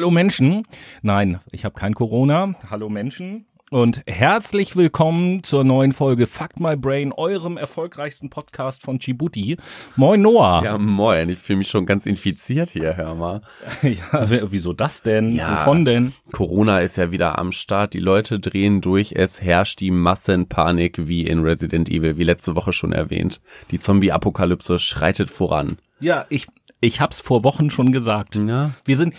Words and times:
Hallo 0.00 0.10
Menschen. 0.10 0.62
Nein, 1.02 1.40
ich 1.52 1.66
habe 1.66 1.78
kein 1.78 1.92
Corona. 1.92 2.54
Hallo 2.70 2.88
Menschen. 2.88 3.44
Und 3.70 4.00
herzlich 4.06 4.74
willkommen 4.74 5.42
zur 5.42 5.62
neuen 5.62 5.92
Folge 5.92 6.26
Fuck 6.26 6.58
My 6.58 6.74
Brain, 6.74 7.12
eurem 7.12 7.58
erfolgreichsten 7.58 8.30
Podcast 8.30 8.82
von 8.82 8.98
Djibouti. 8.98 9.58
Moin 9.96 10.22
Noah. 10.22 10.64
Ja, 10.64 10.78
moin. 10.78 11.28
Ich 11.28 11.38
fühle 11.38 11.58
mich 11.58 11.68
schon 11.68 11.84
ganz 11.84 12.06
infiziert 12.06 12.70
hier, 12.70 12.96
hör 12.96 13.14
mal. 13.14 13.42
ja, 13.82 14.50
wieso 14.50 14.72
das 14.72 15.02
denn? 15.02 15.32
Ja, 15.32 15.66
Wovon 15.66 15.84
denn? 15.84 16.14
Corona 16.32 16.78
ist 16.78 16.96
ja 16.96 17.12
wieder 17.12 17.38
am 17.38 17.52
Start. 17.52 17.92
Die 17.92 18.00
Leute 18.00 18.40
drehen 18.40 18.80
durch. 18.80 19.12
Es 19.14 19.42
herrscht 19.42 19.80
die 19.80 19.90
Massenpanik 19.90 21.08
wie 21.08 21.26
in 21.26 21.40
Resident 21.40 21.90
Evil, 21.90 22.16
wie 22.16 22.24
letzte 22.24 22.56
Woche 22.56 22.72
schon 22.72 22.92
erwähnt. 22.92 23.42
Die 23.70 23.78
Zombie-Apokalypse 23.78 24.78
schreitet 24.78 25.28
voran. 25.28 25.76
Ja, 26.00 26.24
ich, 26.30 26.46
ich 26.80 27.02
hab's 27.02 27.20
vor 27.20 27.44
Wochen 27.44 27.68
schon 27.68 27.92
gesagt. 27.92 28.36
Ja. 28.36 28.70
Wir 28.86 28.96
sind, 28.96 29.12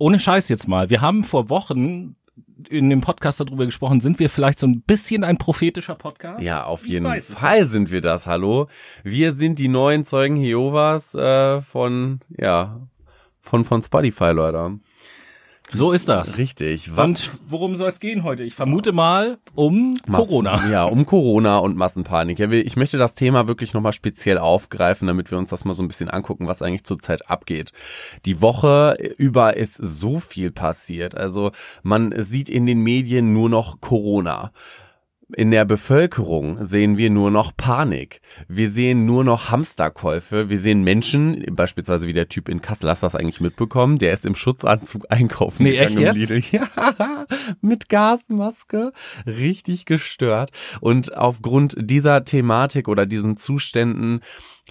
ohne 0.00 0.18
Scheiß 0.18 0.48
jetzt 0.48 0.66
mal, 0.66 0.90
wir 0.90 1.02
haben 1.02 1.24
vor 1.24 1.50
Wochen 1.50 2.16
in 2.68 2.90
dem 2.90 3.02
Podcast 3.02 3.40
darüber 3.40 3.66
gesprochen, 3.66 4.00
sind 4.00 4.18
wir 4.18 4.30
vielleicht 4.30 4.58
so 4.58 4.66
ein 4.66 4.80
bisschen 4.80 5.24
ein 5.24 5.36
prophetischer 5.36 5.94
Podcast? 5.94 6.42
Ja, 6.42 6.64
auf 6.64 6.86
jeden 6.86 7.06
Fall 7.06 7.66
sind 7.66 7.90
wir 7.90 8.00
das, 8.00 8.26
hallo. 8.26 8.68
Wir 9.04 9.32
sind 9.32 9.58
die 9.58 9.68
neuen 9.68 10.04
Zeugen 10.04 10.36
Jehovas 10.36 11.14
äh, 11.14 11.60
von, 11.60 12.20
ja, 12.36 12.80
von, 13.40 13.64
von 13.64 13.82
Spotify, 13.82 14.30
Leute. 14.30 14.78
So 15.72 15.92
ist 15.92 16.08
das. 16.08 16.36
Richtig. 16.38 16.96
Was 16.96 17.04
Und 17.08 17.30
worum 17.48 17.76
soll 17.76 17.88
es 17.90 18.00
gehen 18.00 18.24
heute? 18.24 18.42
Ich 18.42 18.54
vermute 18.54 18.92
mal 18.92 19.38
um 19.54 19.94
Massen- 20.06 20.12
Corona. 20.26 20.66
Ja, 20.70 20.84
um 20.84 21.06
Corona 21.06 21.58
und 21.58 21.76
Massenpanik. 21.76 22.40
Ich 22.40 22.76
möchte 22.76 22.98
das 22.98 23.14
Thema 23.14 23.46
wirklich 23.46 23.72
nochmal 23.72 23.92
speziell 23.92 24.38
aufgreifen, 24.38 25.06
damit 25.06 25.30
wir 25.30 25.38
uns 25.38 25.50
das 25.50 25.64
mal 25.64 25.74
so 25.74 25.82
ein 25.82 25.88
bisschen 25.88 26.08
angucken, 26.10 26.48
was 26.48 26.62
eigentlich 26.62 26.84
zurzeit 26.84 27.28
abgeht. 27.30 27.72
Die 28.26 28.40
Woche 28.42 28.96
über 29.16 29.56
ist 29.56 29.74
so 29.74 30.20
viel 30.20 30.50
passiert. 30.50 31.14
Also 31.16 31.52
man 31.82 32.12
sieht 32.18 32.48
in 32.48 32.66
den 32.66 32.80
Medien 32.80 33.32
nur 33.32 33.48
noch 33.48 33.80
Corona. 33.80 34.52
In 35.36 35.50
der 35.50 35.64
Bevölkerung 35.64 36.64
sehen 36.64 36.96
wir 36.96 37.10
nur 37.10 37.30
noch 37.30 37.56
Panik. 37.56 38.20
Wir 38.48 38.68
sehen 38.68 39.04
nur 39.04 39.24
noch 39.24 39.50
Hamsterkäufe. 39.50 40.48
Wir 40.50 40.58
sehen 40.58 40.82
Menschen, 40.82 41.44
beispielsweise 41.50 42.06
wie 42.06 42.12
der 42.12 42.28
Typ 42.28 42.48
in 42.48 42.60
Kassel, 42.60 42.88
hast 42.88 43.02
du 43.02 43.06
das 43.06 43.14
eigentlich 43.14 43.40
mitbekommen? 43.40 43.98
Der 43.98 44.12
ist 44.12 44.26
im 44.26 44.34
Schutzanzug 44.34 45.06
einkaufen. 45.10 45.64
Nee, 45.64 45.76
echt 45.76 45.96
gegangen 45.96 46.16
im 46.16 46.40
jetzt? 46.40 46.52
Ja, 46.52 47.26
mit 47.60 47.88
Gasmaske. 47.88 48.92
Richtig 49.26 49.84
gestört. 49.84 50.50
Und 50.80 51.16
aufgrund 51.16 51.76
dieser 51.78 52.24
Thematik 52.24 52.88
oder 52.88 53.06
diesen 53.06 53.36
Zuständen 53.36 54.20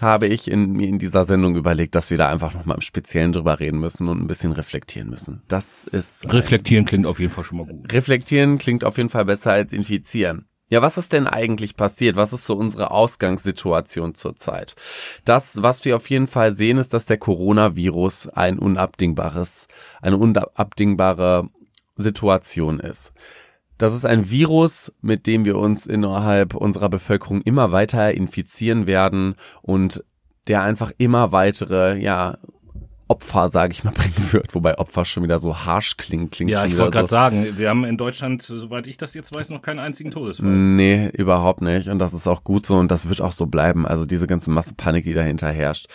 habe 0.02 0.28
ich 0.28 0.50
in, 0.50 0.74
mir 0.74 0.88
in 0.88 1.00
dieser 1.00 1.24
Sendung 1.24 1.56
überlegt, 1.56 1.96
dass 1.96 2.10
wir 2.10 2.18
da 2.18 2.30
einfach 2.30 2.54
nochmal 2.54 2.76
im 2.76 2.82
Speziellen 2.82 3.32
drüber 3.32 3.60
reden 3.60 3.80
müssen 3.80 4.08
und 4.08 4.22
ein 4.22 4.28
bisschen 4.28 4.52
reflektieren 4.52 5.10
müssen. 5.10 5.42
Das 5.48 5.86
ist 5.86 6.32
Reflektieren 6.32 6.86
klingt 6.86 7.06
auf 7.06 7.20
jeden 7.20 7.32
Fall 7.32 7.44
schon 7.44 7.58
mal 7.58 7.68
gut. 7.68 7.92
Reflektieren 7.92 8.58
klingt 8.58 8.84
auf 8.84 8.98
jeden 8.98 9.10
Fall 9.10 9.26
besser 9.26 9.52
als 9.52 9.74
infizieren. 9.74 10.49
Ja, 10.70 10.84
was 10.84 11.00
ist 11.00 11.14
denn 11.14 11.26
eigentlich 11.26 11.76
passiert? 11.76 12.16
Was 12.16 12.32
ist 12.32 12.46
so 12.46 12.56
unsere 12.56 12.92
Ausgangssituation 12.92 14.14
zurzeit? 14.14 14.76
Das, 15.26 15.64
was 15.64 15.84
wir 15.84 15.96
auf 15.96 16.10
jeden 16.10 16.28
Fall 16.28 16.54
sehen, 16.54 16.78
ist, 16.78 16.94
dass 16.94 17.08
der 17.08 17.18
Coronavirus 17.18 18.28
ein 18.30 18.60
unabdingbares, 18.60 19.68
eine 20.02 20.18
unabdingbare 20.18 21.50
Situation 21.96 22.80
ist. 22.80 23.14
Das 23.80 23.94
ist 23.94 24.06
ein 24.06 24.30
Virus, 24.30 24.94
mit 25.02 25.26
dem 25.26 25.44
wir 25.44 25.58
uns 25.58 25.88
innerhalb 25.88 26.54
unserer 26.54 26.90
Bevölkerung 26.90 27.42
immer 27.42 27.72
weiter 27.72 28.14
infizieren 28.14 28.86
werden 28.86 29.36
und 29.62 30.04
der 30.48 30.62
einfach 30.62 30.92
immer 30.98 31.32
weitere, 31.32 31.98
ja, 31.98 32.38
Opfer, 33.10 33.50
sage 33.50 33.74
ich 33.74 33.84
mal, 33.84 33.92
bringen 33.96 34.32
wird, 34.32 34.56
wobei 34.56 34.78
Opfer 34.78 35.04
schon 35.04 35.24
wieder 35.24 35.40
so 35.40 35.66
harsch 35.66 35.98
klingt, 35.98 36.32
klingt 36.32 36.52
Ja, 36.52 36.66
ich 36.66 36.78
wollte 36.78 36.92
gerade 36.92 37.08
so. 37.08 37.16
sagen, 37.16 37.58
wir 37.58 37.70
haben 37.70 37.84
in 37.84 37.98
Deutschland, 37.98 38.42
soweit 38.42 38.88
ich 38.88 38.98
das 38.98 39.14
jetzt 39.16 39.36
weiß, 39.36 39.50
noch 39.50 39.62
keinen 39.62 39.80
einzigen 39.80 40.12
Todesfall. 40.12 40.48
Nee, 40.48 41.10
überhaupt 41.14 41.62
nicht. 41.62 41.90
Und 41.90 42.00
das 42.00 42.14
ist 42.14 42.28
auch 42.28 42.44
gut 42.44 42.66
so 42.66 42.78
und 42.78 42.92
das 42.92 43.10
wird 43.10 43.20
auch 43.20 43.32
so 43.32 43.48
bleiben. 43.48 43.86
Also 43.88 44.06
diese 44.06 44.28
ganze 44.28 44.52
Massenpanik, 44.52 45.04
die 45.04 45.14
dahinter 45.14 45.52
herrscht. 45.52 45.88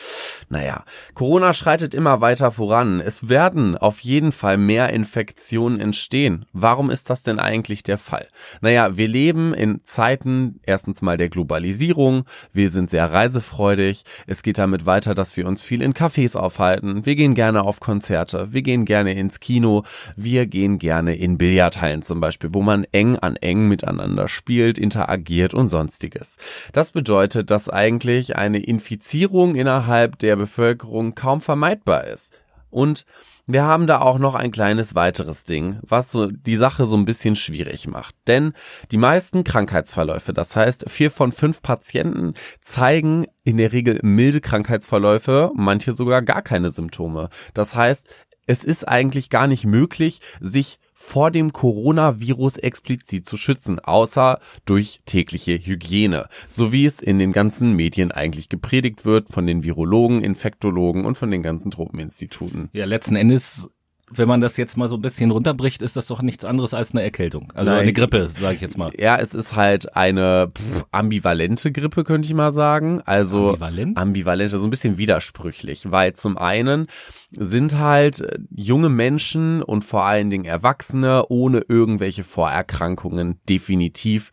Naja, 0.48 0.84
Corona 1.14 1.54
schreitet 1.54 1.94
immer 1.94 2.20
weiter 2.20 2.50
voran. 2.50 3.00
Es 3.00 3.28
werden 3.28 3.78
auf 3.78 4.00
jeden 4.00 4.32
Fall 4.32 4.56
mehr 4.56 4.91
Infektionen 4.91 5.78
entstehen. 5.81 6.46
Warum 6.52 6.91
ist 6.91 7.10
das 7.10 7.22
denn 7.22 7.38
eigentlich 7.38 7.84
der 7.84 7.98
Fall? 7.98 8.26
Naja, 8.60 8.96
wir 8.96 9.06
leben 9.06 9.54
in 9.54 9.82
Zeiten 9.82 10.58
erstens 10.64 11.00
mal 11.00 11.16
der 11.16 11.28
Globalisierung. 11.28 12.25
Wir 12.52 12.70
sind 12.70 12.91
sehr 12.91 13.12
reisefreudig. 13.12 14.04
Es 14.26 14.42
geht 14.42 14.58
damit 14.58 14.84
weiter, 14.84 15.14
dass 15.14 15.36
wir 15.36 15.46
uns 15.46 15.62
viel 15.62 15.81
in 15.81 15.94
Cafés 15.94 16.36
aufhalten. 16.36 17.03
Wir 17.04 17.16
gehen 17.16 17.34
gerne 17.34 17.65
auf 17.65 17.81
Konzerte. 17.81 18.53
Wir 18.53 18.62
gehen 18.62 18.84
gerne 18.84 19.15
ins 19.15 19.41
Kino. 19.41 19.84
Wir 20.16 20.47
gehen 20.47 20.78
gerne 20.78 21.15
in 21.16 21.38
Billardhallen 21.38 22.03
zum 22.03 22.20
Beispiel, 22.20 22.50
wo 22.53 22.62
man 22.62 22.84
eng 22.92 23.16
an 23.16 23.37
eng 23.37 23.69
miteinander 23.69 24.28
spielt, 24.28 24.78
interagiert 24.78 25.54
und 25.54 25.69
sonstiges. 25.69 26.37
Das 26.72 26.93
bedeutet, 26.93 27.50
dass 27.50 27.69
eigentlich 27.69 28.37
eine 28.37 28.59
Infizierung 28.59 29.54
innerhalb 29.54 30.19
der 30.19 30.37
Bevölkerung 30.37 31.14
kaum 31.14 31.41
vermeidbar 31.41 32.04
ist. 32.06 32.32
Und 32.70 33.04
wir 33.47 33.65
haben 33.65 33.87
da 33.87 34.00
auch 34.00 34.19
noch 34.19 34.34
ein 34.34 34.50
kleines 34.50 34.94
weiteres 34.94 35.44
Ding, 35.44 35.78
was 35.82 36.10
so 36.10 36.28
die 36.28 36.56
Sache 36.56 36.87
so 36.87 36.97
ein 36.97 37.05
bisschen 37.05 37.37
schwierig 37.37 37.87
macht. 37.87 38.15
Denn 38.27 38.55
die 38.91 38.97
meisten 38.97 39.44
Krankheitsverläufe, 39.44 40.32
das 40.32 40.56
heißt 40.56 40.88
vier 40.88 41.10
von 41.10 41.31
fünf 41.31 41.60
Patienten, 41.60 42.34
zeigen 42.60 43.27
in 43.43 43.59
der 43.59 43.72
Regel 43.72 43.99
milde 44.03 44.41
Krankheitsverläufe, 44.41 45.50
manche 45.55 45.93
sogar 45.93 46.22
gar 46.22 46.43
keine 46.43 46.71
Symptome. 46.71 47.28
Das 47.53 47.75
heißt, 47.75 48.09
es 48.47 48.65
ist 48.65 48.88
eigentlich 48.88 49.31
gar 49.31 49.47
nicht 49.47 49.65
möglich, 49.65 50.21
sich 50.41 50.78
vor 50.94 51.31
dem 51.31 51.53
Coronavirus 51.53 52.56
explizit 52.56 53.27
zu 53.27 53.37
schützen, 53.37 53.81
außer 53.81 54.41
durch 54.65 55.00
tägliche 55.06 55.59
Hygiene, 55.59 56.28
so 56.49 56.72
wie 56.72 56.87
es 56.87 57.00
in 57.00 57.19
den 57.19 57.32
ganzen 57.32 57.75
Medien 57.75 58.12
eigentlich 58.12 58.49
gepredigt 58.49 59.05
wird 59.05 59.28
von 59.31 59.47
den 59.47 59.65
Virologen, 59.65 60.22
Infektologen 60.22 61.05
und 61.05 61.19
von 61.19 61.31
den 61.31 61.43
ganzen 61.43 61.71
Tropeninstituten. 61.71 62.71
Ja, 62.72 62.84
letzten 62.84 63.16
Endes, 63.16 63.73
wenn 64.10 64.28
man 64.28 64.41
das 64.41 64.56
jetzt 64.56 64.76
mal 64.76 64.88
so 64.88 64.97
ein 64.97 65.03
bisschen 65.03 65.31
runterbricht, 65.31 65.81
ist 65.81 65.97
das 65.97 66.06
doch 66.09 66.20
nichts 66.20 66.44
anderes 66.44 66.75
als 66.75 66.92
eine 66.92 67.03
Erkältung. 67.03 67.53
Also 67.54 67.70
Nein. 67.70 67.82
eine 67.82 67.92
Grippe, 67.92 68.28
sage 68.28 68.56
ich 68.56 68.60
jetzt 68.60 68.76
mal. 68.76 68.92
Ja, 68.98 69.16
es 69.16 69.34
ist 69.34 69.56
halt 69.56 69.97
eine 69.97 70.53
pff, 70.56 70.84
ambivalente 70.92 71.72
Grippe, 71.72 72.04
könnte 72.04 72.28
ich 72.28 72.34
mal 72.34 72.50
sagen. 72.50 73.00
Also 73.06 73.50
Ambivalent? 73.50 73.98
ambivalent, 73.98 74.50
so 74.50 74.62
ein 74.62 74.70
bisschen 74.70 74.98
widersprüchlich, 74.98 75.91
weil 75.91 76.12
zum 76.12 76.37
einen 76.37 76.87
sind 77.31 77.78
halt 77.78 78.20
äh, 78.20 78.38
junge 78.54 78.91
Menschen 78.91 79.62
und 79.62 79.84
vor 79.84 80.04
allen 80.04 80.31
Dingen 80.31 80.44
Erwachsene 80.44 81.26
ohne 81.28 81.64
irgendwelche 81.69 82.25
Vorerkrankungen 82.25 83.41
definitiv 83.48 84.32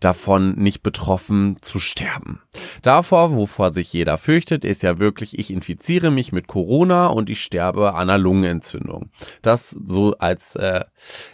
davon 0.00 0.54
nicht 0.56 0.82
betroffen 0.82 1.56
zu 1.60 1.78
sterben. 1.78 2.42
Davor, 2.82 3.34
wovor 3.34 3.70
sich 3.70 3.92
jeder 3.92 4.18
fürchtet, 4.18 4.64
ist 4.64 4.82
ja 4.82 4.98
wirklich, 4.98 5.38
ich 5.38 5.50
infiziere 5.50 6.10
mich 6.10 6.32
mit 6.32 6.46
Corona 6.46 7.06
und 7.06 7.30
ich 7.30 7.42
sterbe 7.42 7.94
an 7.94 8.10
einer 8.10 8.18
Lungenentzündung. 8.18 9.10
Das 9.42 9.70
so 9.70 10.16
als 10.18 10.56
äh, 10.56 10.84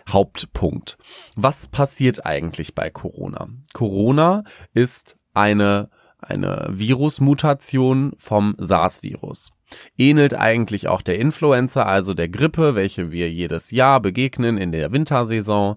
Hauptpunkt. 0.08 0.98
Was 1.36 1.68
passiert 1.68 2.26
eigentlich 2.26 2.74
bei 2.74 2.90
Corona? 2.90 3.48
Corona 3.72 4.44
ist 4.74 5.16
eine 5.32 5.88
eine 6.18 6.66
Virusmutation 6.70 8.12
vom 8.16 8.54
SARS-Virus. 8.58 9.52
Ähnelt 9.96 10.34
eigentlich 10.34 10.88
auch 10.88 11.02
der 11.02 11.18
Influenza, 11.18 11.82
also 11.82 12.14
der 12.14 12.28
Grippe, 12.28 12.74
welche 12.74 13.10
wir 13.10 13.30
jedes 13.30 13.70
Jahr 13.70 14.00
begegnen 14.00 14.58
in 14.58 14.72
der 14.72 14.92
Wintersaison. 14.92 15.76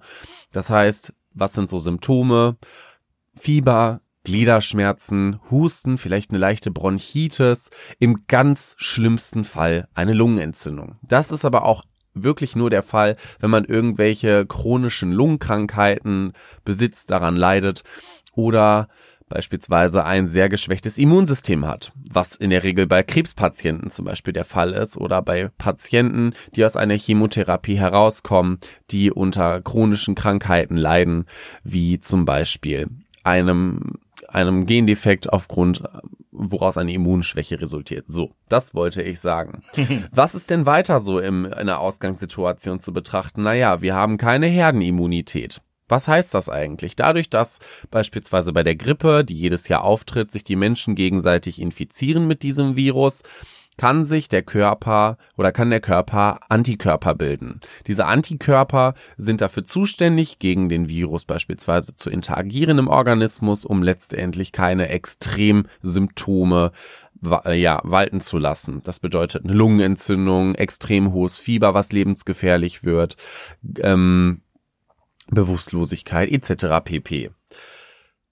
Das 0.51 0.69
heißt, 0.69 1.13
was 1.39 1.53
sind 1.53 1.69
so 1.69 1.77
Symptome? 1.77 2.57
Fieber, 3.35 4.01
Gliederschmerzen, 4.23 5.39
Husten, 5.49 5.97
vielleicht 5.97 6.31
eine 6.31 6.39
leichte 6.39 6.71
Bronchitis, 6.71 7.69
im 7.99 8.25
ganz 8.27 8.75
schlimmsten 8.77 9.43
Fall 9.45 9.87
eine 9.93 10.13
Lungenentzündung. 10.13 10.97
Das 11.01 11.31
ist 11.31 11.45
aber 11.45 11.65
auch 11.65 11.83
wirklich 12.13 12.55
nur 12.55 12.69
der 12.69 12.83
Fall, 12.83 13.15
wenn 13.39 13.49
man 13.49 13.65
irgendwelche 13.65 14.45
chronischen 14.45 15.11
Lungenkrankheiten 15.11 16.33
besitzt, 16.65 17.11
daran 17.11 17.35
leidet 17.35 17.83
oder 18.33 18.89
beispielsweise 19.29 20.05
ein 20.05 20.27
sehr 20.27 20.49
geschwächtes 20.49 20.97
Immunsystem 20.97 21.65
hat, 21.65 21.93
was 22.11 22.35
in 22.35 22.49
der 22.49 22.63
Regel 22.63 22.87
bei 22.87 23.03
Krebspatienten 23.03 23.89
zum 23.89 24.05
Beispiel 24.05 24.33
der 24.33 24.45
Fall 24.45 24.73
ist 24.73 24.97
oder 24.97 25.21
bei 25.21 25.49
Patienten, 25.57 26.33
die 26.55 26.65
aus 26.65 26.75
einer 26.75 26.95
Chemotherapie 26.95 27.77
herauskommen, 27.77 28.59
die 28.91 29.11
unter 29.11 29.61
chronischen 29.61 30.15
Krankheiten 30.15 30.75
leiden, 30.75 31.25
wie 31.63 31.99
zum 31.99 32.25
Beispiel 32.25 32.87
einem 33.23 33.99
einem 34.27 34.65
Gendefekt 34.65 35.31
aufgrund 35.31 35.83
woraus 36.31 36.77
eine 36.77 36.93
Immunschwäche 36.93 37.59
resultiert. 37.59 38.07
So, 38.07 38.31
das 38.47 38.73
wollte 38.73 39.01
ich 39.01 39.19
sagen. 39.19 39.63
Was 40.11 40.35
ist 40.35 40.49
denn 40.49 40.65
weiter 40.65 40.99
so 40.99 41.19
im, 41.19 41.45
in 41.45 41.67
der 41.67 41.79
Ausgangssituation 41.79 42.79
zu 42.79 42.93
betrachten? 42.93 43.41
Naja, 43.41 43.81
wir 43.81 43.95
haben 43.95 44.17
keine 44.17 44.47
Herdenimmunität. 44.47 45.61
Was 45.89 46.07
heißt 46.07 46.33
das 46.33 46.47
eigentlich? 46.49 46.95
Dadurch, 46.95 47.29
dass 47.29 47.59
beispielsweise 47.91 48.53
bei 48.53 48.63
der 48.63 48.75
Grippe, 48.75 49.25
die 49.25 49.33
jedes 49.33 49.67
Jahr 49.67 49.83
auftritt, 49.83 50.31
sich 50.31 50.43
die 50.43 50.55
Menschen 50.55 50.95
gegenseitig 50.95 51.59
infizieren 51.59 52.27
mit 52.27 52.43
diesem 52.43 52.75
Virus, 52.75 53.23
kann 53.79 54.03
sich 54.03 54.27
der 54.27 54.43
Körper 54.43 55.17
oder 55.37 55.53
kann 55.53 55.69
der 55.69 55.79
Körper 55.79 56.41
Antikörper 56.49 57.15
bilden. 57.15 57.61
Diese 57.87 58.05
Antikörper 58.05 58.93
sind 59.15 59.39
dafür 59.39 59.63
zuständig, 59.63 60.37
gegen 60.37 60.67
den 60.67 60.89
Virus 60.89 61.23
beispielsweise 61.23 61.95
zu 61.95 62.09
interagieren 62.09 62.77
im 62.77 62.89
Organismus, 62.89 63.63
um 63.63 63.81
letztendlich 63.81 64.51
keine 64.51 64.89
Extremsymptome 64.89 66.73
ja, 67.53 67.81
walten 67.83 68.19
zu 68.21 68.37
lassen. 68.37 68.81
Das 68.83 68.99
bedeutet 68.99 69.45
eine 69.45 69.53
Lungenentzündung, 69.53 70.55
extrem 70.55 71.13
hohes 71.13 71.37
Fieber, 71.37 71.73
was 71.73 71.91
lebensgefährlich 71.93 72.83
wird, 72.83 73.15
ähm, 73.79 74.41
Bewusstlosigkeit 75.29 76.31
etc. 76.31 76.83
pp. 76.83 77.31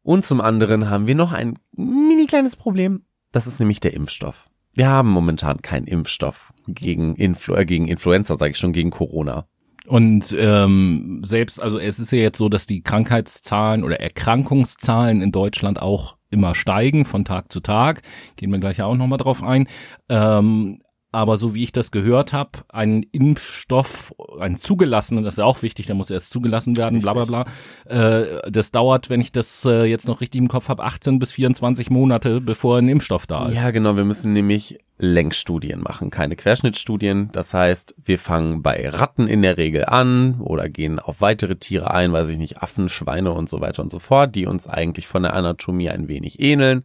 Und 0.03 0.23
zum 0.23 0.41
anderen 0.41 0.89
haben 0.89 1.07
wir 1.07 1.15
noch 1.15 1.33
ein 1.33 1.59
mini 1.73 2.27
kleines 2.27 2.55
Problem. 2.55 3.03
Das 3.31 3.47
ist 3.47 3.59
nämlich 3.59 3.79
der 3.79 3.93
Impfstoff. 3.93 4.49
Wir 4.73 4.87
haben 4.87 5.09
momentan 5.09 5.61
keinen 5.61 5.87
Impfstoff 5.87 6.53
gegen, 6.67 7.15
Influ 7.15 7.55
äh, 7.55 7.65
gegen 7.65 7.87
Influenza, 7.87 8.37
sage 8.37 8.51
ich 8.51 8.57
schon, 8.57 8.73
gegen 8.73 8.91
Corona. 8.91 9.47
Und 9.87 10.35
ähm, 10.37 11.21
selbst, 11.25 11.61
also 11.61 11.79
es 11.79 11.99
ist 11.99 12.11
ja 12.11 12.19
jetzt 12.19 12.37
so, 12.37 12.49
dass 12.49 12.65
die 12.65 12.81
Krankheitszahlen 12.81 13.83
oder 13.83 13.99
Erkrankungszahlen 13.99 15.21
in 15.21 15.31
Deutschland 15.31 15.81
auch 15.81 16.17
immer 16.29 16.55
steigen 16.55 17.05
von 17.05 17.25
Tag 17.25 17.51
zu 17.51 17.61
Tag. 17.61 18.01
Gehen 18.35 18.51
wir 18.51 18.59
gleich 18.59 18.81
auch 18.81 18.95
nochmal 18.95 19.17
drauf 19.17 19.43
ein. 19.43 19.67
Ähm, 20.09 20.79
aber 21.11 21.37
so 21.37 21.55
wie 21.55 21.63
ich 21.63 21.71
das 21.71 21.91
gehört 21.91 22.33
habe, 22.33 22.59
ein 22.69 23.03
Impfstoff, 23.11 24.13
ein 24.39 24.57
zugelassenen, 24.57 25.23
das 25.23 25.35
ist 25.35 25.39
ja 25.39 25.45
auch 25.45 25.61
wichtig, 25.61 25.85
der 25.85 25.95
muss 25.95 26.09
erst 26.09 26.31
zugelassen 26.31 26.75
werden, 26.75 26.95
richtig. 26.95 27.13
bla 27.13 27.23
bla 27.23 27.43
bla. 27.85 28.39
Äh, 28.43 28.51
das 28.51 28.71
dauert, 28.71 29.09
wenn 29.09 29.21
ich 29.21 29.31
das 29.31 29.63
äh, 29.65 29.85
jetzt 29.85 30.07
noch 30.07 30.19
richtig 30.19 30.39
im 30.39 30.49
Kopf 30.49 30.67
habe, 30.67 30.83
18 30.83 31.17
bis 31.17 31.31
24 31.31 31.89
Monate, 31.89 32.41
bevor 32.41 32.77
ein 32.77 32.89
Impfstoff 32.89 33.25
da 33.25 33.47
ist. 33.47 33.55
Ja, 33.55 33.71
genau, 33.71 33.95
wir 33.95 34.03
müssen 34.03 34.33
nämlich 34.33 34.79
Längsstudien 34.97 35.79
machen, 35.79 36.09
keine 36.09 36.35
Querschnittstudien. 36.35 37.29
Das 37.31 37.53
heißt, 37.53 37.95
wir 38.03 38.19
fangen 38.19 38.61
bei 38.61 38.89
Ratten 38.89 39.27
in 39.27 39.43
der 39.43 39.57
Regel 39.57 39.85
an 39.85 40.41
oder 40.41 40.67
gehen 40.67 40.99
auf 40.99 41.21
weitere 41.21 41.55
Tiere 41.55 41.91
ein, 41.91 42.11
weiß 42.11 42.29
ich 42.29 42.37
nicht, 42.37 42.61
Affen, 42.61 42.89
Schweine 42.89 43.31
und 43.31 43.47
so 43.47 43.61
weiter 43.61 43.81
und 43.81 43.91
so 43.91 43.99
fort, 43.99 44.35
die 44.35 44.45
uns 44.45 44.67
eigentlich 44.67 45.07
von 45.07 45.23
der 45.23 45.33
Anatomie 45.33 45.89
ein 45.89 46.07
wenig 46.07 46.41
ähneln, 46.41 46.83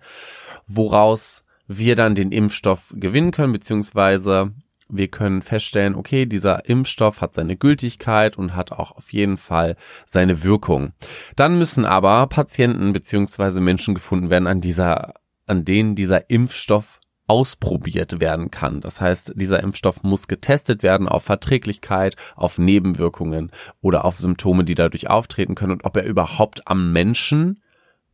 woraus 0.66 1.44
wir 1.78 1.96
dann 1.96 2.14
den 2.14 2.32
Impfstoff 2.32 2.92
gewinnen 2.96 3.30
können, 3.30 3.52
beziehungsweise 3.52 4.50
wir 4.88 5.08
können 5.08 5.42
feststellen, 5.42 5.94
okay, 5.94 6.26
dieser 6.26 6.69
Impfstoff 6.69 7.20
hat 7.20 7.34
seine 7.34 7.56
Gültigkeit 7.56 8.36
und 8.36 8.54
hat 8.54 8.72
auch 8.72 8.92
auf 8.92 9.12
jeden 9.12 9.38
Fall 9.38 9.76
seine 10.06 10.42
Wirkung. 10.42 10.92
Dann 11.34 11.58
müssen 11.58 11.86
aber 11.86 12.26
Patienten 12.26 12.92
beziehungsweise 12.92 13.60
Menschen 13.60 13.94
gefunden 13.94 14.28
werden, 14.28 14.46
an 14.46 14.60
dieser, 14.60 15.14
an 15.46 15.64
denen 15.64 15.94
dieser 15.94 16.28
Impfstoff 16.28 17.00
ausprobiert 17.26 18.20
werden 18.20 18.50
kann. 18.50 18.82
Das 18.82 19.00
heißt, 19.00 19.32
dieser 19.36 19.62
Impfstoff 19.62 20.02
muss 20.02 20.28
getestet 20.28 20.82
werden 20.82 21.08
auf 21.08 21.22
Verträglichkeit, 21.25 22.16
auf 22.36 22.58
Nebenwirkungen 22.58 23.50
oder 23.80 24.04
auf 24.04 24.18
Symptome, 24.18 24.64
die 24.64 24.75
dadurch 24.75 25.08
auftreten 25.08 25.54
können 25.54 25.72
und 25.72 25.84
ob 25.84 25.96
er 25.96 26.04
überhaupt 26.04 26.68
am 26.68 26.92
Menschen 26.92 27.62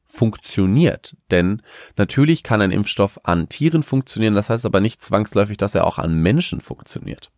funktioniert. 0.09 1.17
Denn 1.31 1.63
natürlich 1.97 2.43
kann 2.43 2.63
ein 2.63 2.71
Impfstoff 2.71 3.21
an 3.25 3.49
Tieren 3.49 3.83
funktionieren, 3.83 4.35
das 4.35 4.51
heißt 4.51 4.67
aber 4.67 4.81
nicht 4.81 5.03
zwangsläufig, 5.03 5.59
dass 5.59 5.75
er 5.75 5.87
auch 5.87 5.99
an 5.99 6.15
Menschen 6.15 6.61
funktioniert. 6.61 7.31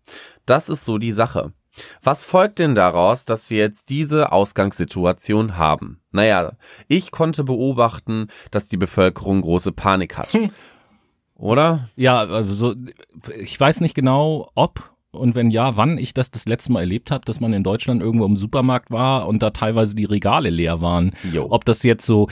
Das 0.46 0.69
ist 0.69 0.84
so 0.84 0.96
die 0.96 1.12
Sache. 1.12 1.52
Was 2.02 2.25
folgt 2.25 2.58
denn 2.58 2.75
daraus, 2.75 3.25
dass 3.25 3.50
wir 3.50 3.58
jetzt 3.58 3.90
diese 3.90 4.32
Ausgangssituation 4.32 5.56
haben? 5.56 6.00
Naja, 6.11 6.52
ich 6.88 7.11
konnte 7.11 7.44
beobachten, 7.44 8.28
dass 8.50 8.69
die 8.69 8.76
Bevölkerung 8.76 9.43
große 9.43 9.73
Panik 9.73 10.16
hat. 10.16 10.32
Hm. 10.32 10.50
Oder? 11.34 11.88
Ja, 11.96 12.20
also 12.20 12.75
ich 13.38 13.58
weiß 13.58 13.81
nicht 13.81 13.94
genau, 13.94 14.50
ob 14.55 14.90
und 15.12 15.35
wenn 15.35 15.51
ja, 15.51 15.77
wann 15.77 15.99
ich 15.99 16.15
das 16.15 16.31
das 16.31 16.47
letzte 16.47 16.73
Mal 16.73 16.81
erlebt 16.81 17.11
habe, 17.11 17.25
dass 17.25 17.41
man 17.41 17.53
in 17.53 17.65
Deutschland 17.65 18.01
irgendwo 18.01 18.25
im 18.27 18.37
Supermarkt 18.37 18.91
war 18.91 19.27
und 19.27 19.43
da 19.43 19.51
teilweise 19.51 19.97
die 19.97 20.05
Regale 20.05 20.51
leer 20.51 20.81
waren. 20.81 21.12
Jo. 21.33 21.47
Ob 21.51 21.65
das 21.65 21.83
jetzt 21.83 22.07
so, 22.07 22.29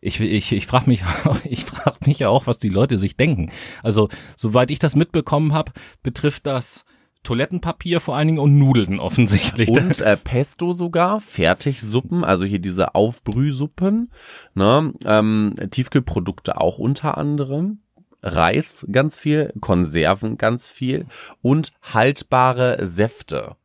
ich 0.00 0.20
ich 0.20 0.52
ich 0.52 0.66
frage 0.66 0.88
mich 0.88 1.02
ich 1.44 1.64
frage 1.64 1.98
mich 2.06 2.20
ja 2.20 2.28
auch, 2.28 2.46
was 2.46 2.58
die 2.58 2.68
Leute 2.68 2.96
sich 2.96 3.16
denken. 3.16 3.50
Also 3.82 4.08
soweit 4.36 4.70
ich 4.70 4.78
das 4.78 4.94
mitbekommen 4.94 5.52
habe, 5.52 5.72
betrifft 6.02 6.46
das 6.46 6.84
Toilettenpapier 7.22 8.00
vor 8.00 8.16
allen 8.16 8.28
Dingen 8.28 8.38
und 8.38 8.58
Nudeln 8.58 8.98
offensichtlich. 8.98 9.68
Und 9.68 10.00
äh, 10.00 10.16
Pesto 10.16 10.72
sogar, 10.72 11.20
Fertigsuppen, 11.20 12.24
also 12.24 12.44
hier 12.44 12.60
diese 12.60 12.94
Aufbrühsuppen, 12.94 14.10
ne? 14.54 14.94
ähm, 15.04 15.54
Tiefkühlprodukte 15.70 16.58
auch 16.58 16.78
unter 16.78 17.18
anderem. 17.18 17.80
Reis 18.22 18.86
ganz 18.90 19.18
viel, 19.18 19.52
Konserven 19.60 20.38
ganz 20.38 20.68
viel 20.68 21.06
und 21.42 21.72
haltbare 21.82 22.84
Säfte. 22.84 23.56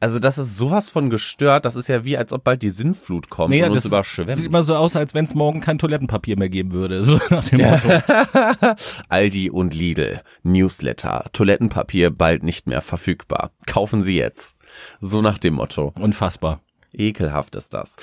Also 0.00 0.20
das 0.20 0.38
ist 0.38 0.56
sowas 0.56 0.88
von 0.88 1.10
gestört, 1.10 1.64
das 1.64 1.74
ist 1.74 1.88
ja 1.88 2.04
wie, 2.04 2.16
als 2.16 2.32
ob 2.32 2.44
bald 2.44 2.62
die 2.62 2.70
Sinnflut 2.70 3.30
kommt 3.30 3.50
naja, 3.50 3.66
und 3.66 3.72
uns 3.72 3.84
überschwemmt. 3.84 4.36
Sieht 4.36 4.46
immer 4.46 4.62
so 4.62 4.76
aus, 4.76 4.94
als 4.94 5.12
wenn 5.12 5.24
es 5.24 5.34
morgen 5.34 5.60
kein 5.60 5.78
Toilettenpapier 5.78 6.38
mehr 6.38 6.48
geben 6.48 6.70
würde, 6.70 7.02
so 7.04 7.18
nach 7.30 7.44
dem 7.48 7.62
Motto. 7.62 7.88
Aldi 9.08 9.50
und 9.50 9.74
Lidl, 9.74 10.20
Newsletter, 10.44 11.24
Toilettenpapier 11.32 12.10
bald 12.10 12.44
nicht 12.44 12.68
mehr 12.68 12.80
verfügbar. 12.80 13.50
Kaufen 13.66 14.02
Sie 14.02 14.16
jetzt. 14.16 14.56
So 15.00 15.20
nach 15.20 15.38
dem 15.38 15.54
Motto. 15.54 15.92
Unfassbar. 15.98 16.60
Ekelhaft 16.92 17.56
ist 17.56 17.74
das. 17.74 17.96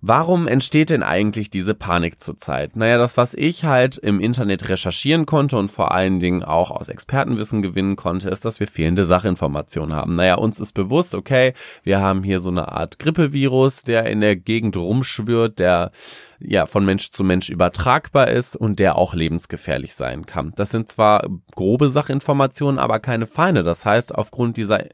Warum 0.00 0.46
entsteht 0.46 0.90
denn 0.90 1.02
eigentlich 1.02 1.50
diese 1.50 1.74
Panik 1.74 2.20
zurzeit? 2.20 2.76
Naja, 2.76 2.98
das, 2.98 3.16
was 3.16 3.34
ich 3.34 3.64
halt 3.64 3.98
im 3.98 4.20
Internet 4.20 4.68
recherchieren 4.68 5.26
konnte 5.26 5.58
und 5.58 5.72
vor 5.72 5.90
allen 5.90 6.20
Dingen 6.20 6.44
auch 6.44 6.70
aus 6.70 6.88
Expertenwissen 6.88 7.62
gewinnen 7.62 7.96
konnte, 7.96 8.28
ist, 8.28 8.44
dass 8.44 8.60
wir 8.60 8.68
fehlende 8.68 9.04
Sachinformationen 9.04 9.96
haben. 9.96 10.14
Naja, 10.14 10.36
uns 10.36 10.60
ist 10.60 10.72
bewusst, 10.74 11.16
okay, 11.16 11.52
wir 11.82 12.00
haben 12.00 12.22
hier 12.22 12.38
so 12.38 12.50
eine 12.50 12.70
Art 12.70 13.00
Grippevirus, 13.00 13.82
der 13.82 14.06
in 14.06 14.20
der 14.20 14.36
Gegend 14.36 14.76
rumschwirrt, 14.76 15.58
der 15.58 15.90
ja 16.38 16.66
von 16.66 16.84
Mensch 16.84 17.10
zu 17.10 17.24
Mensch 17.24 17.50
übertragbar 17.50 18.28
ist 18.28 18.54
und 18.54 18.78
der 18.78 18.94
auch 18.94 19.14
lebensgefährlich 19.14 19.96
sein 19.96 20.26
kann. 20.26 20.52
Das 20.54 20.70
sind 20.70 20.88
zwar 20.88 21.26
grobe 21.56 21.90
Sachinformationen, 21.90 22.78
aber 22.78 23.00
keine 23.00 23.26
feine. 23.26 23.64
Das 23.64 23.84
heißt, 23.84 24.14
aufgrund 24.14 24.58
dieser 24.58 24.84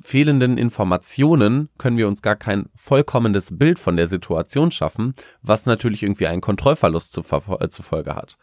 fehlenden 0.00 0.58
Informationen 0.58 1.68
können 1.78 1.96
wir 1.96 2.08
uns 2.08 2.22
gar 2.22 2.36
kein 2.36 2.68
vollkommenes 2.74 3.58
Bild 3.58 3.78
von 3.78 3.96
der 3.96 4.06
Situation 4.06 4.70
schaffen, 4.70 5.14
was 5.42 5.66
natürlich 5.66 6.02
irgendwie 6.02 6.26
einen 6.26 6.40
Kontrollverlust 6.40 7.12
zur, 7.12 7.24
äh, 7.60 7.68
zur 7.68 7.84
Folge 7.84 8.14
hat. 8.14 8.36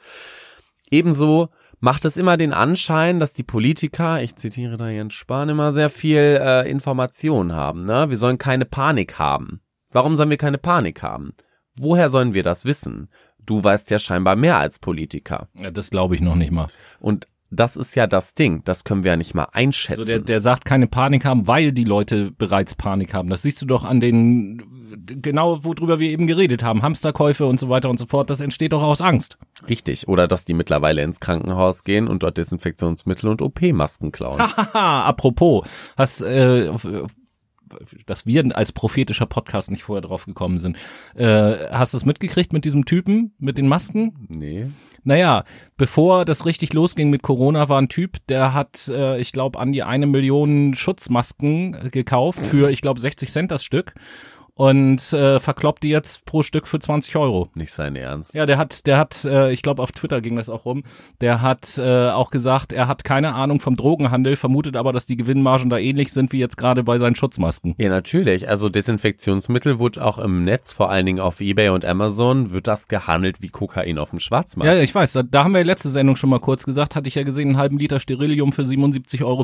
Ebenso 0.92 1.50
macht 1.80 2.06
es 2.06 2.18
immer 2.18 2.38
den 2.38 2.54
Anschein, 2.54 3.20
dass 3.20 3.34
die 3.34 3.44
Politiker, 3.44 4.22
ich 4.22 4.36
zitiere 4.36 4.78
da 4.78 4.90
Jens 4.90 5.14
Spahn, 5.14 5.50
immer 5.50 5.72
sehr 5.72 5.90
viel 5.90 6.40
äh, 6.42 6.70
Information 6.70 7.54
haben. 7.54 7.86
Ne? 7.86 8.10
Wir 8.10 8.18
sollen 8.18 8.38
keine 8.38 8.66
Panik 8.66 9.20
haben. 9.20 9.62
Warum 9.92 10.16
sollen 10.16 10.30
wir 10.30 10.38
keine 10.38 10.58
Panik 10.58 11.02
haben? 11.04 11.34
Woher 11.78 12.10
sollen 12.10 12.34
wir 12.34 12.44
das 12.44 12.66
wissen? 12.66 13.10
Du 13.46 13.64
weißt 13.64 13.92
ja 13.92 14.00
scheinbar 14.00 14.36
mehr 14.36 14.58
als 14.58 14.80
Politiker. 14.80 15.48
Ja, 15.54 15.72
das 15.72 15.90
glaube 15.90 16.16
ich 16.16 16.22
noch 16.22 16.36
nicht 16.36 16.52
mal. 16.52 16.68
Und 17.00 17.28
das 17.52 17.76
ist 17.76 17.96
ja 17.96 18.08
das 18.08 18.34
Ding. 18.34 18.64
Das 18.66 18.84
können 18.84 19.04
wir 19.04 19.12
ja 19.12 19.18
nicht 19.18 19.34
mal 19.36 19.48
einschätzen. 19.52 20.02
Also 20.02 20.12
der, 20.12 20.20
der 20.20 20.40
sagt 20.40 20.66
keine 20.66 20.88
Panik 20.88 21.26
haben, 21.26 21.48
weil 21.48 21.72
die 21.72 21.84
Leute 21.84 22.32
bereits 22.32 22.76
Panik 22.76 23.14
haben. 23.14 23.30
Das 23.30 23.44
siehst 23.44 23.62
du 23.62 23.66
doch 23.66 23.84
an 23.84 24.00
den, 24.00 24.64
genau 25.06 25.64
worüber 25.64 26.00
wir 26.00 26.10
eben 26.10 26.28
geredet 26.28 26.64
haben. 26.64 26.82
Hamsterkäufe 26.82 27.46
und 27.46 27.60
so 27.60 27.70
weiter 27.70 27.90
und 27.90 27.98
so 27.98 28.06
fort. 28.08 28.30
Das 28.30 28.42
entsteht 28.42 28.74
doch 28.74 28.82
aus 28.82 29.02
Angst. 29.02 29.38
Richtig. 29.68 30.08
Oder 30.08 30.28
dass 30.28 30.46
die 30.46 30.54
mittlerweile 30.54 31.04
ins 31.04 31.20
Krankenhaus 31.20 31.84
gehen 31.84 32.08
und 32.08 32.24
dort 32.24 32.38
Desinfektionsmittel 32.38 33.30
und 33.30 33.42
OP-Masken 33.42 34.12
klauen. 34.12 34.40
Hahaha, 34.58 35.04
apropos. 35.06 35.68
Hast, 35.96 36.22
äh, 36.22 36.72
dass 38.06 38.26
wir 38.26 38.56
als 38.56 38.72
prophetischer 38.72 39.26
Podcast 39.26 39.72
nicht 39.72 39.84
vorher 39.84 40.02
drauf 40.02 40.26
gekommen 40.26 40.60
sind. 40.60 40.78
Äh, 41.16 41.70
hast 41.72 41.94
du 41.94 41.98
es 41.98 42.06
mitgekriegt 42.06 42.54
mit 42.54 42.66
diesem 42.66 42.86
Typen, 42.86 43.34
mit 43.38 43.58
den 43.58 43.68
Masken? 43.68 44.28
Nee. 44.30 44.68
Naja, 45.06 45.44
bevor 45.78 46.26
das 46.26 46.48
richtig 46.48 46.74
losging 46.74 47.12
mit 47.12 47.22
Corona, 47.22 47.70
war 47.70 47.80
ein 47.80 47.90
Typ, 47.90 48.18
der 48.28 48.56
hat, 48.56 48.88
äh, 48.88 49.20
ich 49.20 49.32
glaube, 49.32 49.60
an 49.60 49.72
die 49.72 49.84
eine 49.84 50.08
Million 50.08 50.74
Schutzmasken 50.74 51.92
gekauft 51.92 52.44
für, 52.44 52.72
ich 52.72 52.82
glaube, 52.82 53.00
60 53.00 53.32
Cent 53.32 53.52
das 53.52 53.64
Stück 53.64 53.94
und 54.56 55.12
äh, 55.12 55.42
verkloppt 55.42 55.84
die 55.84 55.90
jetzt 55.90 56.26
pro 56.26 56.42
Stück 56.42 56.66
für 56.66 56.80
20 56.80 57.18
Euro. 57.18 57.50
Nicht 57.56 57.74
sein 57.74 57.98
Ernst. 57.98 58.34
Ja, 58.34 58.46
der 58.46 58.58
hat, 58.58 58.88
der 58.88 58.98
hat, 58.98 59.26
äh, 59.26 59.52
ich 59.52 59.62
glaube 59.62 59.84
auf 59.84 59.92
Twitter 59.92 60.22
ging 60.22 60.38
das 60.38 60.50
auch 60.50 60.64
rum, 60.64 60.84
der 61.20 61.42
hat 61.42 61.78
äh, 61.78 62.10
auch 62.10 62.32
gesagt, 62.32 62.72
er 62.72 62.88
hat 62.88 63.04
keine 63.04 63.34
Ahnung 63.34 63.60
vom 63.60 63.76
Drogenhandel, 63.76 64.38
vermutet 64.38 64.78
aber, 64.78 64.94
dass 64.94 65.06
die 65.06 65.18
Gewinnmargen 65.18 65.70
da 65.70 65.78
ähnlich 65.78 66.14
sind 66.14 66.32
wie 66.32 66.40
jetzt 66.40 66.56
gerade 66.56 66.84
bei 66.84 66.98
seinen 66.98 67.16
Schutzmasken. 67.16 67.76
Ja, 67.78 67.90
natürlich. 67.90 68.48
Also 68.48 68.70
Desinfektionsmittel 68.70 69.78
wird 69.80 70.00
auch 70.00 70.20
im 70.20 70.46
Netz, 70.46 70.72
vor 70.72 70.90
allen 70.90 71.06
Dingen 71.06 71.20
auf 71.20 71.42
Ebay 71.42 71.70
und 71.70 71.84
Amazon, 71.84 72.52
wird 72.54 72.68
das 72.68 72.88
gehandelt 72.88 73.42
wie 73.42 73.50
Kokain 73.50 73.98
auf 73.98 74.12
dem 74.12 74.20
Schwarzmarkt. 74.20 74.74
Ja, 74.74 74.82
ich 74.82 74.96
weiß, 74.96 75.12
da, 75.14 75.24
da 75.24 75.44
haben 75.44 75.54
wir 75.54 75.66
letzte 75.66 75.90
Sendung 75.90 76.16
schon 76.16 76.30
mal 76.30 76.40
kurz 76.40 76.64
gesagt, 76.64 76.96
hatte 76.96 77.10
ich 77.10 77.16
ja 77.16 77.24
gesehen, 77.24 77.50
einen 77.50 77.58
halben 77.58 77.78
Liter 77.78 78.00
Sterilium 78.00 78.54
für 78.54 78.64
77,95 78.64 79.26
Euro. 79.26 79.44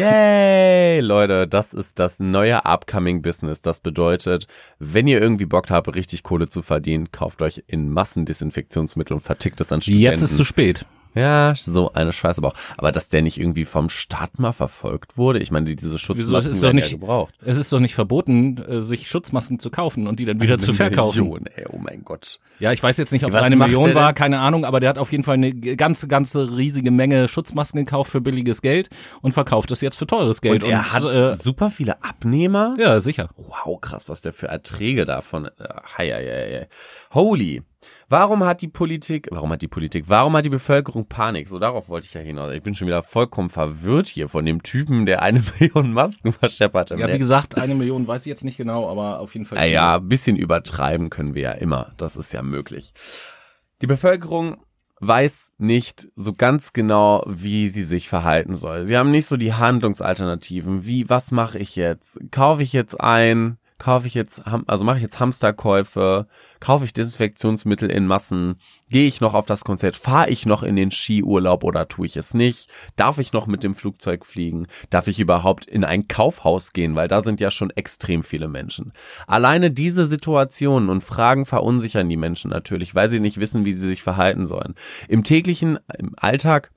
Yay, 0.00 1.00
Leute, 1.00 1.48
das 1.48 1.74
ist 1.74 1.98
das 1.98 2.20
neue 2.20 2.64
Upcoming 2.64 3.20
Business. 3.20 3.62
Das 3.62 3.80
bedeutet, 3.80 4.27
bedeutet, 4.28 4.50
wenn 4.78 5.06
ihr 5.06 5.20
irgendwie 5.20 5.46
Bock 5.46 5.70
habt, 5.70 5.94
richtig 5.94 6.22
Kohle 6.22 6.48
zu 6.48 6.62
verdienen, 6.62 7.10
kauft 7.10 7.42
euch 7.42 7.64
in 7.66 7.90
Massen 7.90 8.24
Desinfektionsmittel 8.24 9.14
und 9.14 9.20
vertickt 9.20 9.60
es 9.60 9.72
an 9.72 9.80
Studenten. 9.80 10.04
Jetzt 10.04 10.22
ist 10.22 10.36
zu 10.36 10.44
spät. 10.44 10.86
Ja, 11.14 11.54
so 11.56 11.92
eine 11.92 12.12
Scheiße 12.12 12.38
aber 12.40 12.48
auch. 12.48 12.54
Aber 12.76 12.92
dass 12.92 13.08
der 13.08 13.22
nicht 13.22 13.38
irgendwie 13.38 13.64
vom 13.64 13.88
Staat 13.88 14.38
mal 14.38 14.52
verfolgt 14.52 15.16
wurde, 15.16 15.38
ich 15.40 15.50
meine, 15.50 15.74
diese 15.74 15.98
Schutzmasken 15.98 16.52
ist 16.52 16.62
doch 16.62 16.72
nicht- 16.72 16.90
ja 16.90 16.96
gebraucht. 16.98 17.34
Es 17.44 17.56
ist 17.58 17.72
doch 17.72 17.80
nicht 17.80 17.94
verboten, 17.94 18.58
äh, 18.58 18.82
sich 18.82 19.08
Schutzmasken 19.08 19.58
zu 19.58 19.70
kaufen 19.70 20.06
und 20.06 20.18
die 20.20 20.24
dann 20.24 20.40
wieder 20.40 20.58
zu 20.58 20.74
verkaufen. 20.74 21.22
Million, 21.24 21.46
ey, 21.54 21.64
oh 21.72 21.78
mein 21.78 22.02
Gott. 22.04 22.38
Ja, 22.60 22.72
ich 22.72 22.82
weiß 22.82 22.96
jetzt 22.96 23.12
nicht, 23.12 23.24
ob 23.24 23.30
es 23.30 23.36
eine 23.36 23.54
Million 23.56 23.94
war, 23.94 24.12
keine 24.12 24.40
Ahnung, 24.40 24.64
aber 24.64 24.80
der 24.80 24.88
hat 24.90 24.98
auf 24.98 25.12
jeden 25.12 25.22
Fall 25.22 25.34
eine 25.34 25.52
ganze, 25.54 26.08
ganze 26.08 26.56
riesige 26.56 26.90
Menge 26.90 27.28
Schutzmasken 27.28 27.84
gekauft 27.84 28.10
für 28.10 28.20
billiges 28.20 28.62
Geld 28.62 28.90
und 29.22 29.32
verkauft 29.32 29.70
das 29.70 29.80
jetzt 29.80 29.96
für 29.96 30.06
teures 30.08 30.40
Geld. 30.40 30.64
Und 30.64 30.70
er 30.70 30.92
hat 30.92 31.04
äh, 31.04 31.36
super 31.36 31.70
viele 31.70 32.02
Abnehmer. 32.02 32.74
ja, 32.78 32.98
sicher. 33.00 33.30
Wow, 33.36 33.80
krass, 33.80 34.08
was 34.08 34.22
der 34.22 34.32
für 34.32 34.48
Erträge 34.48 35.06
davon. 35.06 35.46
Äh, 35.46 35.50
hei, 35.96 36.10
hei, 36.10 36.24
hei. 36.24 36.68
Holy. 37.14 37.62
Warum 38.08 38.44
hat 38.44 38.62
die 38.62 38.68
Politik, 38.68 39.28
warum 39.30 39.52
hat 39.52 39.62
die 39.62 39.68
Politik, 39.68 40.04
warum 40.08 40.36
hat 40.36 40.44
die 40.44 40.50
Bevölkerung 40.50 41.06
Panik? 41.06 41.48
So, 41.48 41.58
darauf 41.58 41.88
wollte 41.88 42.06
ich 42.06 42.14
ja 42.14 42.20
hinaus. 42.20 42.52
Ich 42.52 42.62
bin 42.62 42.74
schon 42.74 42.86
wieder 42.86 43.02
vollkommen 43.02 43.48
verwirrt 43.50 44.08
hier 44.08 44.28
von 44.28 44.44
dem 44.44 44.62
Typen, 44.62 45.06
der 45.06 45.22
eine 45.22 45.42
Million 45.58 45.92
Masken 45.92 46.32
verscheppert 46.32 46.90
hat. 46.90 46.98
Ja, 46.98 47.12
wie 47.12 47.18
gesagt, 47.18 47.56
eine 47.58 47.74
Million 47.74 48.06
weiß 48.06 48.22
ich 48.22 48.30
jetzt 48.30 48.44
nicht 48.44 48.56
genau, 48.56 48.88
aber 48.88 49.20
auf 49.20 49.34
jeden 49.34 49.46
Fall. 49.46 49.58
Ja, 49.58 49.64
ja, 49.64 49.96
ein 49.96 50.08
bisschen 50.08 50.36
übertreiben 50.36 51.10
können 51.10 51.34
wir 51.34 51.42
ja 51.42 51.52
immer. 51.52 51.92
Das 51.98 52.16
ist 52.16 52.32
ja 52.32 52.42
möglich. 52.42 52.92
Die 53.82 53.86
Bevölkerung 53.86 54.56
weiß 55.00 55.52
nicht 55.58 56.08
so 56.16 56.32
ganz 56.32 56.72
genau, 56.72 57.22
wie 57.26 57.68
sie 57.68 57.82
sich 57.82 58.08
verhalten 58.08 58.56
soll. 58.56 58.84
Sie 58.84 58.96
haben 58.96 59.10
nicht 59.10 59.26
so 59.26 59.36
die 59.36 59.54
Handlungsalternativen. 59.54 60.84
Wie, 60.84 61.08
was 61.08 61.30
mache 61.30 61.58
ich 61.58 61.76
jetzt? 61.76 62.18
Kaufe 62.30 62.62
ich 62.62 62.72
jetzt 62.72 63.00
ein? 63.00 63.58
Kaufe 63.78 64.08
ich 64.08 64.14
jetzt, 64.14 64.42
also 64.44 64.84
mache 64.84 64.96
ich 64.96 65.04
jetzt 65.04 65.20
Hamsterkäufe? 65.20 66.26
Kaufe 66.60 66.84
ich 66.84 66.92
Desinfektionsmittel 66.92 67.90
in 67.90 68.06
Massen? 68.06 68.56
Gehe 68.90 69.06
ich 69.06 69.20
noch 69.20 69.34
auf 69.34 69.46
das 69.46 69.64
Konzert? 69.64 69.96
Fahre 69.96 70.30
ich 70.30 70.46
noch 70.46 70.62
in 70.62 70.76
den 70.76 70.90
Skiurlaub 70.90 71.62
oder 71.62 71.88
tue 71.88 72.06
ich 72.06 72.16
es 72.16 72.34
nicht? 72.34 72.68
Darf 72.96 73.18
ich 73.18 73.32
noch 73.32 73.46
mit 73.46 73.62
dem 73.62 73.74
Flugzeug 73.74 74.26
fliegen? 74.26 74.66
Darf 74.90 75.06
ich 75.06 75.20
überhaupt 75.20 75.66
in 75.66 75.84
ein 75.84 76.08
Kaufhaus 76.08 76.72
gehen? 76.72 76.96
Weil 76.96 77.08
da 77.08 77.20
sind 77.20 77.40
ja 77.40 77.50
schon 77.50 77.70
extrem 77.70 78.22
viele 78.22 78.48
Menschen. 78.48 78.92
Alleine 79.26 79.70
diese 79.70 80.06
Situationen 80.06 80.88
und 80.88 81.04
Fragen 81.04 81.46
verunsichern 81.46 82.08
die 82.08 82.16
Menschen 82.16 82.50
natürlich, 82.50 82.94
weil 82.94 83.08
sie 83.08 83.20
nicht 83.20 83.38
wissen, 83.38 83.64
wie 83.64 83.74
sie 83.74 83.88
sich 83.88 84.02
verhalten 84.02 84.46
sollen. 84.46 84.74
Im 85.08 85.24
täglichen, 85.24 85.78
im 85.96 86.14
Alltag 86.16 86.72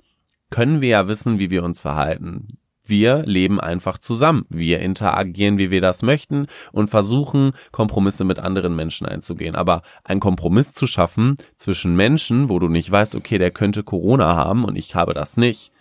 können 0.52 0.82
wir 0.82 0.90
ja 0.90 1.08
wissen, 1.08 1.40
wie 1.40 1.50
wir 1.50 1.64
uns 1.64 1.82
verhalten. 1.82 2.60
Wir 2.86 3.24
leben 3.26 3.60
einfach 3.60 3.98
zusammen. 3.98 4.44
Wir 4.50 4.80
interagieren, 4.80 5.60
wie 5.60 5.72
wir 5.72 5.82
das 5.82 6.02
möchten 6.02 6.48
und 6.72 6.88
versuchen, 6.88 7.54
Kompromisse 7.72 8.24
mit 8.24 8.40
anderen 8.40 8.76
Menschen 8.76 9.08
einzugehen. 9.08 9.56
Aber 9.56 9.82
einen 10.04 10.20
Kompromiss 10.20 10.74
zu 10.74 10.88
schaffen 10.88 11.36
zwischen 11.56 11.96
Menschen, 11.96 12.50
wo 12.50 12.60
du 12.60 12.68
nicht 12.68 12.92
weißt, 12.92 13.16
okay, 13.16 13.38
der 13.38 13.52
könnte 13.52 13.84
Corona 13.84 14.36
haben 14.36 14.66
und 14.66 14.76
ich 14.76 14.96
habe 14.96 15.14
das 15.14 15.38
nicht, 15.38 15.72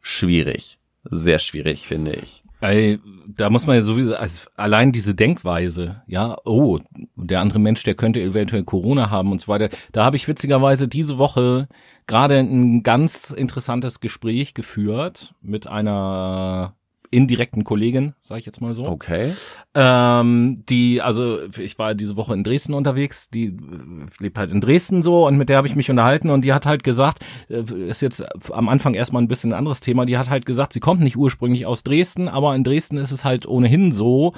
schwierig. 0.00 0.78
Sehr 1.04 1.38
schwierig, 1.38 1.86
finde 1.86 2.12
ich. 2.12 2.44
Ey, 2.60 2.98
da 3.28 3.50
muss 3.50 3.66
man 3.66 3.76
ja 3.76 3.82
sowieso, 3.82 4.16
also 4.16 4.48
allein 4.56 4.90
diese 4.90 5.14
Denkweise, 5.14 6.02
ja, 6.08 6.36
oh, 6.44 6.80
der 7.14 7.40
andere 7.40 7.60
Mensch, 7.60 7.84
der 7.84 7.94
könnte 7.94 8.20
eventuell 8.20 8.64
Corona 8.64 9.10
haben 9.10 9.30
und 9.30 9.40
so 9.40 9.48
weiter. 9.48 9.68
Da 9.92 10.04
habe 10.04 10.16
ich 10.16 10.26
witzigerweise 10.26 10.88
diese 10.88 11.18
Woche 11.18 11.68
gerade 12.08 12.38
ein 12.38 12.82
ganz 12.82 13.30
interessantes 13.30 14.00
Gespräch 14.00 14.54
geführt 14.54 15.34
mit 15.40 15.68
einer 15.68 16.74
indirekten 17.10 17.64
Kollegin, 17.64 18.14
sage 18.20 18.40
ich 18.40 18.46
jetzt 18.46 18.60
mal 18.60 18.74
so. 18.74 18.84
Okay. 18.84 19.32
Ähm, 19.74 20.64
die, 20.68 21.00
also 21.00 21.38
ich 21.58 21.78
war 21.78 21.94
diese 21.94 22.16
Woche 22.16 22.34
in 22.34 22.44
Dresden 22.44 22.74
unterwegs, 22.74 23.30
die 23.30 23.46
äh, 23.46 23.52
lebt 24.18 24.38
halt 24.38 24.50
in 24.50 24.60
Dresden 24.60 25.02
so 25.02 25.26
und 25.26 25.36
mit 25.38 25.48
der 25.48 25.56
habe 25.56 25.68
ich 25.68 25.76
mich 25.76 25.90
unterhalten 25.90 26.30
und 26.30 26.44
die 26.44 26.52
hat 26.52 26.66
halt 26.66 26.84
gesagt, 26.84 27.24
äh, 27.48 27.62
ist 27.88 28.02
jetzt 28.02 28.24
am 28.52 28.68
Anfang 28.68 28.94
erstmal 28.94 29.22
ein 29.22 29.28
bisschen 29.28 29.52
ein 29.52 29.58
anderes 29.58 29.80
Thema, 29.80 30.06
die 30.06 30.18
hat 30.18 30.30
halt 30.30 30.46
gesagt, 30.46 30.72
sie 30.72 30.80
kommt 30.80 31.00
nicht 31.00 31.16
ursprünglich 31.16 31.66
aus 31.66 31.82
Dresden, 31.82 32.28
aber 32.28 32.54
in 32.54 32.64
Dresden 32.64 32.98
ist 32.98 33.12
es 33.12 33.24
halt 33.24 33.46
ohnehin 33.46 33.92
so, 33.92 34.34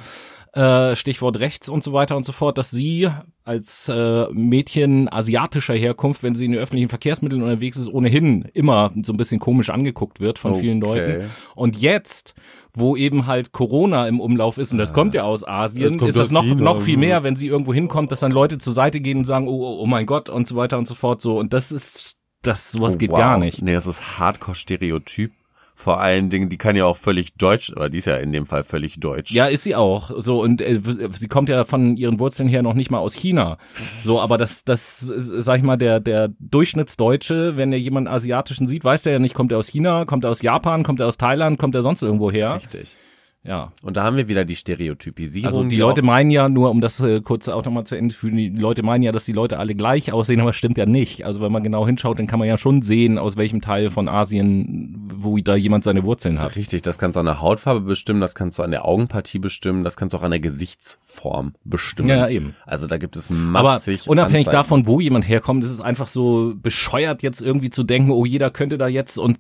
äh, 0.53 0.97
Stichwort 0.97 1.39
rechts 1.39 1.69
und 1.69 1.85
so 1.85 1.93
weiter 1.93 2.17
und 2.17 2.25
so 2.25 2.33
fort, 2.33 2.59
dass 2.59 2.71
sie 2.71 3.09
als 3.45 3.89
äh, 3.89 4.27
Mädchen 4.33 5.09
asiatischer 5.13 5.75
Herkunft, 5.75 6.23
wenn 6.23 6.35
sie 6.35 6.45
in 6.47 6.53
den 6.53 6.61
öffentlichen 6.61 6.89
Verkehrsmitteln 6.89 7.43
unterwegs 7.43 7.77
ist, 7.77 7.89
ohnehin 7.89 8.49
immer 8.53 8.93
so 9.03 9.13
ein 9.13 9.17
bisschen 9.17 9.41
komisch 9.41 9.71
angeguckt 9.71 10.21
wird 10.21 10.39
von 10.39 10.57
vielen 10.57 10.83
Okay. 10.83 11.13
Leuten. 11.13 11.31
Und 11.55 11.77
jetzt, 11.81 12.35
wo 12.75 12.97
eben 12.97 13.27
halt 13.27 13.53
Corona 13.53 14.07
im 14.09 14.21
Umlauf 14.21 14.59
ist, 14.59 14.73
und 14.73 14.79
das 14.79 14.93
kommt 14.93 15.15
ja 15.15 15.23
aus 15.25 15.47
Asien, 15.47 15.99
Das 15.99 16.09
ist 16.11 16.19
das 16.19 16.31
noch, 16.31 16.43
China. 16.43 16.63
noch 16.63 16.81
viel 16.81 16.97
mehr, 16.97 17.23
wenn 17.25 17.37
sie 17.37 17.47
irgendwo 17.49 17.73
hinkommt, 17.75 18.13
dass 18.13 18.21
dann 18.21 18.33
Leute 18.33 18.59
zur 18.59 18.73
Seite 18.73 19.01
gehen 19.01 19.19
und 19.19 19.25
sagen, 19.25 19.49
oh, 19.49 19.53
oh, 19.63 19.81
oh 19.83 19.87
mein 19.87 20.07
Gott 20.07 20.29
und 20.29 20.47
so 20.47 20.57
weiter 20.57 20.79
und 20.79 20.87
so 20.89 20.95
fort. 20.95 21.21
So, 21.21 21.39
und 21.39 21.53
das 21.53 21.73
ist, 21.73 22.17
das, 22.43 22.73
sowas 22.73 22.97
geht 22.99 23.11
Oh, 23.11 23.15
Wow. 23.15 23.21
gar 23.21 23.39
nicht. 23.39 23.61
Nee, 23.63 23.73
das 23.75 23.87
ist 23.87 24.19
Hardcore-Stereotyp. 24.19 25.33
Vor 25.81 25.99
allen 25.99 26.29
Dingen, 26.29 26.51
die 26.51 26.59
kann 26.59 26.77
ja 26.77 26.85
auch 26.85 26.99
völlig 26.99 27.37
deutsch, 27.37 27.73
aber 27.75 27.89
die 27.89 27.99
ist 27.99 28.05
ja 28.05 28.17
in 28.17 28.33
dem 28.33 28.45
Fall 28.45 28.65
völlig 28.65 29.01
deutsch. 29.01 29.33
Ja, 29.33 29.47
ist 29.47 29.63
sie 29.63 29.75
auch. 29.75 30.11
So 30.19 30.43
und 30.43 30.61
äh, 30.61 30.79
sie 31.13 31.27
kommt 31.27 31.49
ja 31.49 31.65
von 31.65 31.97
ihren 31.97 32.19
Wurzeln 32.19 32.51
her 32.51 32.63
noch 32.63 32.75
nicht 32.75 32.91
mal 32.91 32.99
aus 32.99 33.15
China. 33.15 33.57
So, 34.05 34.21
aber 34.21 34.37
das, 34.37 34.63
das, 34.65 35.09
äh, 35.09 35.41
sag 35.41 35.57
ich 35.57 35.63
mal, 35.63 35.79
der 35.79 35.99
der 35.99 36.29
Durchschnittsdeutsche, 36.39 37.57
wenn 37.57 37.73
er 37.73 37.79
jemanden 37.79 38.09
asiatischen 38.09 38.69
sieht, 38.69 38.85
weiß 38.85 39.05
der 39.05 39.15
ja 39.15 39.19
nicht, 39.19 39.35
kommt 39.35 39.53
er 39.53 39.59
aus 39.59 39.69
China, 39.69 40.05
kommt 40.05 40.25
er 40.25 40.31
aus 40.31 40.43
Japan, 40.43 40.83
kommt 40.83 41.01
er 41.01 41.07
aus 41.07 41.17
Thailand, 41.17 41.59
kommt 41.59 41.75
er 41.75 41.83
sonst 41.83 42.03
irgendwo 42.03 42.31
her. 42.31 42.57
Richtig. 42.57 42.95
Ja. 43.43 43.73
Und 43.83 43.97
da 43.97 44.05
haben 44.05 44.17
wir 44.17 44.29
wieder 44.29 44.45
die 44.45 44.57
Stereotypisierung. 44.57 45.47
Also 45.47 45.65
die 45.65 45.77
Leute 45.77 46.03
meinen 46.03 46.31
ja, 46.31 46.49
nur 46.49 46.71
um 46.71 46.83
das 46.83 47.01
äh, 47.01 47.23
kurz 47.23 47.49
auch 47.49 47.65
nochmal 47.65 47.85
zu 47.85 47.95
Ende 47.95 48.15
zu 48.15 48.21
führen, 48.21 48.37
die 48.37 48.49
Leute 48.51 48.83
meinen 48.83 49.03
ja, 49.03 49.13
dass 49.13 49.25
die 49.25 49.33
Leute 49.33 49.59
alle 49.59 49.75
gleich 49.75 50.13
aussehen, 50.13 50.41
aber 50.41 50.53
stimmt 50.53 50.77
ja 50.77 50.85
nicht. 50.85 51.25
Also 51.25 51.41
wenn 51.41 51.51
man 51.51 51.63
genau 51.63 51.87
hinschaut, 51.87 52.19
dann 52.19 52.27
kann 52.27 52.39
man 52.39 52.49
ja 52.49 52.59
schon 52.59 52.83
sehen, 52.83 53.17
aus 53.17 53.39
welchem 53.39 53.63
Teil 53.63 53.91
von 53.91 54.09
Asien, 54.09 55.09
wo 55.15 55.39
da 55.39 55.57
jemand 55.57 55.85
seine 55.85 56.05
Wurzeln 56.05 56.39
hat. 56.39 56.55
Richtig, 56.55 56.83
das 56.83 56.99
kannst 56.99 57.17
du 57.17 57.21
an 57.21 57.27
der 57.27 57.41
Hautfarbe 57.41 57.81
bestimmen, 57.81 58.21
das 58.21 58.35
kannst 58.35 58.59
du 58.59 58.63
an 58.63 58.73
der 58.73 58.85
Augenpartie 58.85 59.39
bestimmen, 59.39 59.85
das 59.85 59.97
kannst 59.97 60.13
du 60.13 60.19
auch 60.19 60.23
an 60.23 60.33
der 60.33 60.41
Gesichtsform 60.41 61.55
bestimmen. 61.65 62.11
Ja, 62.11 62.29
eben. 62.29 62.55
Also 62.67 62.87
da 62.87 62.99
gibt 62.99 63.17
es 63.17 63.31
Aber 63.31 63.39
massig 63.39 64.07
unabhängig 64.07 64.49
Anzeichen. 64.49 64.53
davon, 64.53 64.87
wo 64.87 65.01
jemand 65.01 65.27
herkommt, 65.27 65.65
ist 65.65 65.71
es 65.71 65.81
einfach 65.81 66.09
so 66.09 66.53
bescheuert, 66.57 67.23
jetzt 67.23 67.41
irgendwie 67.41 67.71
zu 67.71 67.85
denken, 67.85 68.11
oh, 68.11 68.27
jeder 68.27 68.51
könnte 68.51 68.77
da 68.77 68.87
jetzt 68.87 69.19
und 69.19 69.39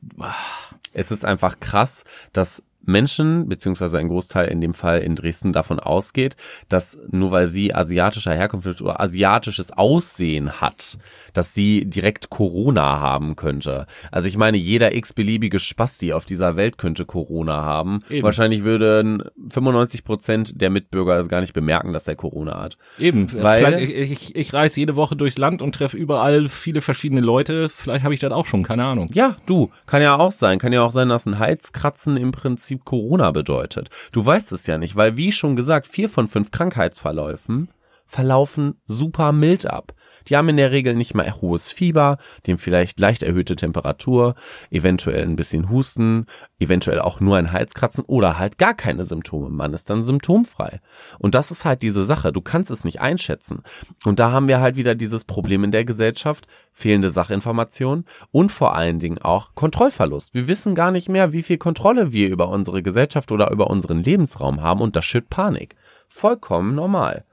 Es 0.92 1.10
ist 1.10 1.24
einfach 1.24 1.60
krass, 1.60 2.04
dass 2.32 2.62
Menschen, 2.90 3.48
beziehungsweise 3.48 3.98
ein 3.98 4.08
Großteil 4.08 4.48
in 4.48 4.60
dem 4.60 4.74
Fall 4.74 5.00
in 5.00 5.14
Dresden 5.16 5.52
davon 5.52 5.80
ausgeht, 5.80 6.36
dass 6.68 6.98
nur 7.10 7.30
weil 7.30 7.46
sie 7.46 7.74
asiatischer 7.74 8.34
Herkunft 8.34 8.82
oder 8.82 9.00
asiatisches 9.00 9.72
Aussehen 9.72 10.60
hat, 10.60 10.98
dass 11.32 11.54
sie 11.54 11.84
direkt 11.86 12.30
Corona 12.30 13.00
haben 13.00 13.36
könnte. 13.36 13.86
Also 14.10 14.28
ich 14.28 14.36
meine, 14.36 14.56
jeder 14.56 14.94
x-beliebige 14.94 15.60
Spasti 15.60 16.12
auf 16.12 16.24
dieser 16.24 16.56
Welt 16.56 16.78
könnte 16.78 17.04
Corona 17.06 17.62
haben. 17.64 18.00
Eben. 18.10 18.24
Wahrscheinlich 18.24 18.64
würden 18.64 19.22
95 19.50 20.04
Prozent 20.04 20.60
der 20.60 20.70
Mitbürger 20.70 21.18
es 21.18 21.28
gar 21.28 21.40
nicht 21.40 21.52
bemerken, 21.52 21.92
dass 21.92 22.08
er 22.08 22.16
Corona 22.16 22.60
hat. 22.60 22.76
eben, 22.98 23.32
Weil- 23.32 23.64
vielleicht, 23.64 23.80
ich, 23.90 24.10
ich, 24.12 24.36
ich 24.36 24.52
reise 24.52 24.80
jede 24.80 24.96
Woche 24.96 25.16
durchs 25.16 25.38
Land 25.38 25.62
und 25.62 25.74
treffe 25.74 25.96
überall 25.96 26.48
viele 26.48 26.80
verschiedene 26.80 27.20
Leute, 27.20 27.68
vielleicht 27.68 28.04
habe 28.04 28.14
ich 28.14 28.20
das 28.20 28.32
auch 28.32 28.46
schon, 28.46 28.62
keine 28.62 28.84
Ahnung. 28.84 29.10
Ja, 29.12 29.36
du, 29.46 29.70
kann 29.86 30.02
ja 30.02 30.16
auch 30.16 30.32
sein. 30.32 30.58
Kann 30.58 30.72
ja 30.72 30.82
auch 30.82 30.90
sein, 30.90 31.08
dass 31.08 31.26
ein 31.26 31.38
Halskratzen 31.38 32.16
im 32.16 32.32
Prinzip 32.32 32.79
Corona 32.84 33.30
bedeutet. 33.30 33.90
Du 34.12 34.24
weißt 34.24 34.52
es 34.52 34.66
ja 34.66 34.78
nicht, 34.78 34.96
weil 34.96 35.16
wie 35.16 35.32
schon 35.32 35.56
gesagt, 35.56 35.86
vier 35.86 36.08
von 36.08 36.26
fünf 36.26 36.50
Krankheitsverläufen 36.50 37.70
verlaufen 38.06 38.80
super 38.86 39.30
mild 39.30 39.66
ab. 39.66 39.94
Die 40.28 40.36
haben 40.36 40.48
in 40.48 40.56
der 40.56 40.70
Regel 40.70 40.94
nicht 40.94 41.14
mal 41.14 41.30
hohes 41.40 41.70
Fieber, 41.70 42.18
haben 42.46 42.58
vielleicht 42.58 43.00
leicht 43.00 43.22
erhöhte 43.22 43.56
Temperatur, 43.56 44.34
eventuell 44.70 45.22
ein 45.22 45.36
bisschen 45.36 45.70
Husten, 45.70 46.26
eventuell 46.58 47.00
auch 47.00 47.20
nur 47.20 47.36
ein 47.36 47.52
Halskratzen 47.52 48.04
oder 48.04 48.38
halt 48.38 48.58
gar 48.58 48.74
keine 48.74 49.04
Symptome. 49.04 49.50
Man 49.50 49.72
ist 49.72 49.88
dann 49.88 50.02
symptomfrei. 50.02 50.80
Und 51.18 51.34
das 51.34 51.50
ist 51.50 51.64
halt 51.64 51.82
diese 51.82 52.04
Sache. 52.04 52.32
Du 52.32 52.40
kannst 52.40 52.70
es 52.70 52.84
nicht 52.84 53.00
einschätzen. 53.00 53.62
Und 54.04 54.20
da 54.20 54.30
haben 54.32 54.48
wir 54.48 54.60
halt 54.60 54.76
wieder 54.76 54.94
dieses 54.94 55.24
Problem 55.24 55.64
in 55.64 55.72
der 55.72 55.84
Gesellschaft, 55.84 56.46
fehlende 56.72 57.10
Sachinformation 57.10 58.04
und 58.30 58.52
vor 58.52 58.74
allen 58.74 58.98
Dingen 58.98 59.18
auch 59.18 59.54
Kontrollverlust. 59.54 60.34
Wir 60.34 60.48
wissen 60.48 60.74
gar 60.74 60.90
nicht 60.90 61.08
mehr, 61.08 61.32
wie 61.32 61.42
viel 61.42 61.58
Kontrolle 61.58 62.12
wir 62.12 62.28
über 62.28 62.48
unsere 62.48 62.82
Gesellschaft 62.82 63.32
oder 63.32 63.50
über 63.50 63.68
unseren 63.68 64.02
Lebensraum 64.02 64.62
haben 64.62 64.80
und 64.80 64.96
das 64.96 65.04
schürt 65.04 65.30
Panik. 65.30 65.76
Vollkommen 66.08 66.74
normal. 66.74 67.24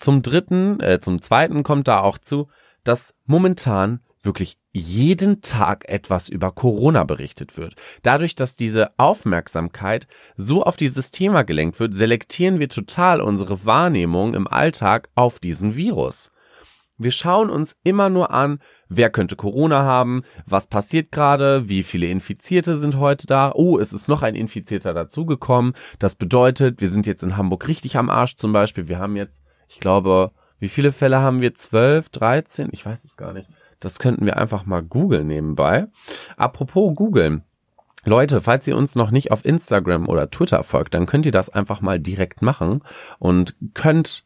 Zum 0.00 0.22
dritten, 0.22 0.80
äh, 0.80 0.98
zum 0.98 1.22
zweiten 1.22 1.62
kommt 1.62 1.86
da 1.86 2.00
auch 2.00 2.18
zu, 2.18 2.48
dass 2.84 3.14
momentan 3.26 4.00
wirklich 4.22 4.56
jeden 4.72 5.42
Tag 5.42 5.88
etwas 5.88 6.28
über 6.28 6.52
Corona 6.52 7.04
berichtet 7.04 7.58
wird. 7.58 7.74
Dadurch, 8.02 8.34
dass 8.34 8.56
diese 8.56 8.98
Aufmerksamkeit 8.98 10.06
so 10.36 10.62
auf 10.62 10.76
dieses 10.76 11.10
Thema 11.10 11.42
gelenkt 11.42 11.80
wird, 11.80 11.94
selektieren 11.94 12.58
wir 12.58 12.68
total 12.68 13.20
unsere 13.20 13.64
Wahrnehmung 13.66 14.34
im 14.34 14.48
Alltag 14.48 15.10
auf 15.14 15.38
diesen 15.38 15.76
Virus. 15.76 16.30
Wir 16.96 17.10
schauen 17.10 17.48
uns 17.48 17.76
immer 17.82 18.10
nur 18.10 18.30
an, 18.30 18.58
wer 18.88 19.10
könnte 19.10 19.36
Corona 19.36 19.82
haben, 19.84 20.22
was 20.46 20.66
passiert 20.66 21.12
gerade, 21.12 21.68
wie 21.68 21.82
viele 21.82 22.06
Infizierte 22.06 22.76
sind 22.76 22.98
heute 22.98 23.26
da. 23.26 23.52
Oh, 23.54 23.78
es 23.78 23.92
ist 23.94 24.08
noch 24.08 24.22
ein 24.22 24.34
Infizierter 24.34 24.92
dazugekommen. 24.92 25.72
Das 25.98 26.14
bedeutet, 26.14 26.80
wir 26.80 26.90
sind 26.90 27.06
jetzt 27.06 27.22
in 27.22 27.38
Hamburg 27.38 27.68
richtig 27.68 27.96
am 27.96 28.10
Arsch 28.10 28.36
zum 28.36 28.52
Beispiel. 28.52 28.88
Wir 28.88 28.98
haben 28.98 29.16
jetzt, 29.16 29.42
ich 29.70 29.78
glaube, 29.78 30.32
wie 30.58 30.68
viele 30.68 30.90
Fälle 30.90 31.20
haben 31.20 31.40
wir? 31.40 31.54
12, 31.54 32.08
13? 32.10 32.68
Ich 32.72 32.84
weiß 32.84 33.04
es 33.04 33.16
gar 33.16 33.32
nicht. 33.32 33.48
Das 33.78 33.98
könnten 33.98 34.26
wir 34.26 34.36
einfach 34.36 34.66
mal 34.66 34.82
googeln 34.82 35.28
nebenbei. 35.28 35.86
Apropos 36.36 36.94
googeln. 36.94 37.44
Leute, 38.04 38.40
falls 38.40 38.66
ihr 38.66 38.76
uns 38.76 38.96
noch 38.96 39.10
nicht 39.10 39.30
auf 39.30 39.44
Instagram 39.44 40.08
oder 40.08 40.28
Twitter 40.28 40.64
folgt, 40.64 40.94
dann 40.94 41.06
könnt 41.06 41.24
ihr 41.24 41.32
das 41.32 41.50
einfach 41.50 41.80
mal 41.80 42.00
direkt 42.00 42.42
machen 42.42 42.82
und 43.18 43.54
könnt 43.74 44.24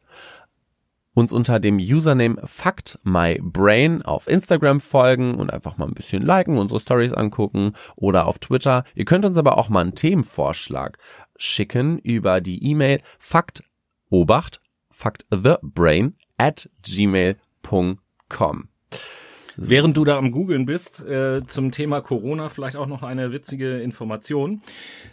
uns 1.13 1.31
unter 1.31 1.61
dem 1.61 1.77
Username 1.77 2.41
FactMyBrain 2.43 4.03
auf 4.03 4.27
Instagram 4.27 4.81
folgen 4.81 5.35
und 5.35 5.53
einfach 5.53 5.77
mal 5.77 5.87
ein 5.87 5.95
bisschen 5.95 6.23
liken, 6.23 6.57
unsere 6.57 6.81
Stories 6.81 7.13
angucken 7.13 7.75
oder 7.97 8.27
auf 8.27 8.39
Twitter. 8.39 8.85
Ihr 8.95 9.05
könnt 9.05 9.25
uns 9.25 9.37
aber 9.37 9.59
auch 9.59 9.69
mal 9.69 9.83
einen 9.83 9.95
Themenvorschlag 9.95 10.99
schicken 11.37 11.99
über 11.99 12.41
die 12.41 12.65
E-Mail 12.65 13.01
factobacht, 13.19 14.61
factthebrain 14.95 16.15
at 16.39 16.69
gmail.com. 16.83 18.69
Während 19.57 19.97
du 19.97 20.05
da 20.05 20.19
am 20.19 20.33
Googeln 20.33 20.67
bist, 20.67 21.05
äh, 21.05 21.47
zum 21.47 21.71
Thema 21.71 22.01
Corona 22.01 22.49
vielleicht 22.49 22.77
auch 22.77 22.87
noch 22.87 23.03
eine 23.03 23.31
witzige 23.33 23.79
Information. 23.79 24.63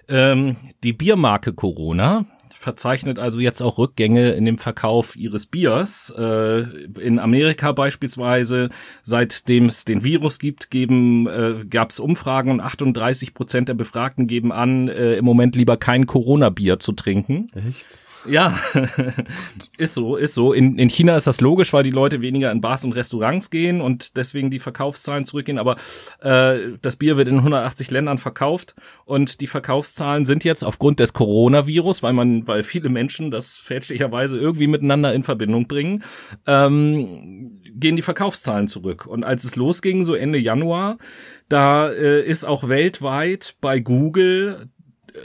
Ähm, 0.08 0.56
die 0.84 0.94
Biermarke 0.94 1.54
Corona 1.54 2.26
verzeichnet 2.62 3.18
also 3.18 3.40
jetzt 3.40 3.62
auch 3.62 3.80
Rückgänge 3.80 4.32
in 4.32 4.46
dem 4.46 4.60
Verkauf 4.60 5.16
ihres 5.16 5.48
Biers. 5.48 6.14
Äh, 6.16 6.62
in 7.00 7.20
Amerika 7.20 7.72
beispielsweise, 7.72 8.70
seitdem 9.02 9.66
es 9.66 9.86
den 9.86 10.04
Virus 10.04 10.38
gibt, 10.38 10.70
geben 10.70 11.28
äh, 11.28 11.66
gab 11.68 11.90
es 11.90 12.00
Umfragen 12.00 12.52
und 12.52 12.62
38 12.62 13.34
Prozent 13.34 13.68
der 13.68 13.74
Befragten 13.74 14.28
geben 14.28 14.52
an, 14.52 14.88
äh, 14.88 15.16
im 15.16 15.26
Moment 15.26 15.56
lieber 15.56 15.78
kein 15.78 16.06
Corona-Bier 16.06 16.80
zu 16.80 16.94
trinken. 16.94 17.48
Echt? 17.56 17.86
Ja, 18.28 18.60
ist 19.78 19.96
so, 19.96 20.16
ist 20.16 20.34
so. 20.34 20.54
In, 20.54 20.78
in 20.78 20.90
China 20.90 21.16
ist 21.16 21.28
das 21.28 21.42
logisch, 21.42 21.74
weil 21.74 21.84
die 21.84 21.92
Leute 21.92 22.22
weniger 22.22 22.52
in 22.52 22.62
Bars 22.62 22.84
und 22.84 22.94
Restaurants 22.94 23.50
gehen 23.50 23.82
und 23.82 24.18
deswegen 24.18 24.50
die 24.50 24.60
Verkaufszahlen 24.60 25.26
zurückgehen. 25.26 25.58
Aber 25.58 25.78
äh, 26.22 26.78
das 26.82 26.96
Bier 26.98 27.18
wird 27.18 27.28
in 27.28 27.38
180 27.38 27.90
Ländern 27.90 28.18
verkauft 28.18 28.76
und 29.06 29.42
die 29.42 29.48
Verkaufszahlen 29.48 30.26
sind 30.26 30.44
jetzt 30.44 30.64
aufgrund 30.64 31.00
des 31.00 31.14
Coronavirus, 31.14 32.04
weil 32.04 32.14
man, 32.14 32.48
weil 32.48 32.64
viele 32.64 32.90
Menschen 32.90 33.32
das 33.32 33.54
fälschlicherweise 33.54 34.38
irgendwie 34.38 34.68
miteinander 34.68 35.14
in 35.14 35.24
Verbindung 35.24 35.68
bringen, 35.68 36.04
ähm, 36.46 37.62
gehen 37.74 37.96
die 37.96 38.02
Verkaufszahlen 38.02 38.68
zurück. 38.68 39.06
Und 39.08 39.26
als 39.26 39.44
es 39.44 39.56
losging, 39.56 40.04
so 40.04 40.14
Ende 40.14 40.38
Januar, 40.38 40.98
da 41.50 41.90
äh, 41.90 42.24
ist 42.24 42.46
auch 42.46 42.70
weltweit 42.70 43.56
bei 43.62 43.80
Google 43.80 44.70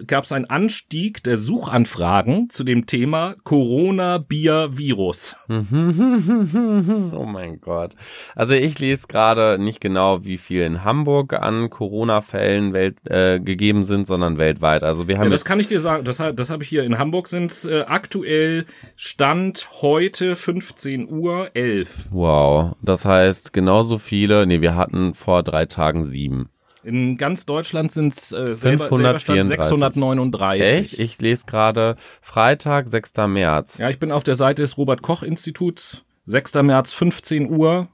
gab 0.07 0.25
es 0.25 0.33
einen 0.33 0.47
Anstieg 0.47 1.23
der 1.23 1.37
Suchanfragen 1.37 2.49
zu 2.51 2.65
dem 2.65 2.87
Thema 2.87 3.35
Corona-Bier-Virus. 3.45 5.37
oh 5.49 7.25
mein 7.25 7.61
Gott. 7.61 7.95
Also 8.35 8.55
ich 8.55 8.79
lese 8.79 9.07
gerade 9.07 9.59
nicht 9.59 9.81
genau, 9.81 10.25
wie 10.25 10.39
viel 10.39 10.63
in 10.63 10.85
Hamburg 10.85 11.35
an 11.35 11.71
Corona-Fällen 11.71 12.75
äh, 12.75 13.41
gegeben 13.41 13.85
sind, 13.85 14.07
sondern 14.07 14.39
weltweit. 14.39 14.83
Also 14.83 15.09
wir 15.09 15.19
haben 15.19 15.25
ja, 15.25 15.31
das 15.31 15.45
kann 15.45 15.61
ich 15.61 15.69
dir 15.69 15.81
sagen. 15.81 16.05
Das, 16.05 16.17
das 16.17 16.51
habe 16.51 16.63
ich 16.63 16.69
hier 16.69 16.85
in 16.85 16.99
Hamburg 16.99 17.29
sind 17.29 17.65
äh, 17.65 17.83
aktuell 17.83 18.67
Stand 18.97 19.69
heute 19.83 20.37
15 20.37 21.11
Uhr 21.11 21.51
11. 21.55 22.09
Wow. 22.11 22.77
Das 22.83 23.05
heißt 23.05 23.53
genauso 23.53 23.99
viele. 23.99 24.47
Nee, 24.47 24.61
wir 24.61 24.75
hatten 24.75 25.15
vor 25.15 25.43
drei 25.43 25.67
Tagen 25.67 26.05
sieben. 26.05 26.49
In 26.87 27.17
ganz 27.17 27.47
Deutschland 27.47 27.91
sind 27.91 28.13
es 28.13 28.31
äh, 28.31 28.55
selber, 28.55 28.89
selber 28.89 29.19
639. 29.45 30.63
Echt? 30.63 30.99
Ich 31.01 31.21
lese 31.21 31.45
gerade 31.45 31.97
Freitag, 32.23 32.87
6. 32.87 33.13
März. 33.27 33.79
Ja, 33.79 33.91
ich 33.91 33.99
bin 33.99 34.13
auf 34.13 34.23
der 34.23 34.37
Seite 34.37 34.63
des 34.63 34.79
Robert 34.79 35.03
Koch 35.03 35.25
Instituts. 35.25 36.05
6. 36.27 36.55
März, 36.63 36.93
15 36.93 37.51
Uhr. 37.51 37.89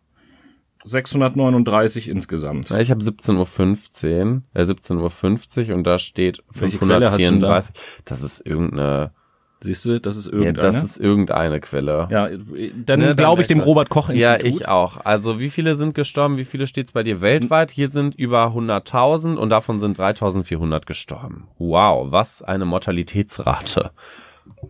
639 0.84 2.10
insgesamt. 2.10 2.68
Ja, 2.68 2.80
ich 2.80 2.90
habe 2.90 3.00
17.15 3.00 3.36
Uhr, 3.38 4.42
äh, 4.52 4.62
17.50 4.62 5.70
Uhr 5.70 5.74
und 5.76 5.84
da 5.84 5.98
steht 5.98 6.42
534. 6.50 7.40
Da? 7.40 7.80
Das 8.04 8.22
ist 8.22 8.44
irgendeine 8.44 9.12
Siehst 9.62 9.84
du, 9.84 10.00
das 10.00 10.16
ist 10.16 10.26
irgendeine. 10.26 10.58
Ja, 10.58 10.72
das 10.72 10.84
ist 10.84 11.00
irgendeine 11.00 11.60
Quelle. 11.60 12.08
Ja, 12.10 12.28
dann 12.84 13.00
ne, 13.00 13.14
glaube 13.14 13.42
ich 13.42 13.48
dem 13.48 13.60
Robert 13.60 13.88
Koch 13.88 14.08
Institut. 14.10 14.42
Ja, 14.42 14.48
ich 14.48 14.68
auch. 14.68 15.04
Also 15.04 15.38
wie 15.38 15.50
viele 15.50 15.76
sind 15.76 15.94
gestorben? 15.94 16.36
Wie 16.36 16.44
viele 16.44 16.66
steht's 16.66 16.92
bei 16.92 17.02
dir 17.02 17.20
weltweit? 17.20 17.70
Hier 17.70 17.88
sind 17.88 18.14
über 18.14 18.46
100.000 18.46 19.36
und 19.36 19.50
davon 19.50 19.80
sind 19.80 19.98
3.400 19.98 20.86
gestorben. 20.86 21.48
Wow, 21.58 22.10
was 22.10 22.42
eine 22.42 22.64
Mortalitätsrate. 22.64 23.92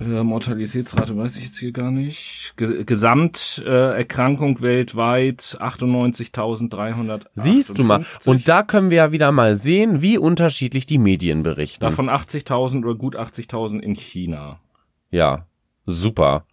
Äh, 0.01 0.23
Mortalitätsrate 0.23 1.17
weiß 1.17 1.37
ich 1.37 1.45
jetzt 1.45 1.59
hier 1.59 1.73
gar 1.73 1.91
nicht. 1.91 2.55
Ge 2.57 2.85
Gesamterkrankung 2.85 4.59
äh, 4.59 4.63
weltweit 4.63 5.59
98.300. 5.61 7.23
Siehst 7.35 7.79
du 7.79 7.85
mal. 7.85 8.05
Und 8.25 8.49
da 8.49 8.63
können 8.63 8.91
wir 8.91 8.97
ja 8.99 9.13
wieder 9.13 9.33
mal 9.33 9.57
sehen, 9.57 10.03
wie 10.03 10.19
unterschiedlich 10.19 10.87
die 10.87 10.99
Medien 10.99 11.43
berichten. 11.43 11.81
Davon 11.81 12.09
80.000 12.09 12.85
oder 12.85 12.95
gut 12.95 13.17
80.000 13.17 13.81
in 13.81 13.95
China. 13.95 14.61
Ja, 15.13 15.47
super. 15.87 16.45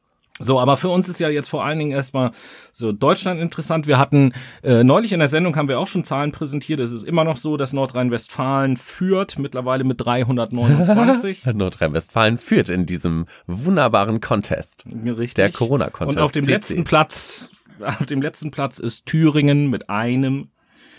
So, 0.41 0.57
aber 0.57 0.77
für 0.77 0.87
uns 0.87 1.09
ist 1.09 1.19
ja 1.19 1.27
jetzt 1.27 1.49
vor 1.49 1.65
allen 1.65 1.79
Dingen 1.79 1.91
erstmal 1.91 2.31
so 2.71 2.93
Deutschland 2.93 3.41
interessant. 3.41 3.87
Wir 3.87 3.97
hatten 3.97 4.33
äh, 4.63 4.85
neulich 4.85 5.11
in 5.11 5.19
der 5.19 5.27
Sendung 5.27 5.57
haben 5.57 5.67
wir 5.67 5.79
auch 5.79 5.87
schon 5.87 6.05
Zahlen 6.05 6.31
präsentiert. 6.31 6.79
Es 6.79 6.93
ist 6.93 7.03
immer 7.03 7.25
noch 7.25 7.35
so, 7.35 7.57
dass 7.57 7.73
Nordrhein-Westfalen 7.73 8.77
führt 8.77 9.37
mittlerweile 9.37 9.83
mit 9.83 9.99
329. 9.99 11.45
Nordrhein-Westfalen 11.53 12.37
führt 12.37 12.69
in 12.69 12.85
diesem 12.85 13.25
wunderbaren 13.47 14.21
Contest. 14.21 14.85
Richtig. 14.85 15.33
Der 15.33 15.51
Corona-Contest. 15.51 16.17
Und 16.17 16.23
auf 16.23 16.31
dem 16.31 16.45
CC. 16.45 16.53
letzten 16.53 16.83
Platz, 16.85 17.51
auf 17.81 18.05
dem 18.05 18.21
letzten 18.21 18.49
Platz 18.49 18.79
ist 18.79 19.05
Thüringen 19.05 19.69
mit 19.69 19.89
einem 19.89 20.51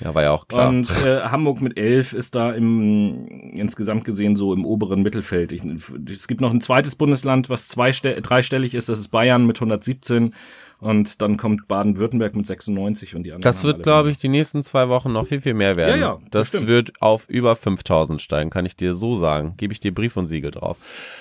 ja, 0.03 0.15
war 0.15 0.23
ja 0.23 0.31
auch 0.31 0.49
klar. 0.49 0.69
Und 0.69 0.89
äh, 1.05 1.21
Hamburg 1.23 1.61
mit 1.61 1.77
elf 1.77 2.13
ist 2.13 2.35
da 2.35 2.53
im 2.53 3.53
insgesamt 3.55 4.05
gesehen 4.05 4.37
so 4.37 4.53
im 4.55 4.65
oberen 4.65 5.03
Mittelfeld. 5.03 5.53
Ich, 5.53 5.63
es 6.11 6.29
gibt 6.29 6.41
noch 6.41 6.51
ein 6.51 6.61
zweites 6.61 6.97
Bundesland, 6.97 7.51
was 7.51 7.69
zwei, 7.69 7.91
dreistellig 7.91 8.75
ist, 8.75 8.89
das 8.89 8.99
ist 8.99 9.09
Bayern 9.09 9.47
mit 9.47 9.59
117 9.59 10.35
und 10.81 11.21
dann 11.21 11.37
kommt 11.37 11.69
Baden-Württemberg 11.69 12.35
mit 12.35 12.47
96 12.47 13.15
und 13.15 13.25
die 13.25 13.33
anderen. 13.33 13.43
Das 13.43 13.65
wird, 13.65 13.83
glaube 13.83 14.11
ich, 14.11 14.19
die 14.19 14.29
nächsten 14.29 14.63
zwei 14.63 14.89
Wochen 14.89 15.13
noch 15.13 15.27
viel, 15.27 15.41
viel 15.41 15.53
mehr 15.53 15.77
werden. 15.77 16.01
Ja, 16.01 16.15
ja. 16.15 16.19
Das 16.31 16.53
bestimmt. 16.53 16.71
wird 16.71 16.93
auf 17.03 17.29
über 17.29 17.55
5000 17.55 18.21
steigen, 18.21 18.49
kann 18.49 18.65
ich 18.65 18.77
dir 18.77 18.95
so 18.95 19.15
sagen. 19.15 19.55
Gebe 19.59 19.75
ich 19.75 19.81
dir 19.81 19.95
Brief 19.95 20.17
und 20.17 20.27
Siegel 20.27 20.51
drauf. 20.51 20.79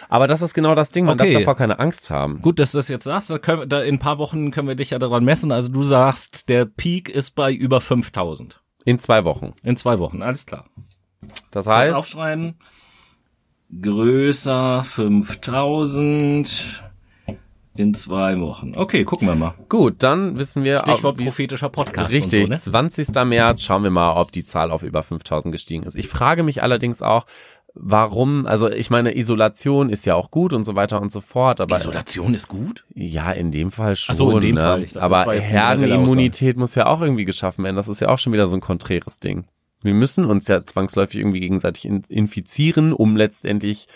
Aber 0.08 0.28
das 0.28 0.42
ist 0.42 0.54
genau 0.54 0.76
das 0.76 0.92
Ding, 0.92 1.06
man 1.06 1.20
okay. 1.20 1.34
darf 1.34 1.42
davor 1.42 1.56
keine 1.56 1.80
Angst 1.80 2.10
haben. 2.10 2.42
Gut, 2.42 2.58
dass 2.58 2.72
du 2.72 2.78
das 2.78 2.88
jetzt 2.88 3.04
sagst. 3.04 3.30
Da 3.30 3.38
können, 3.38 3.68
da 3.68 3.82
in 3.82 3.96
ein 3.96 4.00
paar 4.00 4.18
Wochen 4.18 4.52
können 4.52 4.70
wir 4.70 4.76
dich 4.76 4.92
ja 4.92 5.00
daran 5.00 5.26
messen. 5.26 5.52
Also 5.52 5.70
du 5.70 5.84
sagst, 5.84 6.48
der 6.48 6.64
Peak 6.64 7.10
ist 7.10 7.36
bei 7.36 7.52
über 7.52 7.82
5000. 7.82 8.62
In 8.86 9.00
zwei 9.00 9.24
Wochen. 9.24 9.54
In 9.64 9.76
zwei 9.76 9.98
Wochen, 10.00 10.22
alles 10.22 10.46
klar. 10.46 10.66
Das 11.52 11.68
heißt. 11.68 11.94
aufschreiben. 11.94 12.56
Größer 13.82 14.84
5000 14.84 16.82
in 17.76 17.94
zwei 17.94 18.40
Wochen. 18.42 18.74
Okay, 18.76 19.06
gucken 19.06 19.28
wir 19.28 19.36
mal. 19.36 19.54
Gut, 19.70 19.98
dann 20.00 20.38
wissen 20.38 20.64
wir. 20.64 20.80
Stichwort 20.80 21.18
prophetischer 21.18 21.70
Podcast. 21.70 22.12
Richtig, 22.12 22.48
so, 22.48 22.52
ne? 22.52 22.60
20. 22.60 23.10
März 23.26 23.62
schauen 23.62 23.84
wir 23.84 23.90
mal, 23.90 24.20
ob 24.20 24.32
die 24.32 24.44
Zahl 24.44 24.72
auf 24.72 24.84
über 24.84 25.02
5000 25.02 25.52
gestiegen 25.52 25.84
ist. 25.84 25.96
Ich 25.96 26.10
frage 26.10 26.44
mich 26.44 26.62
allerdings 26.62 27.02
auch, 27.02 27.26
warum, 27.82 28.46
also 28.46 28.70
ich 28.70 28.90
meine, 28.90 29.18
Isolation 29.18 29.90
ist 29.90 30.06
ja 30.06 30.16
auch 30.16 30.32
gut 30.32 30.54
und 30.54 30.64
so 30.64 30.76
weiter 30.76 31.02
und 31.02 31.12
so 31.12 31.22
fort, 31.22 31.62
aber. 31.62 31.78
Isolation 31.78 32.34
ist 32.34 32.48
gut? 32.48 32.86
Ja, 32.94 33.32
in 33.32 33.52
dem 33.52 33.72
Fall 33.72 33.96
schon. 33.96 34.14
Ach 34.14 34.18
so, 34.18 34.32
in 34.32 34.42
dem 34.42 34.56
ne? 34.56 34.62
Fall. 34.62 34.84
Dachte, 34.84 35.02
aber 35.02 35.32
Herdenimmunität 35.34 36.58
muss 36.58 36.76
ja 36.76 36.86
auch 36.88 37.02
irgendwie 37.02 37.26
geschaffen 37.26 37.64
werden. 37.64 37.76
Das 37.76 37.88
ist 37.88 38.02
ja 38.02 38.10
auch 38.10 38.20
schon 38.20 38.34
wieder 38.34 38.48
so 38.48 38.58
ein 38.58 38.62
konträres 38.62 39.20
Ding. 39.20 39.46
Wir 39.82 39.94
müssen 39.94 40.26
uns 40.26 40.48
ja 40.48 40.64
zwangsläufig 40.64 41.20
irgendwie 41.20 41.40
gegenseitig 41.40 41.86
infizieren, 41.86 42.92
um 42.92 43.16
letztendlich 43.16 43.88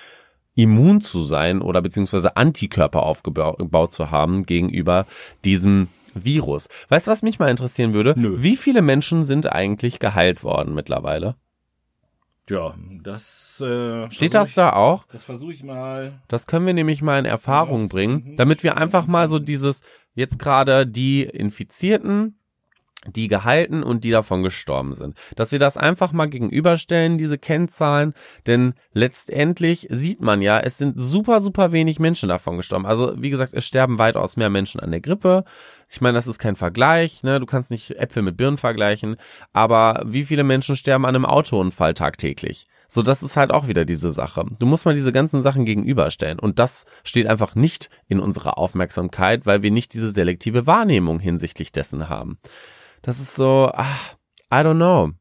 immun 0.56 1.02
zu 1.02 1.24
sein 1.24 1.62
oder 1.62 1.82
beziehungsweise 1.82 2.38
Antikörper 2.38 3.04
aufgebaut 3.04 3.92
zu 3.92 4.12
haben 4.12 4.46
gegenüber 4.46 5.06
diesem 5.44 5.90
Virus. 6.14 6.70
Weißt 6.90 7.08
du, 7.08 7.12
was 7.12 7.24
mich 7.24 7.40
mal 7.40 7.50
interessieren 7.50 7.94
würde? 7.94 8.14
Nö. 8.16 8.38
Wie 8.42 8.56
viele 8.56 8.82
Menschen 8.82 9.26
sind 9.26 9.52
eigentlich 9.52 10.00
geheilt 10.00 10.44
worden 10.44 10.74
mittlerweile? 10.74 11.36
Ja, 12.50 12.76
das 13.04 13.62
äh, 13.62 14.12
steht 14.12 14.34
das 14.34 14.50
ich, 14.50 14.56
da 14.56 14.74
auch. 14.74 15.06
Das 15.08 15.24
versuche 15.24 15.54
ich 15.54 15.64
mal. 15.64 16.22
Das 16.28 16.46
können 16.46 16.66
wir 16.66 16.74
nämlich 16.74 17.02
mal 17.02 17.18
in 17.18 17.26
Erfahrung 17.26 17.88
bringen, 17.88 18.36
damit 18.36 18.64
wir 18.64 18.76
einfach 18.76 19.08
mal 19.08 19.30
so 19.30 19.40
dieses 19.40 19.82
jetzt 20.14 20.40
gerade 20.40 20.86
die 20.86 21.24
Infizierten 21.24 22.38
die 23.08 23.28
gehalten 23.28 23.84
und 23.84 24.04
die 24.04 24.12
davon 24.12 24.44
gestorben 24.44 24.94
sind. 24.96 25.18
Dass 25.36 25.52
wir 25.52 25.60
das 25.60 25.78
einfach 25.78 26.12
mal 26.12 26.28
gegenüberstellen, 26.28 27.18
diese 27.18 27.38
Kennzahlen, 27.38 28.14
denn 28.48 28.74
letztendlich 28.94 29.88
sieht 29.90 30.22
man 30.22 30.42
ja, 30.42 30.60
es 30.60 30.78
sind 30.78 31.00
super, 31.00 31.42
super 31.42 31.72
wenig 31.72 32.00
Menschen 32.00 32.30
davon 32.30 32.58
gestorben. 32.58 32.86
Also 32.86 33.14
wie 33.18 33.30
gesagt, 33.30 33.54
es 33.54 33.66
sterben 33.66 34.00
weitaus 34.00 34.38
mehr 34.38 34.50
Menschen 34.50 34.80
an 34.80 34.92
der 34.92 35.02
Grippe. 35.02 35.44
Ich 35.90 36.02
meine, 36.02 36.16
das 36.16 36.28
ist 36.28 36.40
kein 36.40 36.56
Vergleich, 36.56 37.24
ne? 37.24 37.40
Du 37.40 37.46
kannst 37.46 37.70
nicht 37.70 37.92
Äpfel 37.92 38.24
mit 38.24 38.38
Birnen 38.38 38.58
vergleichen, 38.58 39.16
aber 39.52 40.04
wie 40.06 40.24
viele 40.24 40.44
Menschen 40.44 40.76
sterben 40.76 41.06
an 41.06 41.16
einem 41.16 41.26
Autounfall 41.26 41.94
tagtäglich? 41.94 42.68
So, 42.94 43.02
das 43.02 43.24
ist 43.24 43.38
halt 43.38 43.52
auch 43.52 43.68
wieder 43.68 43.86
diese 43.86 44.12
Sache. 44.12 44.46
Du 44.60 44.68
musst 44.68 44.86
mal 44.86 44.94
diese 44.94 45.12
ganzen 45.12 45.42
Sachen 45.42 45.66
gegenüberstellen. 45.66 46.38
Und 46.38 46.60
das 46.60 46.86
steht 47.04 47.26
einfach 47.26 47.56
nicht 47.56 47.90
in 48.08 48.20
unserer 48.20 48.60
Aufmerksamkeit, 48.60 49.48
weil 49.48 49.64
wir 49.64 49.72
nicht 49.72 49.96
diese 49.96 50.12
selektive 50.12 50.68
Wahrnehmung 50.68 51.20
hinsichtlich 51.20 51.72
dessen 51.72 52.08
haben. 52.08 52.38
Das 53.04 53.20
ist 53.20 53.36
so, 53.36 53.70
ach, 53.74 54.16
I 54.52 54.56
don't 54.58 54.76
know. 54.76 55.12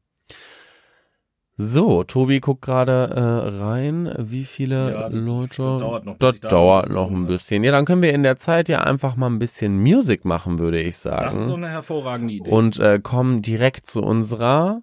So, 1.55 2.03
Tobi 2.03 2.39
guckt 2.39 2.61
gerade 2.63 3.09
äh, 3.13 3.61
rein, 3.61 4.11
wie 4.17 4.45
viele 4.45 4.91
Ja, 4.91 5.09
das- 5.09 5.13
Leute. 5.13 5.61
das 5.63 5.79
dauert 5.81 6.05
noch, 6.05 6.17
Das 6.17 6.39
da 6.39 6.47
dauert 6.47 6.89
noch 6.89 7.11
ein 7.11 7.27
bisschen. 7.27 7.63
Ja, 7.63 7.71
dann 7.73 7.85
können 7.85 8.01
wir 8.01 8.13
in 8.13 8.23
der 8.23 8.37
Zeit 8.37 8.69
ja 8.69 8.79
einfach 8.83 9.15
mal 9.17 9.27
ein 9.29 9.37
bisschen 9.37 9.77
Musik 9.83 10.25
machen, 10.25 10.57
würde 10.59 10.79
ich 10.81 10.95
Das 11.01 11.33
ist 11.35 11.41
so 11.41 11.47
sagen. 11.49 11.63
eine 11.65 11.69
hervorragende 11.69 12.33
Idee. 12.35 12.49
Und 12.49 12.79
äh, 12.79 12.99
kommen 13.03 13.41
direkt 13.43 13.85
zu 13.85 14.01
unserer 14.01 14.81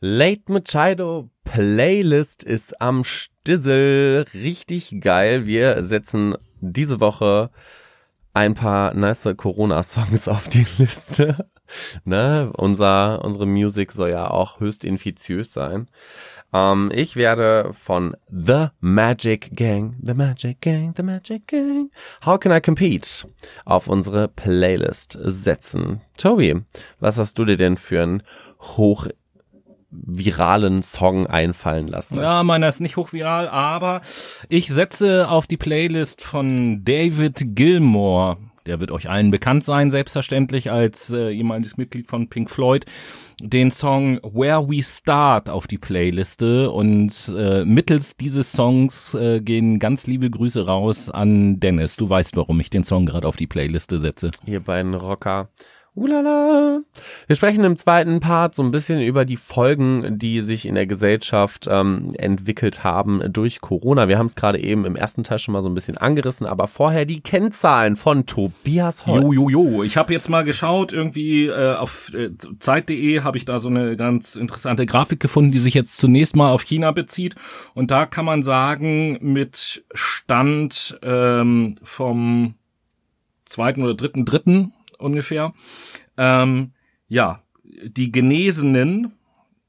Late 0.00 0.52
Machado 0.52 1.30
Playlist 1.44 2.42
ist 2.42 2.80
am 2.80 3.04
Stissel. 3.04 4.24
Richtig 4.34 5.00
geil. 5.00 5.46
Wir 5.46 5.82
setzen 5.82 6.36
diese 6.72 7.00
Woche 7.00 7.50
ein 8.32 8.54
paar 8.54 8.94
nice 8.94 9.28
Corona-Songs 9.36 10.28
auf 10.28 10.48
die 10.48 10.66
Liste. 10.78 11.48
Ne? 12.04 12.52
Unser, 12.56 13.24
unsere 13.24 13.46
Musik 13.46 13.92
soll 13.92 14.10
ja 14.10 14.30
auch 14.30 14.60
höchst 14.60 14.84
infiziös 14.84 15.52
sein. 15.52 15.88
Ähm, 16.52 16.90
ich 16.94 17.16
werde 17.16 17.72
von 17.72 18.16
The 18.28 18.68
Magic 18.80 19.56
Gang, 19.56 19.96
The 20.02 20.14
Magic 20.14 20.60
Gang, 20.60 20.94
The 20.96 21.02
Magic 21.02 21.48
Gang, 21.48 21.90
How 22.24 22.38
Can 22.38 22.52
I 22.52 22.60
Compete 22.60 23.28
auf 23.64 23.88
unsere 23.88 24.28
Playlist 24.28 25.18
setzen. 25.22 26.00
Tobi, 26.16 26.62
was 27.00 27.18
hast 27.18 27.38
du 27.38 27.44
dir 27.44 27.56
denn 27.56 27.76
für 27.76 28.02
einen 28.02 28.22
hochviralen 30.06 30.82
Song 30.82 31.26
einfallen 31.26 31.88
lassen? 31.88 32.18
Ja, 32.18 32.42
meiner 32.42 32.68
ist 32.68 32.80
nicht 32.80 32.96
hochviral, 32.96 33.48
aber 33.48 34.00
ich 34.48 34.68
setze 34.68 35.28
auf 35.28 35.46
die 35.46 35.56
Playlist 35.56 36.22
von 36.22 36.84
David 36.84 37.54
Gilmore. 37.54 38.38
Der 38.66 38.80
wird 38.80 38.90
euch 38.90 39.10
allen 39.10 39.30
bekannt 39.30 39.62
sein, 39.62 39.90
selbstverständlich 39.90 40.70
als 40.70 41.10
äh, 41.10 41.30
ehemaliges 41.30 41.76
Mitglied 41.76 42.08
von 42.08 42.30
Pink 42.30 42.50
Floyd. 42.50 42.86
Den 43.42 43.70
Song 43.70 44.20
Where 44.22 44.70
We 44.70 44.82
Start 44.82 45.50
auf 45.50 45.66
die 45.66 45.76
Playliste 45.76 46.70
und 46.70 47.30
äh, 47.36 47.64
mittels 47.66 48.16
dieses 48.16 48.52
Songs 48.52 49.12
äh, 49.14 49.40
gehen 49.40 49.80
ganz 49.80 50.06
liebe 50.06 50.30
Grüße 50.30 50.64
raus 50.64 51.10
an 51.10 51.60
Dennis. 51.60 51.96
Du 51.96 52.08
weißt, 52.08 52.36
warum 52.36 52.58
ich 52.60 52.70
den 52.70 52.84
Song 52.84 53.04
gerade 53.04 53.28
auf 53.28 53.36
die 53.36 53.48
Playliste 53.48 53.98
setze. 53.98 54.30
Ihr 54.46 54.60
beiden 54.60 54.94
Rocker. 54.94 55.50
Ulala. 55.96 56.80
Wir 57.28 57.36
sprechen 57.36 57.62
im 57.62 57.76
zweiten 57.76 58.18
Part 58.18 58.56
so 58.56 58.64
ein 58.64 58.72
bisschen 58.72 59.00
über 59.00 59.24
die 59.24 59.36
Folgen, 59.36 60.18
die 60.18 60.40
sich 60.40 60.66
in 60.66 60.74
der 60.74 60.86
Gesellschaft 60.86 61.68
ähm, 61.70 62.10
entwickelt 62.18 62.82
haben 62.82 63.22
durch 63.32 63.60
Corona. 63.60 64.08
Wir 64.08 64.18
haben 64.18 64.26
es 64.26 64.34
gerade 64.34 64.58
eben 64.58 64.84
im 64.86 64.96
ersten 64.96 65.22
Teil 65.22 65.38
schon 65.38 65.52
mal 65.52 65.62
so 65.62 65.68
ein 65.68 65.74
bisschen 65.74 65.96
angerissen, 65.96 66.48
aber 66.48 66.66
vorher 66.66 67.04
die 67.04 67.20
Kennzahlen 67.20 67.94
von 67.94 68.26
Tobias 68.26 69.06
Holz. 69.06 69.22
Jo, 69.22 69.32
jo, 69.32 69.48
jo. 69.48 69.82
Ich 69.84 69.96
habe 69.96 70.12
jetzt 70.12 70.28
mal 70.28 70.42
geschaut, 70.42 70.92
irgendwie 70.92 71.46
äh, 71.46 71.76
auf 71.76 72.12
äh, 72.12 72.30
Zeit.de 72.58 73.20
habe 73.20 73.36
ich 73.36 73.44
da 73.44 73.60
so 73.60 73.68
eine 73.68 73.96
ganz 73.96 74.34
interessante 74.34 74.86
Grafik 74.86 75.20
gefunden, 75.20 75.52
die 75.52 75.60
sich 75.60 75.74
jetzt 75.74 75.98
zunächst 75.98 76.34
mal 76.34 76.50
auf 76.50 76.62
China 76.62 76.90
bezieht. 76.90 77.36
Und 77.74 77.92
da 77.92 78.04
kann 78.04 78.24
man 78.24 78.42
sagen, 78.42 79.18
mit 79.20 79.84
Stand 79.94 80.98
ähm, 81.02 81.76
vom 81.84 82.54
zweiten 83.44 83.84
oder 83.84 83.94
dritten, 83.94 84.24
dritten 84.24 84.72
ungefähr, 85.04 85.52
ähm, 86.16 86.72
ja, 87.08 87.40
die 87.62 88.10
Genesenen 88.12 89.12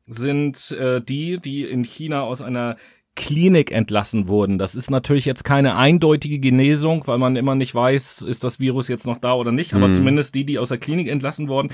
sind 0.08 0.72
äh, 0.72 1.02
die, 1.02 1.40
die 1.40 1.64
in 1.64 1.84
China 1.84 2.22
aus 2.22 2.42
einer 2.42 2.78
Klinik 3.18 3.72
entlassen 3.72 4.28
wurden. 4.28 4.58
Das 4.58 4.76
ist 4.76 4.92
natürlich 4.92 5.24
jetzt 5.24 5.46
keine 5.46 5.78
eindeutige 5.78 6.38
Genesung, 6.38 7.04
weil 7.08 7.18
man 7.18 7.38
immer 7.38 7.56
nicht 7.56 7.74
weiß, 7.74 8.22
ist 8.24 8.44
das 8.44 8.60
Virus 8.60 8.90
jetzt 8.90 9.08
noch 9.08 9.18
da 9.18 9.34
oder 9.36 9.54
nicht. 9.54 9.74
Aber 9.74 9.88
Mhm. 9.88 9.94
zumindest 9.94 10.36
die, 10.36 10.46
die 10.46 10.60
aus 10.60 10.68
der 10.68 10.80
Klinik 10.80 11.08
entlassen 11.08 11.48
wurden, 11.48 11.70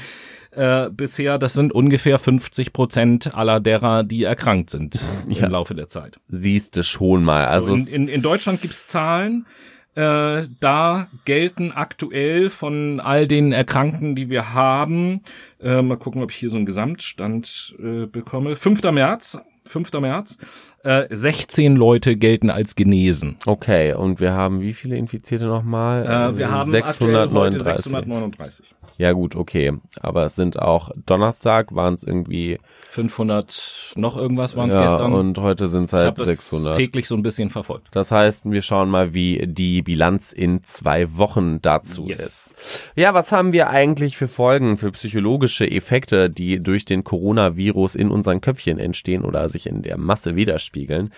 äh, 0.51 0.91
bisher, 0.91 1.39
das 1.39 1.53
sind 1.53 1.73
ungefähr 1.73 2.19
50 2.19 2.73
Prozent 2.73 3.33
aller 3.33 3.59
derer, 3.59 4.03
die 4.03 4.23
erkrankt 4.23 4.69
sind 4.69 5.01
Ja. 5.29 5.47
im 5.47 5.51
Laufe 5.51 5.73
der 5.73 5.87
Zeit. 5.87 6.19
Siehst 6.27 6.77
du 6.77 6.83
schon 6.83 7.23
mal. 7.23 7.45
Also 7.47 7.69
So, 7.69 7.73
in, 7.73 7.81
es- 7.81 7.93
in, 7.93 8.07
in 8.07 8.21
Deutschland 8.21 8.61
gibt's 8.61 8.85
Zahlen. 8.85 9.47
Äh, 9.93 10.43
da 10.61 11.07
gelten 11.25 11.73
aktuell 11.73 12.49
von 12.49 13.01
all 13.01 13.27
den 13.27 13.51
Erkrankten, 13.51 14.15
die 14.15 14.29
wir 14.29 14.53
haben, 14.53 15.21
äh, 15.61 15.81
mal 15.81 15.97
gucken, 15.97 16.23
ob 16.23 16.31
ich 16.31 16.37
hier 16.37 16.49
so 16.49 16.55
einen 16.55 16.65
Gesamtstand 16.65 17.75
äh, 17.77 18.05
bekomme. 18.05 18.55
5. 18.55 18.83
März, 18.91 19.37
5. 19.65 19.91
März, 19.99 20.37
äh, 20.83 21.07
16 21.09 21.75
Leute 21.75 22.15
gelten 22.15 22.49
als 22.49 22.75
genesen. 22.75 23.35
okay, 23.45 23.93
und 23.93 24.21
wir 24.21 24.31
haben 24.31 24.61
wie 24.61 24.73
viele 24.73 24.95
Infizierte 24.95 25.45
nochmal? 25.45 26.05
Äh, 26.05 26.37
wir 26.37 26.49
haben 26.51 26.73
aktuell 26.73 27.29
heute 27.29 27.61
639. 27.61 27.91
639. 27.91 28.75
Ja 29.01 29.13
gut, 29.13 29.35
okay. 29.35 29.73
Aber 29.99 30.27
es 30.27 30.35
sind 30.35 30.59
auch 30.59 30.91
Donnerstag 31.07 31.73
waren 31.73 31.95
es 31.95 32.03
irgendwie 32.03 32.59
500 32.91 33.93
noch 33.95 34.15
irgendwas 34.15 34.55
waren 34.55 34.69
es 34.69 34.75
ja, 34.75 34.83
gestern. 34.83 35.13
und 35.13 35.39
heute 35.39 35.69
sind 35.69 35.85
es 35.85 35.89
ich 35.91 35.97
halt 35.97 36.07
habe 36.07 36.17
das 36.19 36.27
600. 36.27 36.75
täglich 36.75 37.07
so 37.07 37.15
ein 37.15 37.23
bisschen 37.23 37.49
verfolgt. 37.49 37.87
Das 37.93 38.11
heißt, 38.11 38.51
wir 38.51 38.61
schauen 38.61 38.89
mal, 38.89 39.15
wie 39.15 39.43
die 39.47 39.81
Bilanz 39.81 40.31
in 40.33 40.63
zwei 40.63 41.17
Wochen 41.17 41.63
dazu 41.63 42.05
Yes. 42.05 42.19
ist. 42.19 42.91
Ja, 42.95 43.15
was 43.15 43.31
haben 43.31 43.53
wir 43.53 43.71
eigentlich 43.71 44.17
für 44.17 44.27
Folgen, 44.27 44.77
für 44.77 44.91
psychologische 44.91 45.65
Effekte, 45.69 46.29
die 46.29 46.61
durch 46.61 46.85
den 46.85 47.03
Coronavirus 47.03 47.95
in 47.95 48.11
unseren 48.11 48.39
Köpfchen 48.39 48.77
entstehen 48.77 49.25
oder 49.25 49.49
sich 49.49 49.65
in 49.65 49.81
der 49.81 49.97
Masse 49.97 50.35
widerspiegeln? 50.35 51.11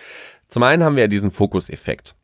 Zum 0.48 0.62
einen 0.62 0.82
haben 0.82 0.96
wir 0.96 1.02
ja 1.02 1.08
diesen 1.08 1.30
Fokuseffekt. 1.30 2.14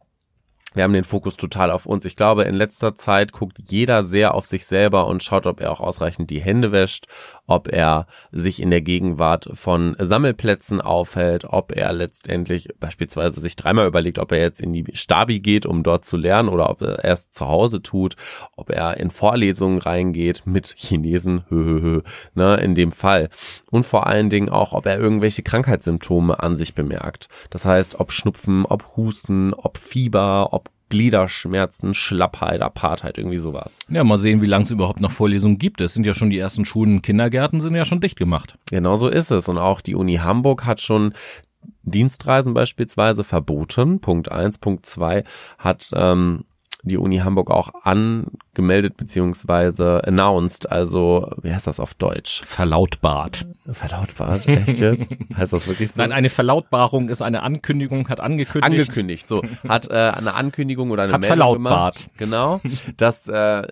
Wir 0.75 0.85
haben 0.85 0.93
den 0.93 1.03
Fokus 1.03 1.37
total 1.37 1.73
auf 1.73 1.85
uns. 1.85 2.05
Ich 2.05 2.15
glaube, 2.15 2.45
in 2.45 2.55
letzter 2.55 2.95
Zeit 2.95 3.33
guckt 3.33 3.59
jeder 3.69 4.05
sehr 4.05 4.35
auf 4.35 4.47
sich 4.47 4.67
selber 4.67 5.09
und 5.09 5.23
schaut, 5.23 5.47
ob 5.47 5.61
er 5.61 5.73
auch 5.73 5.81
ausreichend 5.81 6.31
die 6.31 6.41
Hände 6.41 6.71
wäscht, 6.71 7.07
ob 7.49 7.67
er 7.67 8.07
sich 8.31 8.63
in 8.63 8.71
der 8.71 8.81
Gegenwart 8.81 9.49
von 9.53 9.97
Sammelplätzen 9.99 10.81
aufhält, 10.81 11.45
ob 11.45 11.73
er 11.77 11.93
letztendlich 11.93 12.69
beispielsweise 12.79 13.41
sich 13.41 13.57
dreimal 13.57 13.89
überlegt, 13.89 14.21
ob 14.21 14.31
er 14.31 14.39
jetzt 14.39 14.61
in 14.61 14.73
die 14.73 14.85
Stabi 14.93 15.41
geht, 15.41 15.67
um 15.67 15.83
dort 15.83 16.05
zu 16.05 16.17
lernen 16.17 16.49
oder 16.49 16.71
ob 16.71 16.83
er 16.83 17.03
erst 17.03 17.35
zu 17.35 17.49
Hause 17.49 17.83
tut, 17.83 18.15
ob 18.57 18.71
er 18.71 18.99
in 18.99 19.11
Vorlesungen 19.11 19.81
reingeht 19.81 20.43
mit 20.45 20.73
Chinesen, 20.77 21.43
hö, 21.49 21.65
hö, 21.65 21.83
hö, 21.83 22.01
ne, 22.35 22.55
in 22.57 22.77
dem 22.77 22.93
Fall. 22.93 23.29
Und 23.73 23.85
vor 23.85 24.07
allen 24.07 24.31
Dingen 24.31 24.49
auch, 24.49 24.73
ob 24.73 24.87
er 24.87 25.01
irgendwelche 25.01 25.43
Krankheitssymptome 25.43 26.39
an 26.39 26.57
sich 26.57 26.75
bemerkt. 26.75 27.29
Das 27.51 27.65
heißt, 27.65 27.99
ob 27.99 28.13
Schnupfen, 28.13 28.65
ob 28.65 28.97
Husten, 28.97 29.53
ob 29.55 29.77
Fieber, 29.77 30.53
ob 30.53 30.60
Gliederschmerzen, 30.91 31.95
Schlappheit, 31.95 32.61
Apartheid, 32.61 33.17
irgendwie 33.17 33.39
sowas. 33.39 33.79
Ja, 33.89 34.05
mal 34.05 34.19
sehen, 34.19 34.43
wie 34.43 34.47
lange 34.47 34.65
es 34.65 34.71
überhaupt 34.71 35.01
noch 35.01 35.13
Vorlesungen 35.13 35.59
gibt. 35.59 35.81
Es 35.81 35.95
sind 35.95 36.05
ja 36.05 36.13
schon 36.13 36.31
die 36.31 36.39
ersten 36.39 36.67
Schulen 36.67 36.97
und 36.97 37.03
Kindergärten 37.03 37.61
sind 37.61 37.75
ja 37.75 37.87
schon 37.87 38.01
dicht 38.01 38.19
gemacht. 38.19 38.59
Genau 38.71 38.97
so 38.97 39.09
ist 39.09 39.31
es. 39.31 39.49
Und 39.49 39.57
auch 39.57 39.81
die 39.81 39.95
Uni 39.95 40.17
Hamburg 40.17 40.67
hat 40.67 40.81
schon 40.81 41.15
Dienstreisen 41.83 42.53
beispielsweise 42.53 43.25
verboten. 43.25 44.01
Punkt 44.01 44.31
eins, 44.31 44.59
Punkt 44.59 44.85
zwei 44.85 45.25
hat 45.59 45.91
ähm, 45.95 46.45
die 46.83 46.97
Uni 46.97 47.19
Hamburg 47.19 47.51
auch 47.51 47.71
angemeldet 47.83 48.97
beziehungsweise 48.97 50.03
announced, 50.07 50.71
also 50.71 51.31
wie 51.43 51.53
heißt 51.53 51.67
das 51.67 51.81
auf 51.81 51.95
Deutsch? 51.95 52.43
Verlautbart. 52.45 53.47
Verlautbart, 53.71 54.47
echt 54.47 54.79
jetzt? 54.79 55.17
heißt 55.37 55.53
das 55.53 55.67
wirklich 55.67 55.93
so? 55.93 56.01
Nein, 56.03 56.13
eine 56.13 56.31
Verlautbarung 56.31 57.09
ist 57.09 57.23
eine 57.23 57.43
Ankündigung, 57.43 58.09
hat 58.09 58.21
angekündigt. 58.21 58.65
angekündigt, 58.65 59.29
so 59.29 59.43
hat 59.69 59.89
äh, 59.91 59.95
eine 59.95 60.35
Ankündigung 60.35 60.91
oder 60.91 61.05
eine 61.05 61.13
Hat 61.13 61.21
Meldung 61.21 61.39
verlautbart. 61.39 61.97
gemacht, 61.97 62.11
genau, 62.19 62.61
dass 62.97 63.29
äh, 63.29 63.63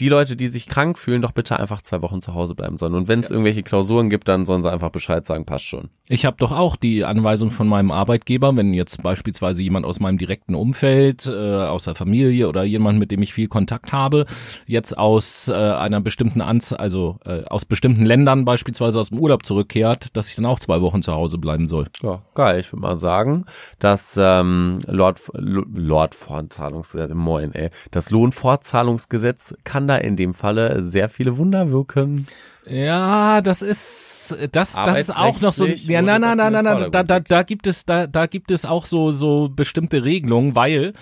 die 0.00 0.08
Leute, 0.08 0.36
die 0.36 0.48
sich 0.48 0.66
krank 0.66 0.98
fühlen, 0.98 1.22
doch 1.22 1.32
bitte 1.32 1.58
einfach 1.60 1.82
zwei 1.82 2.02
Wochen 2.02 2.22
zu 2.22 2.34
Hause 2.34 2.54
bleiben 2.54 2.76
sollen. 2.76 2.94
Und 2.94 3.08
wenn 3.08 3.20
es 3.20 3.30
irgendwelche 3.30 3.62
Klausuren 3.62 4.10
gibt, 4.10 4.26
dann 4.26 4.46
sollen 4.46 4.62
sie 4.62 4.72
einfach 4.72 4.90
Bescheid 4.90 5.24
sagen, 5.24 5.44
passt 5.44 5.66
schon. 5.66 5.90
Ich 6.08 6.24
habe 6.24 6.36
doch 6.38 6.50
auch 6.50 6.76
die 6.76 7.04
Anweisung 7.04 7.50
von 7.50 7.68
meinem 7.68 7.90
Arbeitgeber, 7.90 8.56
wenn 8.56 8.74
jetzt 8.74 9.02
beispielsweise 9.02 9.62
jemand 9.62 9.86
aus 9.86 10.00
meinem 10.00 10.18
direkten 10.18 10.54
Umfeld, 10.54 11.26
äh, 11.26 11.30
aus 11.30 11.84
der 11.84 11.94
Familie 11.94 12.48
oder 12.48 12.64
jemand, 12.64 12.98
mit 12.98 13.10
dem 13.10 13.22
ich 13.22 13.32
viel 13.32 13.48
Kontakt 13.48 13.92
habe, 13.92 14.26
jetzt 14.66 14.96
aus 14.96 15.48
äh, 15.48 15.52
einer 15.54 16.00
bestimmten 16.00 16.40
Anzahl, 16.40 16.78
also 16.78 17.18
äh, 17.24 17.44
aus 17.44 17.64
bestimmten 17.64 18.04
Ländern 18.04 18.44
beispielsweise 18.44 18.98
aus 18.98 19.10
dem 19.10 19.18
Urlaub 19.18 19.46
zurückkehrt, 19.46 20.16
dass 20.16 20.28
ich 20.28 20.36
dann 20.36 20.46
auch 20.46 20.58
zwei 20.58 20.80
Wochen 20.80 21.02
zu 21.02 21.12
Hause 21.12 21.38
bleiben 21.38 21.68
soll. 21.68 21.86
Ja, 22.02 22.22
geil. 22.34 22.60
Ich 22.60 22.72
würde 22.72 22.82
mal 22.82 22.96
sagen, 22.96 23.44
dass 23.78 24.18
ähm, 24.20 24.78
Lord, 24.86 25.20
Lord 25.34 26.14
Fortzahlungsgesetz, 26.14 27.14
moin, 27.14 27.54
ey, 27.54 27.70
das 27.90 28.10
Lohnfortzahlungsgesetz 28.10 29.54
kann 29.64 29.81
da 29.86 29.96
in 29.96 30.16
dem 30.16 30.34
Falle 30.34 30.82
sehr 30.82 31.08
viele 31.08 31.36
Wunder 31.38 31.70
wirken. 31.70 32.26
Ja, 32.66 33.40
das 33.40 33.60
ist 33.60 34.36
das 34.52 34.74
das 34.74 35.00
ist 35.00 35.16
auch 35.16 35.40
noch 35.40 35.52
so 35.52 35.66
ja 35.66 36.00
nein 36.00 36.20
nein 36.20 36.36
nein 36.36 36.52
nein 36.52 36.64
nein 36.64 36.92
da, 36.92 37.02
da 37.02 37.18
da 37.18 37.42
gibt 37.42 37.66
es 37.66 37.84
da 37.84 38.06
da 38.06 38.26
gibt 38.26 38.52
es 38.52 38.64
auch 38.64 38.86
so 38.86 39.10
so 39.10 39.48
bestimmte 39.48 40.04
Regelungen, 40.04 40.54
weil 40.54 40.92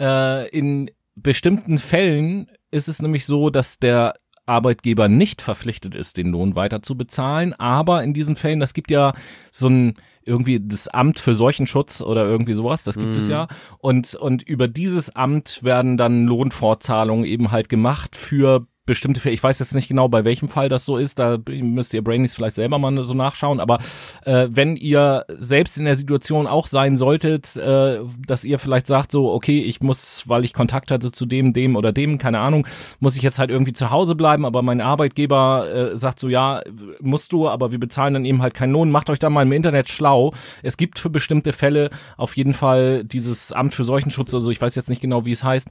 äh, 0.00 0.48
in 0.48 0.90
bestimmten 1.14 1.78
Fällen 1.78 2.48
ist 2.70 2.88
es 2.88 3.02
nämlich 3.02 3.26
so, 3.26 3.50
dass 3.50 3.78
der 3.78 4.14
Arbeitgeber 4.46 5.08
nicht 5.08 5.42
verpflichtet 5.42 5.94
ist, 5.94 6.16
den 6.16 6.28
Lohn 6.28 6.56
weiter 6.56 6.82
zu 6.82 6.96
bezahlen, 6.96 7.54
aber 7.54 8.02
in 8.02 8.12
diesen 8.12 8.36
Fällen, 8.36 8.60
das 8.60 8.74
gibt 8.74 8.90
ja 8.90 9.14
so 9.50 9.68
ein 9.68 9.94
irgendwie 10.26 10.60
das 10.60 10.88
Amt 10.88 11.20
für 11.20 11.34
Seuchenschutz 11.34 12.00
oder 12.00 12.24
irgendwie 12.24 12.54
sowas, 12.54 12.84
das 12.84 12.98
gibt 12.98 13.16
es 13.16 13.28
ja. 13.28 13.48
Und, 13.78 14.14
und 14.14 14.42
über 14.42 14.68
dieses 14.68 15.14
Amt 15.14 15.62
werden 15.62 15.96
dann 15.96 16.26
Lohnfortzahlungen 16.26 17.24
eben 17.24 17.50
halt 17.50 17.68
gemacht 17.68 18.16
für 18.16 18.66
bestimmte 18.86 19.20
Fälle. 19.20 19.34
Ich 19.34 19.42
weiß 19.42 19.58
jetzt 19.58 19.74
nicht 19.74 19.88
genau, 19.88 20.08
bei 20.08 20.24
welchem 20.24 20.48
Fall 20.48 20.68
das 20.68 20.84
so 20.84 20.98
ist. 20.98 21.18
Da 21.18 21.38
müsst 21.46 21.94
ihr 21.94 22.04
Brainies 22.04 22.34
vielleicht 22.34 22.56
selber 22.56 22.78
mal 22.78 23.02
so 23.02 23.14
nachschauen. 23.14 23.60
Aber 23.60 23.78
äh, 24.24 24.48
wenn 24.50 24.76
ihr 24.76 25.24
selbst 25.28 25.78
in 25.78 25.86
der 25.86 25.96
Situation 25.96 26.46
auch 26.46 26.66
sein 26.66 26.96
solltet, 26.96 27.56
äh, 27.56 28.00
dass 28.26 28.44
ihr 28.44 28.58
vielleicht 28.58 28.86
sagt 28.86 29.10
so, 29.10 29.32
okay, 29.32 29.60
ich 29.60 29.80
muss, 29.80 30.28
weil 30.28 30.44
ich 30.44 30.52
Kontakt 30.52 30.90
hatte 30.90 31.12
zu 31.12 31.24
dem, 31.24 31.52
dem 31.52 31.76
oder 31.76 31.92
dem, 31.92 32.18
keine 32.18 32.40
Ahnung, 32.40 32.66
muss 33.00 33.16
ich 33.16 33.22
jetzt 33.22 33.38
halt 33.38 33.50
irgendwie 33.50 33.72
zu 33.72 33.90
Hause 33.90 34.14
bleiben. 34.14 34.44
Aber 34.44 34.62
mein 34.62 34.80
Arbeitgeber 34.80 35.92
äh, 35.92 35.96
sagt 35.96 36.20
so, 36.20 36.28
ja, 36.28 36.62
musst 37.00 37.32
du, 37.32 37.48
aber 37.48 37.72
wir 37.72 37.80
bezahlen 37.80 38.14
dann 38.14 38.24
eben 38.24 38.42
halt 38.42 38.54
keinen 38.54 38.72
Lohn. 38.72 38.90
Macht 38.90 39.08
euch 39.08 39.18
da 39.18 39.30
mal 39.30 39.42
im 39.42 39.52
Internet 39.52 39.88
schlau. 39.88 40.34
Es 40.62 40.76
gibt 40.76 40.98
für 40.98 41.10
bestimmte 41.10 41.52
Fälle 41.52 41.90
auf 42.16 42.36
jeden 42.36 42.52
Fall 42.54 43.04
dieses 43.04 43.52
Amt 43.52 43.74
für 43.74 43.84
Seuchenschutz, 43.84 44.34
also 44.34 44.50
ich 44.50 44.60
weiß 44.60 44.74
jetzt 44.74 44.88
nicht 44.88 45.00
genau, 45.00 45.24
wie 45.24 45.32
es 45.32 45.44
heißt, 45.44 45.68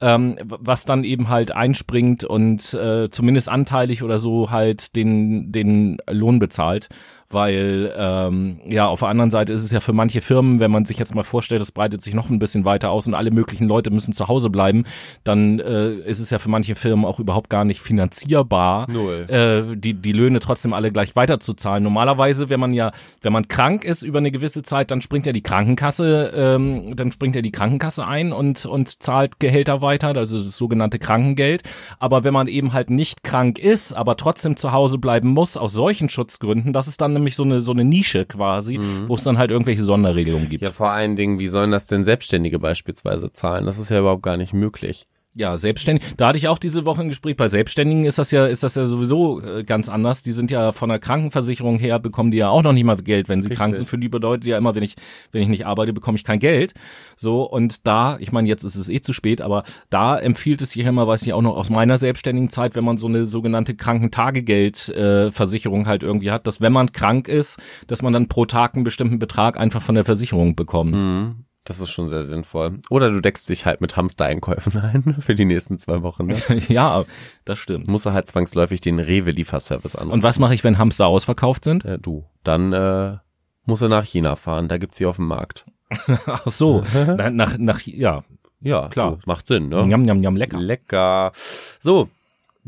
ähm, 0.00 0.36
was 0.44 0.84
dann 0.84 1.04
eben 1.04 1.28
halt 1.28 1.52
einspringt 1.52 2.24
und 2.24 2.55
äh, 2.74 3.08
zumindest 3.10 3.48
anteilig 3.48 4.02
oder 4.02 4.18
so 4.18 4.50
halt 4.50 4.96
den, 4.96 5.52
den 5.52 5.98
Lohn 6.10 6.38
bezahlt 6.38 6.88
weil 7.30 7.92
ähm, 7.96 8.60
ja 8.66 8.86
auf 8.86 9.00
der 9.00 9.08
anderen 9.08 9.30
Seite 9.30 9.52
ist 9.52 9.64
es 9.64 9.72
ja 9.72 9.80
für 9.80 9.92
manche 9.92 10.20
Firmen, 10.20 10.60
wenn 10.60 10.70
man 10.70 10.84
sich 10.84 10.98
jetzt 10.98 11.14
mal 11.14 11.24
vorstellt, 11.24 11.60
das 11.60 11.72
breitet 11.72 12.02
sich 12.02 12.14
noch 12.14 12.30
ein 12.30 12.38
bisschen 12.38 12.64
weiter 12.64 12.90
aus 12.90 13.06
und 13.06 13.14
alle 13.14 13.30
möglichen 13.30 13.66
Leute 13.66 13.90
müssen 13.90 14.12
zu 14.12 14.28
Hause 14.28 14.50
bleiben, 14.50 14.84
dann 15.24 15.58
äh, 15.58 15.94
ist 15.94 16.20
es 16.20 16.30
ja 16.30 16.38
für 16.38 16.48
manche 16.48 16.74
Firmen 16.74 17.04
auch 17.04 17.18
überhaupt 17.18 17.50
gar 17.50 17.64
nicht 17.64 17.80
finanzierbar, 17.80 18.90
Null. 18.90 19.26
äh, 19.28 19.76
die 19.76 19.94
die 19.94 20.12
Löhne 20.12 20.40
trotzdem 20.40 20.72
alle 20.72 20.92
gleich 20.92 21.16
weiterzuzahlen. 21.16 21.82
Normalerweise, 21.82 22.48
wenn 22.48 22.60
man 22.60 22.72
ja, 22.72 22.92
wenn 23.22 23.32
man 23.32 23.48
krank 23.48 23.84
ist 23.84 24.02
über 24.02 24.18
eine 24.18 24.30
gewisse 24.30 24.62
Zeit, 24.62 24.90
dann 24.90 25.02
springt 25.02 25.26
ja 25.26 25.32
die 25.32 25.42
Krankenkasse, 25.42 26.32
ähm, 26.34 26.94
dann 26.96 27.12
springt 27.12 27.34
ja 27.34 27.42
die 27.42 27.52
Krankenkasse 27.52 28.06
ein 28.06 28.32
und 28.32 28.66
und 28.66 29.02
zahlt 29.02 29.40
Gehälter 29.40 29.80
weiter, 29.80 30.08
also 30.16 30.36
das 30.36 30.56
sogenannte 30.56 30.98
Krankengeld. 30.98 31.62
Aber 31.98 32.24
wenn 32.24 32.34
man 32.34 32.46
eben 32.46 32.72
halt 32.72 32.90
nicht 32.90 33.24
krank 33.24 33.58
ist, 33.58 33.92
aber 33.92 34.16
trotzdem 34.16 34.56
zu 34.56 34.72
Hause 34.72 34.98
bleiben 34.98 35.28
muss 35.28 35.56
aus 35.56 35.72
solchen 35.72 36.08
Schutzgründen, 36.08 36.72
das 36.72 36.88
ist 36.88 37.00
dann 37.00 37.15
nämlich 37.16 37.36
so 37.36 37.42
eine 37.42 37.60
so 37.60 37.72
eine 37.72 37.84
Nische 37.84 38.24
quasi, 38.24 38.78
wo 39.06 39.14
es 39.14 39.24
dann 39.24 39.38
halt 39.38 39.50
irgendwelche 39.50 39.82
Sonderregelungen 39.82 40.48
gibt. 40.48 40.62
Ja, 40.62 40.70
vor 40.70 40.90
allen 40.90 41.16
Dingen, 41.16 41.38
wie 41.38 41.48
sollen 41.48 41.70
das 41.70 41.86
denn 41.86 42.04
Selbstständige 42.04 42.58
beispielsweise 42.58 43.32
zahlen? 43.32 43.66
Das 43.66 43.78
ist 43.78 43.90
ja 43.90 44.00
überhaupt 44.00 44.22
gar 44.22 44.36
nicht 44.36 44.52
möglich. 44.52 45.06
Ja, 45.36 45.58
selbstständig. 45.58 46.02
Da 46.16 46.28
hatte 46.28 46.38
ich 46.38 46.48
auch 46.48 46.58
diese 46.58 46.86
Woche 46.86 47.02
ein 47.02 47.10
Gespräch. 47.10 47.36
Bei 47.36 47.48
Selbstständigen 47.48 48.06
ist 48.06 48.18
das 48.18 48.30
ja, 48.30 48.46
ist 48.46 48.62
das 48.62 48.74
ja 48.74 48.86
sowieso 48.86 49.42
äh, 49.42 49.64
ganz 49.64 49.90
anders. 49.90 50.22
Die 50.22 50.32
sind 50.32 50.50
ja 50.50 50.72
von 50.72 50.88
der 50.88 50.98
Krankenversicherung 50.98 51.78
her, 51.78 51.98
bekommen 51.98 52.30
die 52.30 52.38
ja 52.38 52.48
auch 52.48 52.62
noch 52.62 52.72
nicht 52.72 52.84
mal 52.84 52.96
Geld, 52.96 53.28
wenn 53.28 53.42
sie 53.42 53.50
Richtig. 53.50 53.58
krank 53.58 53.74
sind. 53.74 53.86
Für 53.86 53.98
die 53.98 54.08
bedeutet 54.08 54.46
ja 54.46 54.56
immer, 54.56 54.74
wenn 54.74 54.82
ich, 54.82 54.96
wenn 55.32 55.42
ich 55.42 55.48
nicht 55.48 55.66
arbeite, 55.66 55.92
bekomme 55.92 56.16
ich 56.16 56.24
kein 56.24 56.38
Geld. 56.38 56.72
So, 57.16 57.42
und 57.42 57.86
da, 57.86 58.16
ich 58.18 58.32
meine, 58.32 58.48
jetzt 58.48 58.64
ist 58.64 58.76
es 58.76 58.88
eh 58.88 59.02
zu 59.02 59.12
spät, 59.12 59.42
aber 59.42 59.64
da 59.90 60.18
empfiehlt 60.18 60.62
es 60.62 60.70
sich 60.70 60.82
ja 60.82 60.88
immer, 60.88 61.06
weiß 61.06 61.22
ich 61.22 61.34
auch 61.34 61.42
noch 61.42 61.56
aus 61.56 61.68
meiner 61.68 61.98
selbstständigen 61.98 62.48
Zeit, 62.48 62.74
wenn 62.74 62.84
man 62.84 62.96
so 62.96 63.06
eine 63.06 63.26
sogenannte 63.26 63.74
Krankentagegeldversicherung 63.74 65.26
äh, 65.28 65.32
Versicherung 65.32 65.86
halt 65.86 66.02
irgendwie 66.02 66.30
hat, 66.30 66.46
dass 66.46 66.60
wenn 66.60 66.72
man 66.72 66.92
krank 66.92 67.28
ist, 67.28 67.60
dass 67.86 68.02
man 68.02 68.12
dann 68.12 68.28
pro 68.28 68.46
Tag 68.46 68.74
einen 68.74 68.84
bestimmten 68.84 69.18
Betrag 69.18 69.58
einfach 69.58 69.82
von 69.82 69.94
der 69.94 70.04
Versicherung 70.04 70.56
bekommt. 70.56 70.96
Mhm. 70.96 71.45
Das 71.66 71.80
ist 71.80 71.90
schon 71.90 72.08
sehr 72.08 72.22
sinnvoll. 72.22 72.78
Oder 72.90 73.10
du 73.10 73.20
deckst 73.20 73.48
dich 73.48 73.66
halt 73.66 73.80
mit 73.80 73.96
Hamster-Einkäufen 73.96 74.80
ein 74.80 75.16
für 75.20 75.34
die 75.34 75.44
nächsten 75.44 75.78
zwei 75.78 76.02
Wochen. 76.02 76.26
Ne? 76.26 76.40
ja, 76.68 77.04
das 77.44 77.58
stimmt. 77.58 77.90
Musst 77.90 78.06
du 78.06 78.12
halt 78.12 78.28
zwangsläufig 78.28 78.80
den 78.80 79.00
Rewe-Lieferservice 79.00 79.96
an. 79.96 80.10
Und 80.10 80.22
was 80.22 80.38
mache 80.38 80.54
ich, 80.54 80.62
wenn 80.62 80.78
Hamster 80.78 81.06
ausverkauft 81.08 81.64
sind? 81.64 81.84
äh, 81.84 81.98
du, 81.98 82.24
dann 82.44 82.72
äh, 82.72 83.16
musst 83.64 83.82
du 83.82 83.88
nach 83.88 84.04
China 84.04 84.36
fahren. 84.36 84.68
Da 84.68 84.78
gibt's 84.78 84.98
sie 84.98 85.06
auf 85.06 85.16
dem 85.16 85.26
Markt. 85.26 85.66
Ach 86.26 86.50
so, 86.50 86.82
nach, 86.94 87.30
nach, 87.30 87.58
nach 87.58 87.80
ja, 87.82 88.22
Ja, 88.60 88.88
Klar. 88.88 89.12
Du, 89.12 89.18
macht 89.26 89.48
Sinn, 89.48 89.68
ne? 89.68 89.84
Njam, 89.86 90.02
njam, 90.02 90.20
njam, 90.20 90.36
lecker. 90.36 90.58
Lecker. 90.58 91.32
So. 91.80 92.08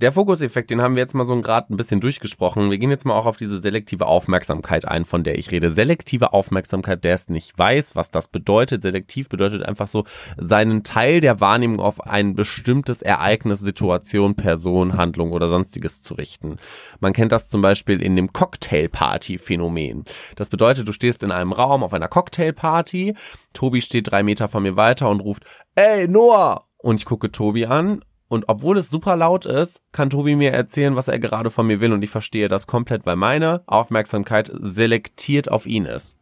Der 0.01 0.13
Fokuseffekt, 0.13 0.71
den 0.71 0.81
haben 0.81 0.95
wir 0.95 1.03
jetzt 1.03 1.17
mal 1.17 1.25
so 1.25 1.35
gerade 1.41 1.75
ein 1.75 1.77
bisschen 1.77 2.01
durchgesprochen. 2.01 2.71
Wir 2.71 2.79
gehen 2.79 2.89
jetzt 2.89 3.05
mal 3.05 3.15
auch 3.15 3.27
auf 3.27 3.37
diese 3.37 3.59
selektive 3.59 4.07
Aufmerksamkeit 4.07 4.85
ein, 4.85 5.05
von 5.05 5.25
der 5.25 5.37
ich 5.37 5.51
rede. 5.51 5.71
Selektive 5.71 6.33
Aufmerksamkeit, 6.33 7.03
der 7.03 7.15
es 7.15 7.29
nicht 7.29 7.59
weiß, 7.59 7.97
was 7.97 8.13
das 8.13 8.29
bedeutet. 8.29 8.83
Selektiv 8.83 9.29
bedeutet 9.29 9.65
einfach 9.65 9.89
so, 9.89 10.05
seinen 10.37 10.85
Teil 10.85 11.19
der 11.19 11.41
Wahrnehmung 11.41 11.81
auf 11.81 12.07
ein 12.07 12.37
bestimmtes 12.37 13.03
Ereignis, 13.03 13.59
Situation, 13.59 14.37
Person, 14.37 14.97
Handlung 14.97 15.33
oder 15.33 15.49
sonstiges 15.49 16.01
zu 16.01 16.15
richten. 16.15 16.59
Man 17.01 17.13
kennt 17.13 17.33
das 17.33 17.49
zum 17.49 17.61
Beispiel 17.61 18.01
in 18.01 18.15
dem 18.15 18.33
Cocktailparty-Phänomen. 18.33 20.05
Das 20.37 20.49
bedeutet, 20.49 20.87
du 20.87 20.93
stehst 20.93 21.25
in 21.25 21.33
einem 21.33 21.51
Raum 21.51 21.83
auf 21.83 21.93
einer 21.93 22.07
Cocktailparty, 22.07 23.17
Tobi 23.53 23.83
steht 23.83 24.13
drei 24.13 24.23
Meter 24.23 24.47
von 24.47 24.63
mir 24.63 24.77
weiter 24.77 25.11
und 25.11 25.19
ruft, 25.19 25.43
ey 25.75 26.07
Noah! 26.07 26.67
Und 26.81 27.01
ich 27.01 27.05
gucke 27.05 27.33
Tobi 27.33 27.67
an 27.67 28.05
und 28.29 28.45
obwohl 28.49 28.79
es 28.79 28.91
super 28.91 29.17
laut 29.17 29.47
ist, 29.47 29.81
kann 29.93 30.11
Tobi 30.11 30.37
mir 30.37 30.53
erzählen, 30.53 30.97
was 30.97 31.09
er 31.09 31.19
gerade 31.19 31.51
von 31.51 31.67
mir 31.67 31.81
will 31.81 31.93
und 31.93 32.03
ich 32.03 32.11
verstehe 32.11 32.49
das 32.49 32.67
komplett, 32.67 33.07
weil 33.07 33.17
meine 33.17 33.63
Aufmerksamkeit 33.67 34.51
selektiert 34.61 35.51
auf 35.51 35.67
ihn 35.67 35.85
ist. 35.87 36.17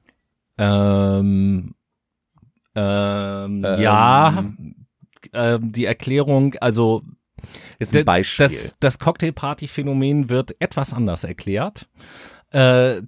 Ähm, 0.59 1.75
ähm, 2.75 3.65
Ähm. 3.65 3.81
ja, 3.81 4.45
ähm, 5.33 5.73
die 5.73 5.85
Erklärung, 5.85 6.55
also 6.61 7.03
Ist 7.79 7.95
ein 7.97 8.05
Beispiel. 8.05 8.47
das, 8.47 8.77
das 8.81 8.99
Cocktailparty-Phänomen 8.99 10.29
wird 10.29 10.57
etwas 10.61 10.93
anders 10.93 11.25
erklärt. 11.25 11.89
Äh, 12.51 13.03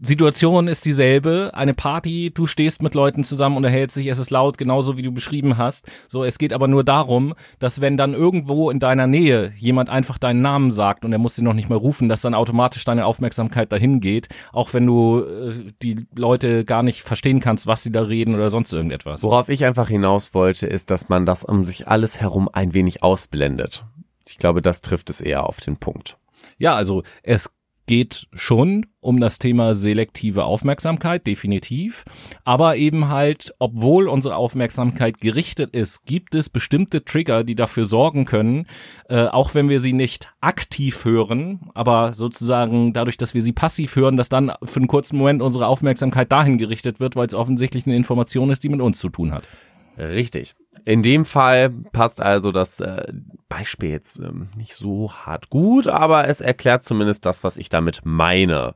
Situation 0.00 0.68
ist 0.68 0.84
dieselbe, 0.84 1.50
eine 1.54 1.74
Party, 1.74 2.30
du 2.32 2.46
stehst 2.46 2.82
mit 2.82 2.94
Leuten 2.94 3.24
zusammen, 3.24 3.56
unterhältst 3.56 3.96
dich, 3.96 4.06
es 4.06 4.20
ist 4.20 4.30
laut, 4.30 4.56
genauso 4.56 4.96
wie 4.96 5.02
du 5.02 5.10
beschrieben 5.10 5.58
hast. 5.58 5.90
So, 6.06 6.22
es 6.22 6.38
geht 6.38 6.52
aber 6.52 6.68
nur 6.68 6.84
darum, 6.84 7.34
dass 7.58 7.80
wenn 7.80 7.96
dann 7.96 8.14
irgendwo 8.14 8.70
in 8.70 8.78
deiner 8.78 9.08
Nähe 9.08 9.52
jemand 9.56 9.90
einfach 9.90 10.18
deinen 10.18 10.40
Namen 10.40 10.70
sagt 10.70 11.04
und 11.04 11.10
er 11.10 11.18
muss 11.18 11.34
den 11.34 11.44
noch 11.44 11.52
nicht 11.52 11.68
mal 11.68 11.76
rufen, 11.78 12.08
dass 12.08 12.20
dann 12.20 12.34
automatisch 12.34 12.84
deine 12.84 13.06
Aufmerksamkeit 13.06 13.72
dahin 13.72 13.98
geht, 13.98 14.28
auch 14.52 14.72
wenn 14.72 14.86
du 14.86 15.18
äh, 15.18 15.72
die 15.82 16.06
Leute 16.14 16.64
gar 16.64 16.84
nicht 16.84 17.02
verstehen 17.02 17.40
kannst, 17.40 17.66
was 17.66 17.82
sie 17.82 17.90
da 17.90 18.02
reden 18.02 18.36
oder 18.36 18.50
sonst 18.50 18.72
irgendetwas. 18.72 19.24
Worauf 19.24 19.48
ich 19.48 19.64
einfach 19.64 19.88
hinaus 19.88 20.32
wollte, 20.32 20.68
ist, 20.68 20.92
dass 20.92 21.08
man 21.08 21.26
das 21.26 21.44
um 21.44 21.64
sich 21.64 21.88
alles 21.88 22.20
herum 22.20 22.48
ein 22.52 22.72
wenig 22.72 23.02
ausblendet. 23.02 23.84
Ich 24.28 24.38
glaube, 24.38 24.62
das 24.62 24.80
trifft 24.80 25.10
es 25.10 25.20
eher 25.20 25.44
auf 25.44 25.58
den 25.58 25.76
Punkt. 25.76 26.18
Ja, 26.58 26.74
also 26.74 27.02
es 27.22 27.50
geht 27.88 28.28
schon 28.32 28.86
um 29.00 29.18
das 29.18 29.38
Thema 29.38 29.74
selektive 29.74 30.44
Aufmerksamkeit, 30.44 31.26
definitiv. 31.26 32.04
Aber 32.44 32.76
eben 32.76 33.08
halt, 33.08 33.54
obwohl 33.58 34.08
unsere 34.08 34.36
Aufmerksamkeit 34.36 35.20
gerichtet 35.20 35.74
ist, 35.74 36.04
gibt 36.04 36.34
es 36.36 36.50
bestimmte 36.50 37.04
Trigger, 37.04 37.42
die 37.42 37.56
dafür 37.56 37.86
sorgen 37.86 38.26
können, 38.26 38.66
äh, 39.08 39.24
auch 39.24 39.54
wenn 39.54 39.68
wir 39.68 39.80
sie 39.80 39.94
nicht 39.94 40.30
aktiv 40.40 41.04
hören, 41.04 41.70
aber 41.74 42.12
sozusagen 42.12 42.92
dadurch, 42.92 43.16
dass 43.16 43.34
wir 43.34 43.42
sie 43.42 43.52
passiv 43.52 43.96
hören, 43.96 44.16
dass 44.16 44.28
dann 44.28 44.52
für 44.62 44.80
einen 44.80 44.88
kurzen 44.88 45.16
Moment 45.16 45.42
unsere 45.42 45.66
Aufmerksamkeit 45.66 46.30
dahin 46.30 46.58
gerichtet 46.58 47.00
wird, 47.00 47.16
weil 47.16 47.26
es 47.26 47.34
offensichtlich 47.34 47.86
eine 47.86 47.96
Information 47.96 48.50
ist, 48.50 48.62
die 48.62 48.68
mit 48.68 48.80
uns 48.80 48.98
zu 48.98 49.08
tun 49.08 49.32
hat. 49.32 49.48
Richtig. 49.98 50.54
In 50.88 51.02
dem 51.02 51.26
Fall 51.26 51.68
passt 51.68 52.22
also 52.22 52.50
das 52.50 52.80
äh, 52.80 53.12
Beispiel 53.50 53.90
jetzt 53.90 54.20
ähm, 54.20 54.48
nicht 54.56 54.72
so 54.72 55.12
hart 55.12 55.50
gut, 55.50 55.86
aber 55.86 56.28
es 56.28 56.40
erklärt 56.40 56.82
zumindest 56.82 57.26
das, 57.26 57.44
was 57.44 57.58
ich 57.58 57.68
damit 57.68 58.00
meine. 58.04 58.74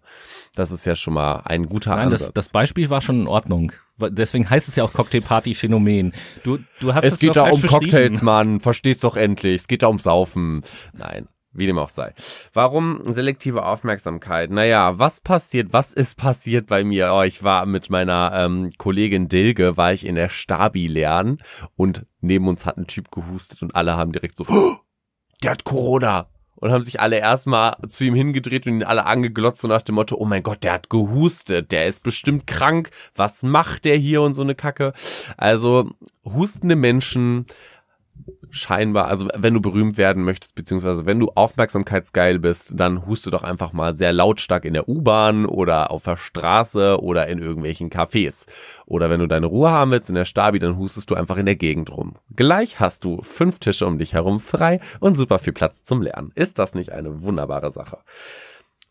Das 0.54 0.72
ist 0.72 0.84
ja 0.84 0.94
schon 0.94 1.14
mal 1.14 1.36
ein 1.46 1.70
guter 1.70 1.96
Nein, 1.96 2.08
Ansatz. 2.08 2.24
das, 2.24 2.32
das 2.34 2.48
Beispiel 2.50 2.90
war 2.90 3.00
schon 3.00 3.22
in 3.22 3.26
Ordnung. 3.28 3.72
Deswegen 3.98 4.50
heißt 4.50 4.68
es 4.68 4.76
ja 4.76 4.84
auch 4.84 4.92
Cocktailparty-Phänomen. 4.92 6.12
Du, 6.44 6.58
du 6.80 6.92
hast 6.92 7.04
es 7.04 7.18
geht 7.18 7.34
nur 7.34 7.46
da 7.46 7.50
um. 7.50 7.62
Cocktails, 7.62 8.20
Mann. 8.20 8.60
Verstehst 8.60 9.04
doch 9.04 9.16
endlich. 9.16 9.62
Es 9.62 9.66
geht 9.66 9.82
da 9.82 9.86
um 9.86 9.98
Saufen. 9.98 10.64
Nein. 10.92 11.28
Wie 11.54 11.66
dem 11.66 11.78
auch 11.78 11.90
sei. 11.90 12.14
Warum 12.54 13.02
selektive 13.04 13.66
Aufmerksamkeit? 13.66 14.50
Naja, 14.50 14.98
was 14.98 15.20
passiert, 15.20 15.72
was 15.72 15.92
ist 15.92 16.16
passiert 16.16 16.66
bei 16.66 16.82
mir? 16.82 17.12
Oh, 17.12 17.22
ich 17.22 17.42
war 17.42 17.66
mit 17.66 17.90
meiner 17.90 18.32
ähm, 18.34 18.70
Kollegin 18.78 19.28
Dilge, 19.28 19.76
war 19.76 19.92
ich 19.92 20.06
in 20.06 20.14
der 20.14 20.30
Stabi 20.30 20.86
lernen 20.86 21.42
und 21.76 22.06
neben 22.20 22.48
uns 22.48 22.64
hat 22.64 22.78
ein 22.78 22.86
Typ 22.86 23.10
gehustet 23.10 23.62
und 23.62 23.76
alle 23.76 23.96
haben 23.96 24.12
direkt 24.12 24.38
so, 24.38 24.44
"Oh, 24.48 24.76
der 25.42 25.50
hat 25.50 25.64
Corona. 25.64 26.28
Und 26.54 26.70
haben 26.70 26.84
sich 26.84 27.00
alle 27.00 27.18
erstmal 27.18 27.74
zu 27.88 28.04
ihm 28.04 28.14
hingedreht 28.14 28.68
und 28.68 28.74
ihn 28.74 28.84
alle 28.84 29.04
angeglotzt 29.04 29.62
so 29.62 29.66
nach 29.66 29.82
dem 29.82 29.96
Motto, 29.96 30.14
oh 30.16 30.24
mein 30.24 30.44
Gott, 30.44 30.62
der 30.62 30.74
hat 30.74 30.90
gehustet, 30.90 31.72
der 31.72 31.88
ist 31.88 32.04
bestimmt 32.04 32.46
krank, 32.46 32.90
was 33.16 33.42
macht 33.42 33.84
der 33.84 33.96
hier 33.96 34.22
und 34.22 34.34
so 34.34 34.42
eine 34.42 34.54
Kacke. 34.54 34.92
Also 35.36 35.90
hustende 36.24 36.76
Menschen 36.76 37.46
scheinbar, 38.52 39.08
also 39.08 39.28
wenn 39.34 39.54
du 39.54 39.60
berühmt 39.60 39.96
werden 39.96 40.22
möchtest, 40.22 40.54
beziehungsweise 40.54 41.06
wenn 41.06 41.18
du 41.18 41.32
aufmerksamkeitsgeil 41.34 42.38
bist, 42.38 42.74
dann 42.76 43.06
huste 43.06 43.30
doch 43.30 43.42
einfach 43.42 43.72
mal 43.72 43.92
sehr 43.94 44.12
lautstark 44.12 44.64
in 44.64 44.74
der 44.74 44.88
U-Bahn 44.88 45.46
oder 45.46 45.90
auf 45.90 46.04
der 46.04 46.18
Straße 46.18 47.02
oder 47.02 47.26
in 47.26 47.38
irgendwelchen 47.38 47.90
Cafés. 47.90 48.46
Oder 48.86 49.10
wenn 49.10 49.20
du 49.20 49.26
deine 49.26 49.46
Ruhe 49.46 49.70
haben 49.70 49.90
willst 49.90 50.10
in 50.10 50.14
der 50.14 50.26
Stabi, 50.26 50.58
dann 50.58 50.76
hustest 50.76 51.10
du 51.10 51.14
einfach 51.14 51.38
in 51.38 51.46
der 51.46 51.56
Gegend 51.56 51.90
rum. 51.90 52.16
Gleich 52.36 52.78
hast 52.78 53.04
du 53.04 53.22
fünf 53.22 53.58
Tische 53.58 53.86
um 53.86 53.98
dich 53.98 54.12
herum 54.12 54.38
frei 54.38 54.80
und 55.00 55.16
super 55.16 55.38
viel 55.38 55.54
Platz 55.54 55.82
zum 55.82 56.02
Lernen. 56.02 56.30
Ist 56.34 56.58
das 56.58 56.74
nicht 56.74 56.92
eine 56.92 57.22
wunderbare 57.22 57.70
Sache? 57.70 57.98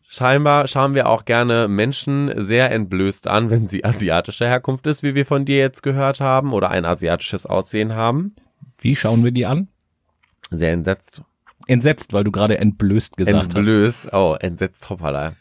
Scheinbar 0.08 0.68
schauen 0.68 0.94
wir 0.94 1.08
auch 1.08 1.24
gerne 1.24 1.70
Menschen 1.70 2.34
sehr 2.36 2.70
entblößt 2.72 3.30
an, 3.30 3.50
wenn 3.50 3.68
sie 3.68 3.86
asiatischer 3.86 4.48
Herkunft 4.48 4.88
ist, 4.88 5.04
wie 5.04 5.16
wir 5.16 5.26
von 5.26 5.46
dir 5.46 5.60
jetzt 5.60 5.84
gehört 5.84 6.20
haben, 6.20 6.52
oder 6.52 6.70
ein 6.70 6.84
asiatisches 6.84 7.46
Aussehen 7.46 7.96
haben. 7.96 8.36
Wie 8.82 8.96
schauen 8.96 9.24
wir 9.24 9.32
die 9.32 9.46
an? 9.46 9.68
Sehr 10.50 10.74
entsetzt. 10.74 11.22
Entsetzt, 11.68 12.14
weil 12.14 12.24
du 12.24 12.32
gerade 12.32 12.58
entblößt 12.58 13.16
gesagt 13.16 13.56
entblößt. 13.56 14.06
hast. 14.06 14.14
Oh, 14.14 14.36
entsetzt, 14.40 14.90
hoppala. 14.90 15.36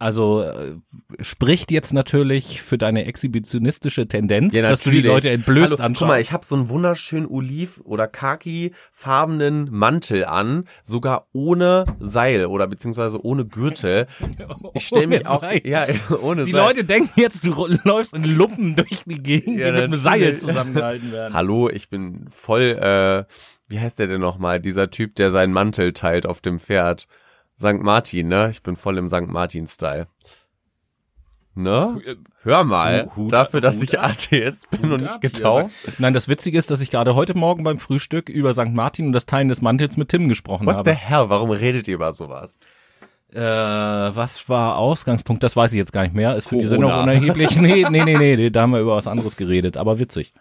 Also 0.00 0.42
äh, 0.42 0.76
spricht 1.20 1.70
jetzt 1.70 1.92
natürlich 1.92 2.62
für 2.62 2.78
deine 2.78 3.04
exhibitionistische 3.04 4.08
Tendenz, 4.08 4.54
ja, 4.54 4.62
dass 4.62 4.82
du 4.82 4.90
die 4.90 5.02
Leute 5.02 5.28
entblößt 5.28 5.74
Hallo, 5.74 5.84
anschaust. 5.84 5.98
Guck 5.98 6.08
mal, 6.08 6.20
ich 6.22 6.32
habe 6.32 6.46
so 6.46 6.54
einen 6.54 6.70
wunderschönen 6.70 7.26
oliv- 7.26 7.82
oder 7.84 8.08
khaki-farbenen 8.08 9.68
Mantel 9.70 10.24
an, 10.24 10.64
sogar 10.82 11.26
ohne 11.34 11.84
Seil 12.00 12.46
oder 12.46 12.66
beziehungsweise 12.66 13.22
ohne 13.22 13.44
Gürtel. 13.44 14.06
Ich 14.72 14.86
stelle 14.86 15.06
mich 15.06 15.26
auch 15.26 15.42
Seil. 15.42 15.60
ja 15.64 15.86
ohne 16.22 16.44
Die 16.46 16.52
Seil. 16.52 16.66
Leute 16.66 16.84
denken 16.84 17.20
jetzt, 17.20 17.44
du 17.44 17.66
läufst 17.84 18.14
in 18.14 18.24
Lumpen 18.24 18.76
durch 18.76 19.02
die 19.04 19.22
Gegend, 19.22 19.58
ja, 19.60 19.66
die 19.66 19.72
mit 19.72 19.82
einem 19.82 19.96
Seil 19.96 20.38
zusammengehalten 20.38 21.12
werden. 21.12 21.34
Hallo, 21.34 21.68
ich 21.68 21.90
bin 21.90 22.24
voll. 22.30 22.62
Äh, 22.80 23.24
wie 23.68 23.78
heißt 23.78 23.98
der 23.98 24.06
denn 24.06 24.20
nochmal? 24.20 24.60
Dieser 24.60 24.90
Typ, 24.90 25.14
der 25.16 25.30
seinen 25.30 25.52
Mantel 25.52 25.92
teilt 25.92 26.24
auf 26.26 26.40
dem 26.40 26.58
Pferd. 26.58 27.06
St. 27.60 27.82
Martin, 27.82 28.28
ne? 28.28 28.48
Ich 28.50 28.62
bin 28.62 28.74
voll 28.74 28.96
im 28.96 29.08
St. 29.08 29.28
Martin-Style. 29.28 30.06
Ne? 31.54 32.00
Hör 32.42 32.64
mal, 32.64 33.10
Hut, 33.16 33.32
dafür, 33.32 33.60
dass 33.60 33.76
Hut 33.76 33.84
ich 33.84 34.00
Atheist 34.00 34.70
bin 34.70 34.92
und 34.92 35.02
nicht 35.02 35.20
getauft. 35.20 35.74
Nein, 35.98 36.14
das 36.14 36.26
Witzige 36.28 36.56
ist, 36.56 36.70
dass 36.70 36.80
ich 36.80 36.90
gerade 36.90 37.14
heute 37.14 37.36
Morgen 37.36 37.62
beim 37.62 37.78
Frühstück 37.78 38.30
über 38.30 38.54
St. 38.54 38.72
Martin 38.72 39.06
und 39.06 39.12
das 39.12 39.26
Teilen 39.26 39.48
des 39.48 39.60
Mantels 39.60 39.98
mit 39.98 40.08
Tim 40.08 40.28
gesprochen 40.28 40.66
What 40.66 40.76
habe. 40.76 40.90
What 40.90 40.96
the 40.96 41.02
hell? 41.02 41.28
Warum 41.28 41.50
redet 41.50 41.86
ihr 41.86 41.96
über 41.96 42.12
sowas? 42.12 42.60
Äh, 43.32 43.40
was 43.40 44.48
war 44.48 44.78
Ausgangspunkt? 44.78 45.42
Das 45.42 45.54
weiß 45.54 45.72
ich 45.72 45.78
jetzt 45.78 45.92
gar 45.92 46.02
nicht 46.02 46.14
mehr. 46.14 46.36
Ist 46.36 46.44
für 46.44 46.56
Corona. 46.56 46.62
die 46.62 46.68
Sendung 46.68 46.92
unerheblich. 46.92 47.56
Nee, 47.60 47.86
nee, 47.90 48.04
nee, 48.04 48.16
nee, 48.16 48.50
da 48.50 48.62
haben 48.62 48.72
wir 48.72 48.80
über 48.80 48.96
was 48.96 49.06
anderes 49.06 49.36
geredet, 49.36 49.76
aber 49.76 49.98
witzig. 49.98 50.32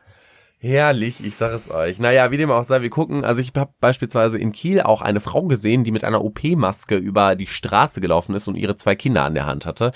Herrlich, 0.62 1.24
ich 1.24 1.38
sag 1.38 1.54
es 1.54 1.72
euch. 1.72 2.00
Naja, 2.00 2.32
wie 2.32 2.38
dem 2.38 2.52
auch 2.52 2.66
sei, 2.66 2.82
wir 2.82 2.90
gucken, 2.90 3.24
also 3.24 3.40
ich 3.40 3.54
habe 3.56 3.74
beispielsweise 3.80 4.38
in 4.38 4.52
Kiel 4.52 4.82
auch 4.82 5.02
eine 5.02 5.22
Frau 5.22 5.44
gesehen, 5.44 5.86
die 5.86 5.92
mit 5.92 6.04
einer 6.04 6.22
OP-Maske 6.22 6.98
über 6.98 7.36
die 7.38 7.48
Straße 7.48 8.02
gelaufen 8.02 8.36
ist 8.36 8.48
und 8.50 8.56
ihre 8.56 8.76
zwei 8.76 8.96
Kinder 8.96 9.24
an 9.24 9.36
der 9.36 9.46
Hand 9.46 9.66
hatte. 9.66 9.94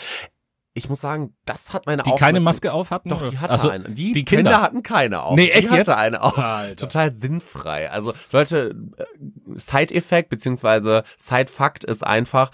Ich 0.73 0.87
muss 0.87 1.01
sagen, 1.01 1.35
das 1.45 1.73
hat 1.73 1.85
meine 1.85 2.01
Die 2.01 2.11
keine 2.15 2.39
Maske 2.39 2.71
auf 2.71 2.91
hatten? 2.91 3.09
Doch, 3.09 3.29
die 3.29 3.37
hatte 3.37 3.53
also, 3.53 3.69
eine. 3.69 3.89
Die, 3.89 4.13
die 4.13 4.25
Kinder. 4.25 4.51
Kinder. 4.51 4.61
hatten 4.61 4.83
keine 4.83 5.21
auf. 5.21 5.35
Nee, 5.35 5.49
echt 5.49 5.63
die 5.63 5.69
hatte 5.69 5.77
jetzt? 5.77 5.89
eine 5.89 6.23
auf. 6.23 6.37
Alter. 6.37 6.87
Total 6.87 7.11
sinnfrei. 7.11 7.91
Also 7.91 8.13
Leute, 8.31 8.73
äh, 8.97 9.03
Side-Effekt 9.55 10.29
beziehungsweise 10.29 11.03
Side-Fakt 11.17 11.83
ist 11.83 12.03
einfach, 12.03 12.51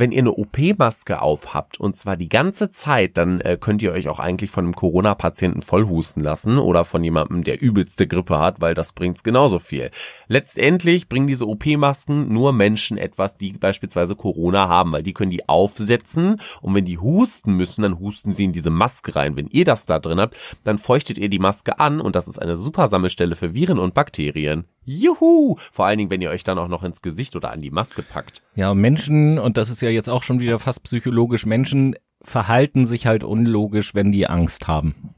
wenn 0.00 0.12
ihr 0.12 0.20
eine 0.20 0.32
OP-Maske 0.32 1.20
aufhabt 1.20 1.78
und 1.78 1.94
zwar 1.94 2.16
die 2.16 2.30
ganze 2.30 2.70
Zeit, 2.70 3.18
dann 3.18 3.40
äh, 3.42 3.58
könnt 3.60 3.82
ihr 3.82 3.92
euch 3.92 4.08
auch 4.08 4.18
eigentlich 4.18 4.50
von 4.50 4.64
einem 4.64 4.74
Corona-Patienten 4.74 5.60
vollhusten 5.60 6.24
lassen 6.24 6.58
oder 6.58 6.86
von 6.86 7.04
jemandem, 7.04 7.44
der 7.44 7.60
übelste 7.60 8.08
Grippe 8.08 8.38
hat, 8.38 8.62
weil 8.62 8.74
das 8.74 8.92
bringt's 8.92 9.22
genauso 9.22 9.58
viel. 9.58 9.90
Letztendlich 10.26 11.08
bringen 11.08 11.26
diese 11.26 11.46
OP-Masken 11.46 12.32
nur 12.32 12.52
Menschen 12.54 12.96
etwas, 12.96 13.36
die 13.36 13.52
beispielsweise 13.52 14.16
Corona 14.16 14.68
haben, 14.68 14.92
weil 14.92 15.02
die 15.02 15.12
können 15.12 15.30
die 15.30 15.48
aufsetzen 15.48 16.40
und 16.62 16.74
wenn 16.74 16.86
die 16.86 16.98
husten 16.98 17.54
müssen, 17.56 17.82
dann 17.82 17.98
husten 17.98 18.32
sie 18.32 18.44
in 18.44 18.52
diese 18.52 18.70
Maske 18.70 19.14
rein. 19.14 19.36
Wenn 19.36 19.48
ihr 19.48 19.66
das 19.66 19.84
da 19.84 19.98
drin 19.98 20.18
habt, 20.18 20.36
dann 20.64 20.78
feuchtet 20.78 21.18
ihr 21.18 21.28
die 21.28 21.38
Maske 21.38 21.78
an 21.78 22.00
und 22.00 22.16
das 22.16 22.26
ist 22.26 22.40
eine 22.40 22.56
super 22.56 22.88
Sammelstelle 22.88 23.36
für 23.36 23.52
Viren 23.52 23.78
und 23.78 23.92
Bakterien. 23.92 24.64
Juhu! 24.84 25.56
Vor 25.70 25.86
allen 25.86 25.98
Dingen, 25.98 26.10
wenn 26.10 26.22
ihr 26.22 26.30
euch 26.30 26.44
dann 26.44 26.58
auch 26.58 26.68
noch 26.68 26.82
ins 26.82 27.02
Gesicht 27.02 27.36
oder 27.36 27.50
an 27.50 27.60
die 27.60 27.70
Maske 27.70 28.02
packt. 28.02 28.42
Ja, 28.54 28.74
Menschen, 28.74 29.38
und 29.38 29.56
das 29.56 29.70
ist 29.70 29.82
ja 29.82 29.90
jetzt 29.90 30.08
auch 30.08 30.22
schon 30.22 30.40
wieder 30.40 30.58
fast 30.58 30.82
psychologisch, 30.84 31.46
Menschen 31.46 31.96
verhalten 32.22 32.84
sich 32.84 33.06
halt 33.06 33.24
unlogisch, 33.24 33.94
wenn 33.94 34.12
die 34.12 34.26
Angst 34.26 34.68
haben. 34.68 35.14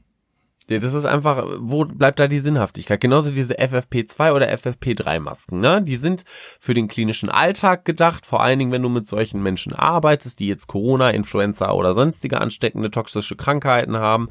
Ja, 0.69 0.79
das 0.79 0.93
ist 0.93 1.05
einfach, 1.05 1.45
wo 1.59 1.83
bleibt 1.83 2.19
da 2.19 2.27
die 2.27 2.39
Sinnhaftigkeit? 2.39 3.01
Genauso 3.01 3.31
diese 3.31 3.59
FFP2 3.59 4.33
oder 4.33 4.49
FFP3 4.49 5.19
Masken, 5.19 5.59
ne? 5.59 5.81
Die 5.81 5.97
sind 5.97 6.23
für 6.59 6.73
den 6.73 6.87
klinischen 6.87 7.29
Alltag 7.29 7.83
gedacht, 7.83 8.25
vor 8.25 8.41
allen 8.41 8.59
Dingen, 8.59 8.71
wenn 8.71 8.81
du 8.81 8.87
mit 8.87 9.07
solchen 9.07 9.43
Menschen 9.43 9.73
arbeitest, 9.73 10.39
die 10.39 10.47
jetzt 10.47 10.67
Corona, 10.67 11.09
Influenza 11.09 11.71
oder 11.73 11.93
sonstige 11.93 12.39
ansteckende 12.39 12.91
toxische 12.91 13.35
Krankheiten 13.35 13.97
haben. 13.97 14.29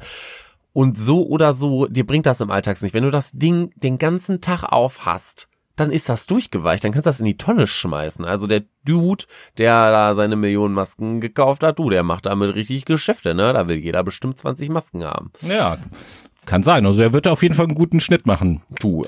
Und 0.73 0.97
so 0.97 1.25
oder 1.27 1.53
so, 1.53 1.87
dir 1.87 2.05
bringt 2.05 2.25
das 2.25 2.41
im 2.41 2.51
Alltag 2.51 2.81
nicht. 2.81 2.93
Wenn 2.93 3.03
du 3.03 3.11
das 3.11 3.31
Ding 3.31 3.71
den 3.75 3.99
ganzen 3.99 4.41
Tag 4.41 4.63
auf 4.63 5.05
hast, 5.05 5.47
dann 5.75 5.91
ist 5.91 6.09
das 6.09 6.27
durchgeweicht, 6.27 6.83
dann 6.83 6.91
kannst 6.91 7.05
du 7.05 7.09
das 7.09 7.19
in 7.19 7.25
die 7.25 7.37
Tonne 7.37 7.65
schmeißen. 7.65 8.25
Also 8.25 8.45
der 8.47 8.63
Dude, 8.85 9.25
der 9.57 9.91
da 9.91 10.13
seine 10.13 10.35
Millionen 10.35 10.73
Masken 10.73 11.19
gekauft 11.19 11.63
hat, 11.63 11.79
du, 11.79 11.89
der 11.89 12.03
macht 12.03 12.25
damit 12.25 12.53
richtig 12.55 12.85
Geschäfte, 12.85 13.33
ne? 13.33 13.53
Da 13.53 13.67
will 13.67 13.77
jeder 13.77 14.03
bestimmt 14.03 14.37
20 14.37 14.69
Masken 14.69 15.03
haben. 15.03 15.31
Ja, 15.41 15.77
kann 16.45 16.63
sein. 16.63 16.85
Also 16.85 17.01
er 17.01 17.13
wird 17.13 17.27
auf 17.27 17.41
jeden 17.41 17.55
Fall 17.55 17.65
einen 17.65 17.75
guten 17.75 17.99
Schnitt 17.99 18.27
machen. 18.27 18.61
Du, 18.79 19.05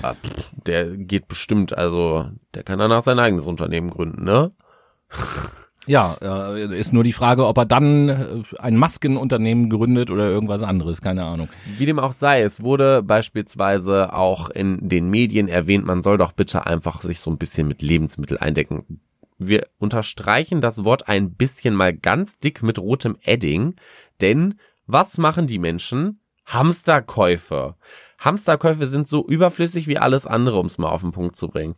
der 0.65 0.85
geht 0.97 1.27
bestimmt, 1.27 1.77
also 1.77 2.29
der 2.53 2.63
kann 2.63 2.79
danach 2.79 3.03
sein 3.03 3.19
eigenes 3.19 3.45
Unternehmen 3.45 3.89
gründen, 3.89 4.23
ne? 4.23 4.51
Ja, 5.87 6.15
äh, 6.21 6.79
ist 6.79 6.93
nur 6.93 7.03
die 7.03 7.13
Frage, 7.13 7.45
ob 7.45 7.57
er 7.57 7.65
dann 7.65 8.09
äh, 8.09 8.43
ein 8.59 8.77
Maskenunternehmen 8.77 9.69
gründet 9.69 10.09
oder 10.09 10.27
irgendwas 10.29 10.63
anderes, 10.63 11.01
keine 11.01 11.25
Ahnung. 11.25 11.49
Wie 11.77 11.85
dem 11.85 11.99
auch 11.99 12.13
sei, 12.13 12.41
es 12.41 12.61
wurde 12.61 13.03
beispielsweise 13.03 14.13
auch 14.13 14.49
in 14.49 14.89
den 14.89 15.09
Medien 15.09 15.47
erwähnt, 15.47 15.85
man 15.85 16.01
soll 16.01 16.17
doch 16.17 16.31
bitte 16.31 16.65
einfach 16.65 17.01
sich 17.01 17.19
so 17.19 17.29
ein 17.31 17.37
bisschen 17.37 17.67
mit 17.67 17.81
Lebensmittel 17.81 18.37
eindecken. 18.37 18.99
Wir 19.37 19.67
unterstreichen 19.79 20.61
das 20.61 20.83
Wort 20.85 21.07
ein 21.07 21.33
bisschen 21.33 21.75
mal 21.75 21.93
ganz 21.93 22.39
dick 22.39 22.63
mit 22.63 22.79
rotem 22.79 23.17
Edding, 23.23 23.75
denn 24.21 24.55
was 24.87 25.17
machen 25.17 25.47
die 25.47 25.59
Menschen? 25.59 26.19
Hamsterkäufe. 26.45 27.75
Hamsterkäufe 28.19 28.87
sind 28.87 29.07
so 29.07 29.25
überflüssig 29.27 29.87
wie 29.87 29.97
alles 29.97 30.25
andere, 30.25 30.59
um 30.59 30.67
es 30.67 30.77
mal 30.77 30.89
auf 30.89 31.01
den 31.01 31.11
Punkt 31.11 31.35
zu 31.35 31.47
bringen. 31.49 31.75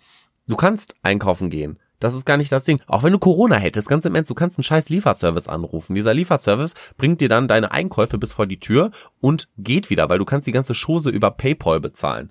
Du 0.48 0.56
kannst 0.56 0.96
einkaufen 1.02 1.50
gehen. 1.50 1.80
Das 2.00 2.14
ist 2.14 2.26
gar 2.26 2.38
nicht 2.38 2.52
das 2.52 2.66
Ding. 2.66 2.80
Auch 2.88 3.04
wenn 3.04 3.14
du 3.14 3.20
Corona 3.20 3.56
hättest, 3.56 3.90
ganz 3.90 4.06
im 4.06 4.14
Ernst, 4.14 4.30
du 4.30 4.36
kannst 4.36 4.58
einen 4.58 4.64
scheiß 4.64 4.90
Lieferservice 4.90 5.48
anrufen. 5.48 5.96
Dieser 5.96 6.14
Lieferservice 6.14 6.76
bringt 6.98 7.22
dir 7.22 7.30
dann 7.30 7.48
deine 7.48 7.72
Einkäufe 7.72 8.18
bis 8.18 8.34
vor 8.34 8.46
die 8.46 8.60
Tür 8.60 8.92
und 9.20 9.48
geht 9.58 9.90
wieder, 9.90 10.10
weil 10.10 10.20
du 10.20 10.26
kannst 10.26 10.48
die 10.48 10.52
ganze 10.52 10.74
Chose 10.74 11.10
über 11.10 11.32
PayPal 11.32 11.80
bezahlen. 11.80 12.30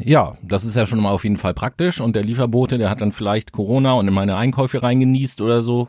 Ja, 0.00 0.36
das 0.42 0.64
ist 0.64 0.76
ja 0.76 0.86
schon 0.86 1.00
mal 1.00 1.10
auf 1.10 1.24
jeden 1.24 1.36
Fall 1.36 1.54
praktisch 1.54 2.00
und 2.00 2.16
der 2.16 2.24
Lieferbote, 2.24 2.76
der 2.76 2.90
hat 2.90 3.00
dann 3.00 3.12
vielleicht 3.12 3.52
Corona 3.52 3.92
und 3.92 4.08
in 4.08 4.14
meine 4.14 4.36
Einkäufe 4.36 4.82
reingenießt 4.82 5.40
oder 5.40 5.62
so. 5.62 5.88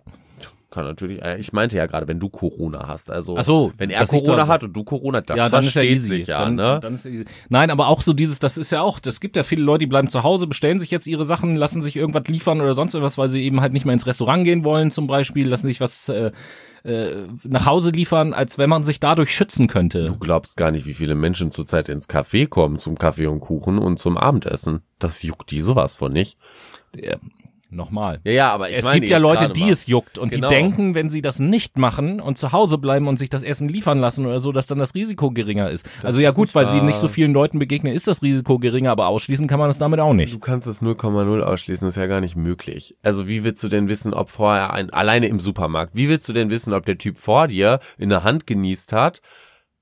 Kann 0.69 0.84
natürlich, 0.84 1.21
äh, 1.21 1.38
ich 1.38 1.53
meinte 1.53 1.77
ja 1.77 1.86
gerade, 1.86 2.10
wenn 2.10 2.19
du 2.19 2.27
Corona 2.27 2.88
hast, 2.89 3.10
also 3.10 3.38
Ach 3.38 3.43
so, 3.45 3.71
wenn 3.77 3.89
er 3.89 4.06
Corona 4.06 4.47
hat 4.47 4.65
und 4.65 4.73
du 4.75 4.84
Corona, 4.84 5.21
das 5.21 5.38
ja, 5.38 5.47
dann 5.47 5.63
ist 5.63 5.75
ja 5.75 5.82
easy. 5.82 6.10
sich 6.10 6.27
ja, 6.27 6.39
dann, 6.39 6.56
ne? 6.56 6.80
Dann 6.82 6.93
ist 6.93 7.06
easy. 7.06 7.23
Nein, 7.47 7.71
aber 7.71 7.88
auch 7.88 8.01
so 8.01 8.12
dieses, 8.12 8.39
das 8.39 8.58
ist 8.58 8.71
ja 8.71 8.82
auch, 8.82 8.99
das 8.99 9.21
gibt 9.21 9.38
ja 9.38 9.43
viele 9.43 9.63
Leute, 9.63 9.80
die 9.80 9.88
bleiben 9.88 10.10
zu 10.10 10.23
Hause, 10.23 10.45
bestellen 10.45 10.77
sich 10.77 10.91
jetzt 10.91 11.08
ihre 11.08 11.23
Sachen, 11.23 11.56
lassen 11.56 11.82
sich 11.82 11.95
irgendwas 11.95 12.27
liefern 12.27 12.60
oder 12.60 12.73
sonst 12.73 12.93
irgendwas, 12.93 13.17
weil 13.17 13.30
sie 13.30 13.43
eben 13.43 13.62
halt 13.62 13.71
nicht 13.71 13.86
mehr 13.86 13.93
ins 13.93 14.06
Restaurant 14.06 14.43
gehen 14.43 14.65
wollen 14.65 14.91
zum 14.91 15.08
Beispiel, 15.08 15.47
lassen 15.47 15.67
sich 15.67 15.80
was 15.80 16.10
äh, 16.10 16.32
äh, 16.84 17.27
nach 17.43 17.65
Hause 17.65 17.91
liefern, 17.91 18.34
als 18.34 18.58
wenn 18.58 18.69
man 18.69 18.84
sich 18.84 18.99
dadurch 18.99 19.34
schützen 19.34 19.67
könnte. 19.67 20.06
Du 20.06 20.17
glaubst 20.17 20.58
gar 20.58 20.71
nicht, 20.71 20.86
wie 20.86 20.93
viele 20.93 21.15
Menschen 21.15 21.51
zurzeit 21.51 21.89
ins 21.89 22.10
Café 22.10 22.47
kommen 22.47 22.77
zum 22.77 22.97
Kaffee 22.97 23.27
und 23.27 23.39
Kuchen 23.39 23.77
und 23.77 23.99
zum 23.99 24.17
Abendessen. 24.17 24.82
Das 24.99 25.23
juckt 25.23 25.51
die 25.51 25.62
sowas 25.62 25.93
von 25.93 26.12
nicht. 26.12 26.38
Ja, 26.95 27.17
Nochmal. 27.69 28.21
Ja, 28.23 28.32
ja, 28.32 28.53
aber 28.53 28.69
ich 28.69 28.77
es 28.77 28.86
meine 28.86 29.01
gibt 29.01 29.12
ja 29.12 29.17
Leute, 29.17 29.49
die 29.49 29.65
mal. 29.65 29.71
es 29.71 29.88
juckt 29.88 30.17
und 30.17 30.32
genau. 30.32 30.47
die 30.47 30.56
denken, 30.56 30.95
wenn 30.95 31.10
sie 31.10 31.21
das 31.21 31.39
nicht 31.39 31.77
machen 31.77 32.21
und 32.21 32.38
zu 32.38 32.53
Hause 32.53 32.78
bleiben 32.78 33.09
und 33.09 33.18
sich 33.20 33.30
das 33.30 33.43
Essen 33.43 33.68
liefern 33.68 33.99
lassen 33.99 34.26
oder 34.26 34.39
so, 34.39 34.53
dass 34.53 34.68
dann 34.68 34.80
das 34.80 34.95
Risiko 34.95 35.32
geringer 35.32 35.70
ist. 35.70 35.86
Das 35.97 36.05
also 36.05 36.22
ja 36.22 36.32
gut, 36.32 36.55
weil 36.55 36.65
wahr. 36.65 36.72
sie 36.72 36.82
nicht 36.82 36.97
so 36.97 37.09
vielen 37.09 37.34
Leuten 37.34 37.59
begegnen, 37.59 37.93
ist 37.93 38.07
das 38.07 38.22
Risiko 38.22 38.57
geringer, 38.57 38.91
aber 38.91 39.07
ausschließen 39.07 39.47
kann 39.47 39.59
man 39.59 39.70
es 39.70 39.80
damit 39.80 39.99
auch 39.99 40.13
nicht. 40.13 40.34
Du 40.34 40.39
kannst 40.39 40.65
es 40.65 40.82
0,0 40.82 41.41
ausschließen, 41.41 41.86
das 41.86 41.97
ist 41.97 42.01
ja 42.01 42.07
gar 42.07 42.22
nicht 42.22 42.38
möglich. 42.38 42.95
Also 43.03 43.28
wie 43.28 43.43
willst 43.43 43.61
du 43.63 43.68
denn 43.68 43.89
wissen, 43.89 44.13
ob 44.13 44.30
vorher 44.30 44.72
ein 44.74 44.89
alleine 44.89 45.28
im 45.28 45.41
Supermarkt, 45.41 45.93
wie 45.93 46.07
willst 46.07 46.30
du 46.30 46.34
denn 46.34 46.49
wissen, 46.49 46.74
ob 46.74 46.86
der 46.86 46.97
Typ 46.97 47.18
vor 47.18 47.49
dir 47.49 47.80
in 47.97 48.07
der 48.07 48.24
Hand 48.24 48.47
genießt 48.47 48.93
hat? 48.93 49.22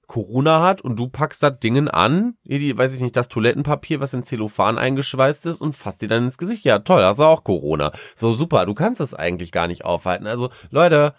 Corona 0.07 0.61
hat 0.61 0.81
und 0.81 0.97
du 0.97 1.07
packst 1.07 1.43
das 1.43 1.59
Dingen 1.59 1.87
an, 1.87 2.35
die, 2.43 2.77
weiß 2.77 2.93
ich 2.93 3.01
nicht, 3.01 3.15
das 3.15 3.27
Toilettenpapier, 3.27 3.99
was 3.99 4.13
in 4.13 4.23
Zellophan 4.23 4.77
eingeschweißt 4.77 5.45
ist 5.45 5.61
und 5.61 5.75
fasst 5.75 6.01
dir 6.01 6.09
dann 6.09 6.23
ins 6.23 6.37
Gesicht. 6.37 6.65
Ja, 6.65 6.79
toll, 6.79 7.03
hast 7.03 7.19
du 7.19 7.23
auch 7.23 7.43
Corona. 7.43 7.91
So 8.15 8.31
super, 8.31 8.65
du 8.65 8.73
kannst 8.73 9.01
es 9.01 9.13
eigentlich 9.13 9.51
gar 9.51 9.67
nicht 9.67 9.85
aufhalten. 9.85 10.27
Also, 10.27 10.49
Leute, 10.69 11.15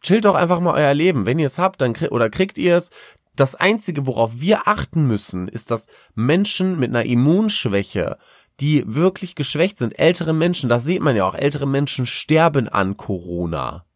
chillt 0.00 0.24
doch 0.24 0.34
einfach 0.34 0.60
mal 0.60 0.74
euer 0.74 0.94
Leben. 0.94 1.26
Wenn 1.26 1.38
ihr 1.38 1.46
es 1.46 1.58
habt, 1.58 1.80
dann 1.80 1.92
krieg 1.92 2.12
oder 2.12 2.30
kriegt 2.30 2.58
ihr 2.58 2.76
es. 2.76 2.90
Das 3.34 3.54
einzige, 3.54 4.06
worauf 4.06 4.40
wir 4.40 4.68
achten 4.68 5.06
müssen, 5.06 5.48
ist, 5.48 5.70
dass 5.70 5.88
Menschen 6.14 6.78
mit 6.78 6.90
einer 6.90 7.04
Immunschwäche, 7.04 8.18
die 8.60 8.84
wirklich 8.86 9.34
geschwächt 9.34 9.78
sind, 9.78 9.98
ältere 9.98 10.34
Menschen, 10.34 10.68
das 10.68 10.84
sieht 10.84 11.00
man 11.00 11.16
ja 11.16 11.26
auch, 11.26 11.34
ältere 11.34 11.66
Menschen 11.66 12.06
sterben 12.06 12.68
an 12.68 12.96
Corona. 12.96 13.86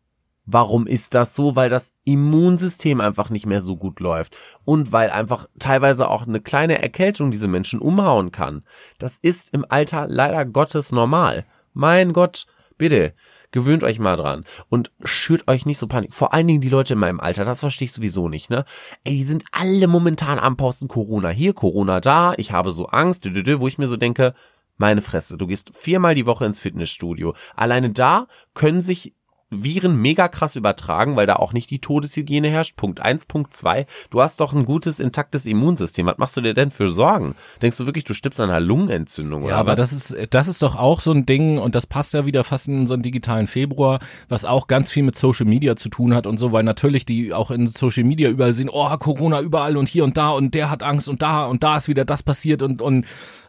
Warum 0.47 0.87
ist 0.87 1.15
das 1.15 1.35
so? 1.35 1.57
Weil 1.57 1.69
das 1.69 1.95
Immunsystem 2.05 3.01
einfach 3.01 3.31
nicht 3.31 3.47
mehr 3.47 3.61
so 3.61 3.77
gut 3.77 4.01
läuft 4.01 4.37
und 4.65 4.93
weil 4.93 5.11
einfach 5.11 5.49
teilweise 5.59 6.09
auch 6.09 6.27
eine 6.27 6.41
kleine 6.41 6.81
Erkältung 6.81 7.31
diese 7.31 7.49
Menschen 7.49 7.81
umhauen 7.81 8.31
kann. 8.31 8.63
Das 8.99 9.19
ist 9.21 9.53
im 9.53 9.67
Alter 9.69 10.07
leider 10.09 10.45
Gottes 10.45 10.93
normal. 10.93 11.45
Mein 11.75 12.13
Gott, 12.13 12.47
bitte. 12.79 13.13
gewöhnt 13.57 13.85
euch 13.85 13.99
mal 13.99 14.17
dran 14.17 14.45
und 14.69 14.93
schürt 15.03 15.49
euch 15.49 15.67
nicht 15.67 15.79
so 15.79 15.87
Panik. 15.87 16.13
Vor 16.13 16.35
allen 16.35 16.47
Dingen 16.47 16.61
die 16.61 16.69
Leute 16.69 16.93
in 16.93 16.99
meinem 17.01 17.21
Alter, 17.21 17.45
das 17.45 17.61
verstehe 17.61 17.87
ich 17.87 17.93
sowieso 17.93 18.29
nicht, 18.29 18.51
ne? 18.51 18.65
Ey, 19.05 19.15
die 19.15 19.25
sind 19.25 19.45
alle 19.51 19.87
momentan 19.87 20.39
am 20.39 20.57
Posten 20.57 20.89
Corona 20.89 21.31
hier, 21.31 21.55
Corona 21.55 22.01
da, 22.01 22.35
ich 22.37 22.53
habe 22.53 22.73
so 22.73 22.87
Angst, 22.87 23.25
wo 23.25 23.67
ich 23.67 23.79
mir 23.79 23.89
so 23.89 23.97
denke, 23.97 24.35
meine 24.77 25.01
Fresse, 25.01 25.39
du 25.39 25.47
gehst 25.47 25.75
viermal 25.75 26.15
die 26.15 26.27
Woche 26.27 26.45
ins 26.45 26.61
Fitnessstudio. 26.61 27.35
Alleine 27.55 27.91
da 27.91 28.27
können 28.53 28.83
sich 28.83 29.15
Viren 29.51 29.97
mega 30.01 30.27
krass 30.27 30.57
übertragen, 30.57 31.15
weil 31.15 31.27
da 31.27 31.37
auch 31.37 31.53
nicht 31.53 31.71
die 31.71 31.79
Todeshygiene 31.79 32.49
herrscht. 32.49 32.77
Punkt 32.77 33.01
eins, 33.01 33.27
Punkt 33.27 33.55
zwei. 33.55 33.87
Du 34.11 34.21
hast 34.21 34.41
doch 34.41 34.53
ein 34.53 34.65
gutes, 34.65 34.99
intaktes 34.99 35.47
Immunsystem. 35.47 36.07
Was 36.07 36.19
machst 36.19 36.37
du 36.37 36.41
dir 36.41 36.53
denn 36.53 36.73
für 36.73 36.89
Sorgen? 36.89 37.37
Denkst 37.63 37.77
du 37.79 37.87
wirklich, 37.87 38.05
du 38.05 38.13
stirbst 38.13 38.41
an 38.41 38.51
einer 38.51 38.59
Lungenentzündung 38.59 39.43
ja, 39.43 39.49
oder 39.49 39.57
aber 39.57 39.73
was? 39.73 39.91
das 39.91 40.11
ist, 40.11 40.35
das 40.35 40.49
ist 40.49 40.63
doch 40.63 40.75
auch 40.75 41.01
so 41.01 41.13
ein 41.13 41.27
Ding 41.27 41.59
und 41.59 41.77
das 41.77 41.87
passt 41.87 42.13
ja 42.13 42.27
wieder 42.27 42.43
fast 42.43 42.67
in 42.67 42.89
so 42.89 42.95
einen 42.95 43.05
digitalen 43.05 43.47
Februar, 43.47 44.01
was 44.29 44.45
auch 44.45 44.67
ganz 44.67 44.91
viel 44.91 45.05
mit 45.05 45.15
Social 45.15 45.47
Media 45.47 45.77
zu 45.77 45.91
tun 45.91 46.13
hat 46.13 46.27
und 46.27 46.39
so, 46.39 46.51
weil 46.51 46.65
natürlich 46.65 47.07
die 47.07 47.33
auch 47.33 47.53
in 47.53 47.69
Social 47.69 48.03
Media 48.03 48.29
überall 48.29 48.53
sehen, 48.53 48.69
oh, 48.69 48.97
Corona 48.97 49.41
überall 49.41 49.77
und 49.77 49.89
hier 49.89 50.03
und 50.03 50.17
da 50.17 50.31
und 50.31 50.55
der 50.55 50.71
hat 50.71 50.83
Angst 50.83 51.09
und 51.09 51.23
da 51.23 51.45
und 51.45 51.63
da 51.63 51.77
ist 51.77 51.87
wieder 51.87 52.05
das 52.05 52.25
passiert 52.25 52.63
und, 52.63 52.83
und 52.83 53.07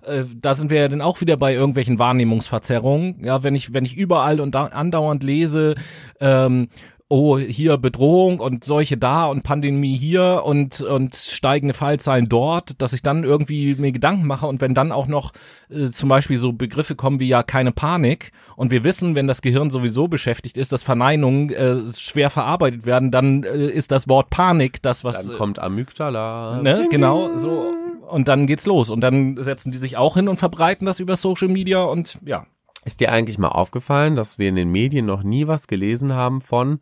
äh, 0.07 0.25
da 0.35 0.55
sind 0.55 0.69
wir 0.69 0.79
ja 0.79 0.87
dann 0.87 1.01
auch 1.01 1.21
wieder 1.21 1.37
bei 1.37 1.53
irgendwelchen 1.53 1.99
Wahrnehmungsverzerrungen. 1.99 3.23
Ja, 3.23 3.43
wenn 3.43 3.55
ich, 3.55 3.73
wenn 3.73 3.85
ich 3.85 3.95
überall 3.95 4.39
und 4.39 4.55
da, 4.55 4.65
andauernd 4.65 5.23
lese, 5.23 5.75
ähm, 6.19 6.69
oh, 7.09 7.37
hier 7.37 7.77
Bedrohung 7.77 8.39
und 8.39 8.65
solche 8.65 8.97
da 8.97 9.25
und 9.25 9.43
Pandemie 9.43 9.95
hier 9.95 10.41
und, 10.45 10.81
und 10.81 11.15
steigende 11.15 11.73
Fallzahlen 11.73 12.27
dort, 12.27 12.81
dass 12.81 12.93
ich 12.93 13.01
dann 13.01 13.23
irgendwie 13.23 13.75
mir 13.75 13.91
Gedanken 13.91 14.27
mache 14.27 14.47
und 14.47 14.59
wenn 14.59 14.73
dann 14.73 14.91
auch 14.91 15.07
noch 15.07 15.31
äh, 15.69 15.89
zum 15.89 16.09
Beispiel 16.09 16.37
so 16.37 16.51
Begriffe 16.51 16.95
kommen 16.95 17.19
wie 17.19 17.27
ja 17.27 17.43
keine 17.43 17.71
Panik 17.71 18.31
und 18.57 18.71
wir 18.71 18.83
wissen, 18.83 19.15
wenn 19.15 19.27
das 19.27 19.41
Gehirn 19.41 19.69
sowieso 19.69 20.07
beschäftigt 20.07 20.57
ist, 20.57 20.73
dass 20.73 20.83
Verneinungen 20.83 21.49
äh, 21.51 21.77
schwer 21.95 22.29
verarbeitet 22.29 22.85
werden, 22.85 23.09
dann 23.09 23.43
äh, 23.43 23.67
ist 23.67 23.91
das 23.91 24.09
Wort 24.09 24.29
Panik 24.29 24.81
das, 24.81 25.03
was... 25.03 25.27
Dann 25.27 25.37
kommt 25.37 25.59
Amygdala. 25.59 26.59
Äh, 26.59 26.63
ne, 26.63 26.87
genau, 26.91 27.37
so 27.37 27.73
und 28.09 28.27
dann 28.27 28.47
geht's 28.47 28.65
los 28.65 28.89
und 28.89 29.01
dann 29.01 29.37
setzen 29.41 29.71
die 29.71 29.77
sich 29.77 29.97
auch 29.97 30.15
hin 30.15 30.27
und 30.27 30.37
verbreiten 30.37 30.85
das 30.85 30.99
über 30.99 31.15
Social 31.15 31.47
Media 31.47 31.83
und 31.83 32.19
ja. 32.25 32.45
Ist 32.85 32.99
dir 32.99 33.11
eigentlich 33.11 33.37
mal 33.37 33.49
aufgefallen, 33.49 34.15
dass 34.15 34.39
wir 34.39 34.49
in 34.49 34.55
den 34.55 34.69
Medien 34.69 35.05
noch 35.05 35.23
nie 35.23 35.47
was 35.47 35.67
gelesen 35.67 36.13
haben 36.13 36.41
von 36.41 36.79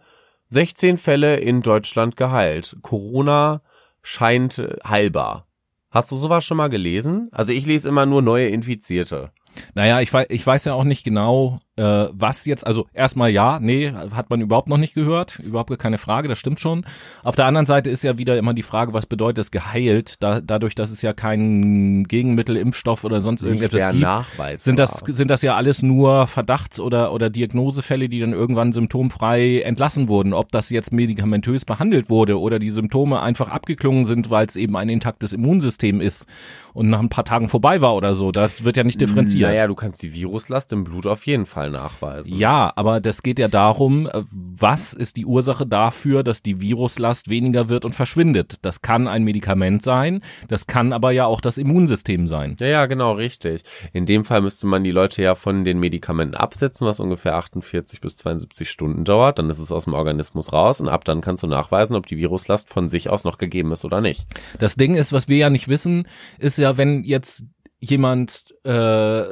16 0.50 0.98
Fälle 0.98 1.38
in 1.38 1.62
Deutschland 1.62 2.18
geheilt. 2.18 2.78
Corona 2.82 3.62
scheint 4.02 4.60
äh, 4.60 4.76
heilbar. 4.88 5.48
Hast 5.90 6.12
du 6.12 6.16
sowas 6.16 6.44
schon 6.44 6.58
mal 6.58 6.70
gelesen? 6.70 7.30
Also 7.32 7.54
ich 7.54 7.66
lese 7.66 7.88
immer 7.88 8.06
nur 8.06 8.22
neue 8.22 8.50
Infizierte. 8.50 9.32
Naja, 9.74 10.02
ich 10.02 10.14
weiß, 10.14 10.28
ich 10.30 10.46
weiß 10.46 10.66
ja 10.66 10.74
auch 10.74 10.84
nicht 10.84 11.04
genau, 11.04 11.60
äh, 11.78 12.08
was 12.12 12.46
jetzt, 12.46 12.66
also 12.66 12.88
erstmal 12.94 13.32
ja, 13.32 13.60
nee, 13.60 13.92
hat 13.92 14.30
man 14.30 14.42
überhaupt 14.42 14.70
noch 14.70 14.78
nicht 14.78 14.94
gehört, 14.94 15.40
überhaupt 15.40 15.78
keine 15.78 15.98
Frage, 15.98 16.28
das 16.28 16.40
stimmt 16.40 16.60
schon. 16.60 16.86
Auf 17.24 17.36
der 17.36 17.46
anderen 17.46 17.66
Seite 17.66 17.90
ist 17.90 18.04
ja 18.04 18.18
wieder 18.18 18.38
immer 18.38 18.54
die 18.54 18.64
Frage, 18.64 18.94
was 18.94 19.06
bedeutet 19.06 19.40
es 19.40 19.52
geheilt, 19.52 20.16
da, 20.22 20.40
dadurch, 20.40 20.76
dass 20.76 20.90
es 20.90 21.02
ja 21.02 21.12
kein 21.14 22.06
Gegenmittel, 22.06 22.56
Impfstoff 22.56 23.04
oder 23.04 23.20
sonst 23.20 23.44
irgendetwas 23.44 23.90
gibt, 23.90 24.00
Nachweis 24.00 24.64
sind 24.64 24.80
das, 24.80 25.00
sind 25.06 25.30
das 25.30 25.42
ja 25.42 25.56
alles 25.56 25.84
nur 25.84 26.28
Verdachts- 26.28 26.80
oder, 26.80 27.12
oder 27.12 27.30
Diagnosefälle, 27.30 28.08
die 28.08 28.22
dann 28.22 28.34
irgendwann 28.34 28.72
symptomfrei 28.72 29.62
entlassen 29.62 30.08
wurden. 30.08 30.34
Ob 30.34 30.52
das 30.52 30.70
jetzt 30.70 30.94
medikamentös 30.94 31.66
behandelt 31.66 32.10
wurde 32.10 32.40
oder 32.40 32.60
die 32.60 32.70
Symptome 32.70 33.22
einfach 33.22 33.50
abgeklungen 33.50 34.06
sind, 34.06 34.30
weil 34.30 34.46
es 34.46 34.56
eben 34.56 34.78
ein 34.78 34.88
intaktes 34.88 35.34
Immunsystem 35.34 36.00
ist 36.00 36.26
und 36.74 36.90
nach 36.90 37.00
ein 37.00 37.10
paar 37.10 37.26
Tagen 37.26 37.50
vorbei 37.50 37.82
war 37.82 37.96
oder 37.96 38.16
so, 38.16 38.32
das 38.32 38.64
wird 38.64 38.78
ja 38.78 38.84
nicht 38.84 39.02
differenziert. 39.02 39.50
Naja, 39.50 39.68
du 39.68 39.76
kannst 39.76 40.04
die 40.04 40.14
Viruslast 40.14 40.72
im 40.72 40.84
Blut 40.84 41.06
auf 41.06 41.26
jeden 41.26 41.46
Fall 41.46 41.65
nachweisen. 41.70 42.36
Ja, 42.38 42.72
aber 42.76 43.00
das 43.00 43.24
geht 43.24 43.40
ja 43.40 43.48
darum, 43.48 44.08
äh, 44.08 44.24
was 44.32 44.94
ist 44.94 45.18
die 45.18 45.26
Ursache 45.26 45.66
dafür, 45.66 46.24
dass 46.24 46.42
die 46.42 46.62
Viruslast 46.62 47.30
weniger 47.30 47.70
wird 47.70 47.86
und 47.86 47.94
verschwindet. 47.94 48.58
Das 48.62 48.82
kann 48.82 49.08
ein 49.08 49.24
Medikament 49.24 49.84
sein, 49.84 50.22
das 50.48 50.68
kann 50.68 50.94
aber 50.94 51.12
ja 51.12 51.26
auch 51.26 51.42
das 51.42 51.58
Immunsystem 51.58 52.28
sein. 52.28 52.56
Ja, 52.60 52.68
ja, 52.68 52.86
genau, 52.86 53.14
richtig. 53.14 53.64
In 53.94 54.06
dem 54.06 54.26
Fall 54.26 54.42
müsste 54.42 54.68
man 54.68 54.84
die 54.84 54.92
Leute 54.92 55.22
ja 55.22 55.36
von 55.36 55.66
den 55.66 55.80
Medikamenten 55.80 56.36
absetzen, 56.36 56.88
was 56.88 57.00
ungefähr 57.00 57.36
48 57.36 58.02
bis 58.02 58.18
72 58.18 58.70
Stunden 58.70 59.04
dauert. 59.04 59.40
Dann 59.40 59.50
ist 59.50 59.60
es 59.60 59.72
aus 59.72 59.86
dem 59.86 59.94
Organismus 59.94 60.54
raus 60.54 60.82
und 60.82 60.90
ab 60.90 61.06
dann 61.06 61.22
kannst 61.22 61.44
du 61.44 61.48
nachweisen, 61.48 61.96
ob 61.96 62.08
die 62.08 62.18
Viruslast 62.18 62.70
von 62.70 62.90
sich 62.90 63.10
aus 63.10 63.24
noch 63.24 63.38
gegeben 63.38 63.72
ist 63.72 63.86
oder 63.86 64.02
nicht. 64.02 64.28
Das 64.60 64.76
Ding 64.76 64.96
ist, 64.96 65.14
was 65.14 65.28
wir 65.28 65.38
ja 65.38 65.50
nicht 65.50 65.68
wissen, 65.68 66.08
ist 66.40 66.58
ja, 66.58 66.78
wenn 66.78 67.04
jetzt 67.04 67.46
jemand 67.80 68.54
äh, 68.64 69.24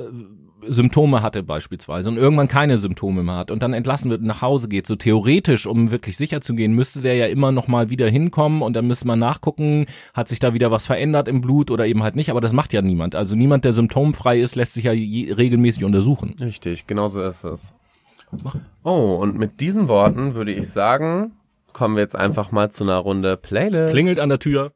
Symptome 0.67 1.21
hatte 1.21 1.43
beispielsweise 1.43 2.09
und 2.09 2.17
irgendwann 2.17 2.47
keine 2.47 2.77
Symptome 2.77 3.23
mehr 3.23 3.35
hat 3.35 3.51
und 3.51 3.63
dann 3.63 3.73
entlassen 3.73 4.09
wird 4.09 4.21
und 4.21 4.27
nach 4.27 4.41
Hause 4.41 4.67
geht, 4.67 4.87
so 4.87 4.95
theoretisch, 4.95 5.65
um 5.65 5.91
wirklich 5.91 6.17
sicher 6.17 6.41
zu 6.41 6.55
gehen, 6.55 6.73
müsste 6.73 7.01
der 7.01 7.15
ja 7.15 7.27
immer 7.27 7.51
noch 7.51 7.67
mal 7.67 7.89
wieder 7.89 8.07
hinkommen 8.07 8.61
und 8.61 8.73
dann 8.73 8.87
müsste 8.87 9.07
man 9.07 9.19
nachgucken, 9.19 9.85
hat 10.13 10.29
sich 10.29 10.39
da 10.39 10.53
wieder 10.53 10.71
was 10.71 10.85
verändert 10.85 11.27
im 11.27 11.41
Blut 11.41 11.71
oder 11.71 11.85
eben 11.85 12.03
halt 12.03 12.15
nicht, 12.15 12.29
aber 12.29 12.41
das 12.41 12.53
macht 12.53 12.73
ja 12.73 12.81
niemand. 12.81 13.15
Also 13.15 13.35
niemand, 13.35 13.65
der 13.65 13.73
symptomfrei 13.73 14.39
ist, 14.39 14.55
lässt 14.55 14.73
sich 14.73 14.85
ja 14.85 14.91
regelmäßig 14.91 15.83
untersuchen. 15.83 16.35
Richtig, 16.39 16.87
genau 16.87 17.07
so 17.07 17.21
ist 17.23 17.43
es. 17.43 17.73
Oh, 18.83 19.17
und 19.21 19.37
mit 19.37 19.61
diesen 19.61 19.87
Worten 19.87 20.33
würde 20.33 20.51
ich 20.51 20.69
sagen, 20.69 21.33
kommen 21.71 21.95
wir 21.95 22.01
jetzt 22.01 22.15
einfach 22.15 22.51
mal 22.51 22.71
zu 22.71 22.83
einer 22.83 22.97
Runde 22.97 23.37
Playlist. 23.37 23.85
Es 23.85 23.91
klingelt 23.91 24.19
an 24.19 24.29
der 24.29 24.39
Tür. 24.39 24.71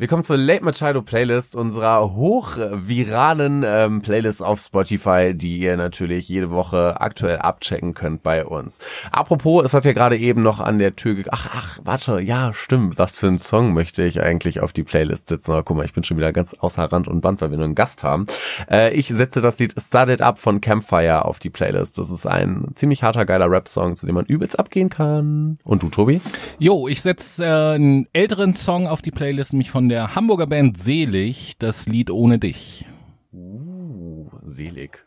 Wir 0.00 0.06
kommen 0.06 0.22
zur 0.22 0.36
Late 0.36 0.64
Machado 0.64 1.02
Playlist, 1.02 1.56
unserer 1.56 2.14
hochviralen 2.14 3.64
ähm, 3.66 4.00
Playlist 4.00 4.44
auf 4.44 4.60
Spotify, 4.60 5.34
die 5.34 5.58
ihr 5.58 5.76
natürlich 5.76 6.28
jede 6.28 6.50
Woche 6.50 7.00
aktuell 7.00 7.38
abchecken 7.38 7.94
könnt 7.94 8.22
bei 8.22 8.46
uns. 8.46 8.78
Apropos, 9.10 9.64
es 9.64 9.74
hat 9.74 9.84
ja 9.84 9.92
gerade 9.94 10.16
eben 10.16 10.40
noch 10.40 10.60
an 10.60 10.78
der 10.78 10.94
Tür 10.94 11.16
ge 11.16 11.24
Ach, 11.32 11.48
ach, 11.52 11.80
warte, 11.82 12.20
ja, 12.20 12.52
stimmt. 12.54 12.96
Was 12.96 13.18
für 13.18 13.26
ein 13.26 13.40
Song 13.40 13.72
möchte 13.72 14.04
ich 14.04 14.22
eigentlich 14.22 14.60
auf 14.60 14.72
die 14.72 14.84
Playlist 14.84 15.26
setzen? 15.26 15.50
Aber 15.50 15.64
guck 15.64 15.76
mal, 15.76 15.84
ich 15.84 15.94
bin 15.94 16.04
schon 16.04 16.16
wieder 16.16 16.32
ganz 16.32 16.54
außer 16.54 16.84
Rand 16.84 17.08
und 17.08 17.20
Band, 17.20 17.40
weil 17.40 17.50
wir 17.50 17.56
nur 17.56 17.64
einen 17.64 17.74
Gast 17.74 18.04
haben. 18.04 18.26
Äh, 18.70 18.94
ich 18.94 19.08
setze 19.08 19.40
das 19.40 19.58
Lied 19.58 19.74
Started 19.80 20.22
Up 20.22 20.38
von 20.38 20.60
Campfire 20.60 21.24
auf 21.24 21.40
die 21.40 21.50
Playlist. 21.50 21.98
Das 21.98 22.08
ist 22.08 22.24
ein 22.24 22.68
ziemlich 22.76 23.02
harter, 23.02 23.26
geiler 23.26 23.50
Rap-Song, 23.50 23.96
zu 23.96 24.06
dem 24.06 24.14
man 24.14 24.26
übelst 24.26 24.60
abgehen 24.60 24.90
kann. 24.90 25.58
Und 25.64 25.82
du, 25.82 25.88
Tobi? 25.88 26.20
Jo, 26.60 26.86
ich 26.86 27.02
setze 27.02 27.44
äh, 27.44 27.74
einen 27.74 28.06
älteren 28.12 28.54
Song 28.54 28.86
auf 28.86 29.02
die 29.02 29.10
Playlist, 29.10 29.54
nämlich 29.54 29.72
von 29.72 29.87
der 29.88 30.14
Hamburger 30.14 30.46
Band 30.46 30.78
Selig, 30.78 31.56
das 31.58 31.86
Lied 31.86 32.10
Ohne 32.10 32.38
dich. 32.38 32.86
Uh, 33.32 34.30
selig. 34.44 35.04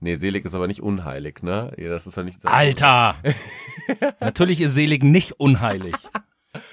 Nee, 0.00 0.16
selig 0.16 0.44
ist 0.44 0.54
aber 0.54 0.66
nicht 0.66 0.80
unheilig, 0.80 1.42
ne? 1.42 1.72
Das 1.76 2.06
ist 2.06 2.16
ja 2.16 2.22
nicht. 2.22 2.38
Alter! 2.44 3.16
Natürlich 4.20 4.60
ist 4.60 4.74
selig 4.74 5.02
nicht 5.02 5.32
unheilig. 5.40 5.94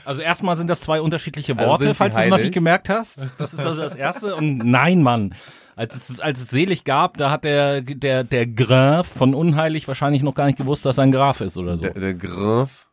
Also 0.05 0.21
erstmal 0.21 0.55
sind 0.55 0.69
das 0.69 0.81
zwei 0.81 1.01
unterschiedliche 1.01 1.57
Also 1.57 1.69
Worte, 1.69 1.87
sie 1.89 1.93
falls 1.93 2.15
du 2.15 2.21
es 2.21 2.27
noch 2.29 2.37
nicht 2.37 2.53
gemerkt 2.53 2.89
hast. 2.89 3.29
Das 3.37 3.53
ist 3.53 3.59
also 3.59 3.81
das 3.81 3.95
erste. 3.95 4.35
Und 4.35 4.59
nein, 4.59 5.03
Mann. 5.03 5.35
Als 5.75 6.09
es, 6.09 6.19
als 6.19 6.39
es 6.39 6.49
selig 6.49 6.85
gab, 6.85 7.17
da 7.17 7.29
hat 7.29 7.43
der, 7.43 7.81
der, 7.81 8.23
der 8.23 8.47
Graf 8.47 9.07
von 9.07 9.35
unheilig 9.35 9.87
wahrscheinlich 9.87 10.23
noch 10.23 10.33
gar 10.33 10.47
nicht 10.47 10.57
gewusst, 10.57 10.85
dass 10.85 10.97
er 10.97 11.03
ein 11.03 11.11
Graf 11.11 11.41
ist 11.41 11.57
oder 11.57 11.77
so. 11.77 11.83
Der, 11.83 11.93
der 11.93 12.13
Graf. 12.15 12.87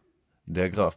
Der 0.45 0.69
Graf. 0.69 0.95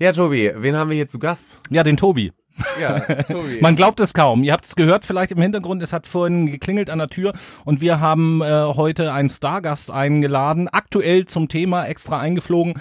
Ja, 0.00 0.12
Tobi, 0.12 0.52
wen 0.56 0.76
haben 0.76 0.90
wir 0.90 0.96
hier 0.96 1.08
zu 1.08 1.18
Gast? 1.18 1.60
Ja, 1.70 1.84
den 1.84 1.96
Tobi. 1.96 2.32
Ja, 2.80 3.00
Tobi. 3.00 3.58
Man 3.60 3.76
glaubt 3.76 4.00
es 4.00 4.14
kaum. 4.14 4.42
Ihr 4.42 4.52
habt 4.52 4.64
es 4.64 4.76
gehört 4.76 5.04
vielleicht 5.04 5.32
im 5.32 5.40
Hintergrund. 5.40 5.82
Es 5.82 5.92
hat 5.92 6.06
vorhin 6.06 6.46
geklingelt 6.46 6.90
an 6.90 6.98
der 6.98 7.08
Tür 7.08 7.32
und 7.64 7.80
wir 7.80 8.00
haben 8.00 8.42
äh, 8.42 8.46
heute 8.46 9.12
einen 9.12 9.28
Stargast 9.28 9.90
eingeladen, 9.90 10.68
aktuell 10.68 11.26
zum 11.26 11.48
Thema 11.48 11.86
extra 11.86 12.18
eingeflogen, 12.18 12.74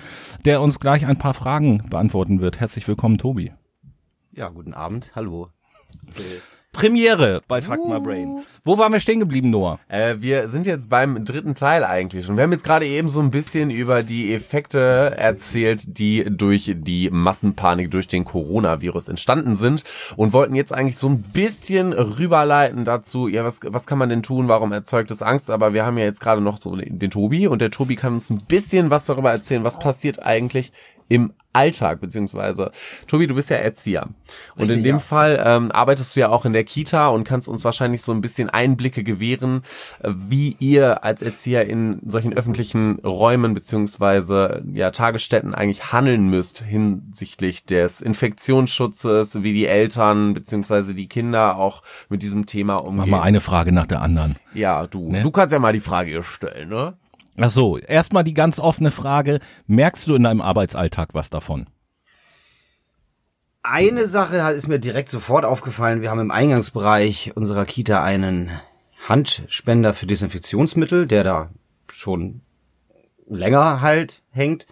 der 0.46 0.62
uns 0.62 0.80
gleich 0.80 1.06
ein 1.06 1.18
paar 1.18 1.34
Fragen 1.34 1.84
beantworten 1.90 2.42
wird. 2.42 2.60
Herzlich 2.60 2.88
willkommen, 2.88 3.18
Tobi. 3.18 3.54
Ja, 4.32 4.50
guten 4.50 4.74
Abend. 4.74 5.12
Hallo. 5.16 5.50
Premiere 6.72 7.42
bei 7.48 7.62
Fuck 7.62 7.88
My 7.88 8.00
Brain. 8.00 8.44
Wo 8.64 8.78
waren 8.78 8.94
wir 8.94 9.00
stehen 9.00 9.20
geblieben, 9.20 9.50
Noah? 9.50 9.80
Äh, 9.88 10.18
wir 10.20 10.50
sind 10.50 10.68
jetzt 10.68 10.90
beim 10.90 11.26
dritten 11.26 11.56
Teil 11.56 11.84
eigentlich 11.84 12.26
schon. 12.26 12.38
Wir 12.38 12.44
haben 12.44 12.52
jetzt 12.52 12.64
gerade 12.64 12.86
eben 12.86 13.10
so 13.10 13.20
ein 13.20 13.32
bisschen 13.32 13.72
über 13.72 14.04
die 14.04 14.32
Effekte 14.34 15.16
erzählt, 15.18 15.98
die 15.98 16.26
durch 16.30 16.72
die 16.76 17.10
Massenpanik 17.10 17.90
durch 17.90 18.08
den 18.08 18.26
Coronavirus 18.26 19.08
entstanden 19.08 19.56
sind 19.56 19.84
und 20.18 20.34
wollten 20.34 20.54
jetzt 20.54 20.72
eigentlich 20.72 20.98
so 20.98 21.10
ein 21.10 21.24
bisschen 21.24 21.94
rüberleiten 21.94 22.86
dazu, 22.86 23.28
ja, 23.28 23.44
was, 23.44 23.62
was 23.64 23.88
kann 23.88 23.98
man 23.98 24.10
denn 24.10 24.22
tun, 24.22 24.48
warum 24.48 24.72
erzeugt 24.72 25.10
es 25.10 25.24
Angst? 25.24 25.50
Aber 25.50 25.74
wir 25.74 25.84
haben 25.84 25.98
ja 25.98 26.06
jetzt 26.06 26.22
gerade 26.22 26.42
noch 26.42 26.60
so 26.60 26.76
den, 26.76 27.00
den 27.00 27.10
Tobi 27.10 27.48
und 27.48 27.60
der 27.60 27.72
Tobi 27.72 27.96
kann 27.96 28.14
uns 28.14 28.30
ein 28.30 28.44
bisschen 28.48 28.92
was 28.92 29.08
darüber 29.08 29.32
erzählen, 29.32 29.64
was 29.64 29.80
passiert 29.80 30.24
eigentlich 30.24 30.72
im 31.08 31.34
Alltag, 31.58 32.02
beziehungsweise 32.02 32.72
Tobi, 33.08 33.26
du 33.26 33.34
bist 33.34 33.50
ja 33.50 33.58
Erzieher. 33.58 34.10
Und 34.56 34.62
Richtig, 34.62 34.78
in 34.78 34.84
dem 34.84 34.96
ja. 34.98 35.00
Fall 35.00 35.44
ähm, 35.44 35.72
arbeitest 35.72 36.16
du 36.16 36.20
ja 36.20 36.30
auch 36.30 36.46
in 36.46 36.54
der 36.54 36.64
Kita 36.64 37.08
und 37.08 37.24
kannst 37.24 37.50
uns 37.50 37.66
wahrscheinlich 37.66 38.04
so 38.04 38.12
ein 38.12 38.22
bisschen 38.22 38.50
Einblicke 38.50 39.04
gewähren, 39.04 39.64
äh, 40.04 40.12
wie 40.16 40.56
ihr 40.60 41.04
als 41.04 41.24
Erzieher 41.24 41.66
in 41.68 42.00
solchen 42.06 42.34
öffentlichen 42.34 43.00
Räumen 43.00 43.56
beziehungsweise 43.56 44.64
ja 44.72 44.92
Tagesstätten 44.92 45.56
eigentlich 45.56 45.92
handeln 45.92 46.30
müsst 46.30 46.60
hinsichtlich 46.64 47.66
des 47.66 48.02
Infektionsschutzes, 48.02 49.42
wie 49.42 49.54
die 49.54 49.66
Eltern 49.66 50.36
beziehungsweise 50.36 50.94
die 50.94 51.08
Kinder 51.08 51.58
auch 51.58 51.82
mit 52.10 52.22
diesem 52.22 52.46
Thema 52.46 52.76
Mach 52.76 52.84
umgehen. 52.84 53.10
mal 53.10 53.22
eine 53.22 53.42
Frage 53.42 53.72
nach 53.72 53.88
der 53.88 54.02
anderen. 54.02 54.36
Ja, 54.54 54.86
du. 54.86 55.12
Ne? 55.12 55.24
Du 55.24 55.32
kannst 55.32 55.54
ja 55.54 55.60
mal 55.60 55.74
die 55.74 55.80
Frage 55.80 56.22
stellen, 56.22 56.70
ne? 56.70 56.94
Ach 57.40 57.52
so, 57.52 57.78
erstmal 57.78 58.24
die 58.24 58.34
ganz 58.34 58.60
offene 58.60 58.92
Frage. 58.92 59.40
Merkst 59.68 60.08
du 60.08 60.16
in 60.16 60.24
deinem 60.24 60.42
Arbeitsalltag 60.42 61.10
was 61.14 61.30
davon? 61.30 61.68
Eine 63.62 64.08
Sache 64.08 64.38
ist 64.54 64.68
mir 64.68 64.80
direkt 64.80 65.10
sofort 65.10 65.46
aufgefallen. 65.46 66.02
Wir 66.02 66.10
haben 66.10 66.20
im 66.20 66.32
Eingangsbereich 66.32 67.34
unserer 67.36 67.66
Kita 67.66 68.04
einen 68.04 68.50
Handspender 69.08 69.94
für 69.94 70.08
Desinfektionsmittel, 70.08 71.06
der 71.06 71.24
da 71.24 71.50
schon 71.90 72.42
länger 73.28 73.82
halt 73.82 74.24
hängt. 74.32 74.66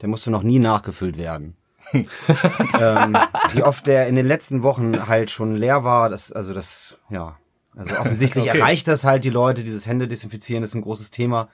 Der 0.00 0.08
musste 0.08 0.30
noch 0.30 0.42
nie 0.42 0.58
nachgefüllt 0.58 1.16
werden. 1.16 1.56
ähm, 1.92 3.16
wie 3.52 3.62
oft 3.62 3.86
der 3.86 4.08
in 4.08 4.16
den 4.16 4.26
letzten 4.26 4.62
Wochen 4.62 5.06
halt 5.08 5.30
schon 5.30 5.56
leer 5.56 5.84
war, 5.84 6.08
das, 6.08 6.32
also 6.32 6.54
das, 6.54 6.98
ja. 7.08 7.36
Also 7.76 7.96
offensichtlich 7.96 8.48
Okay. 8.48 8.58
erreicht 8.58 8.88
das 8.88 9.04
halt 9.04 9.24
die 9.24 9.30
Leute, 9.30 9.64
dieses 9.64 9.86
Hände 9.86 10.08
desinfizieren 10.08 10.64
ist 10.64 10.74
ein 10.74 10.82
großes 10.82 11.10
Thema. 11.10 11.48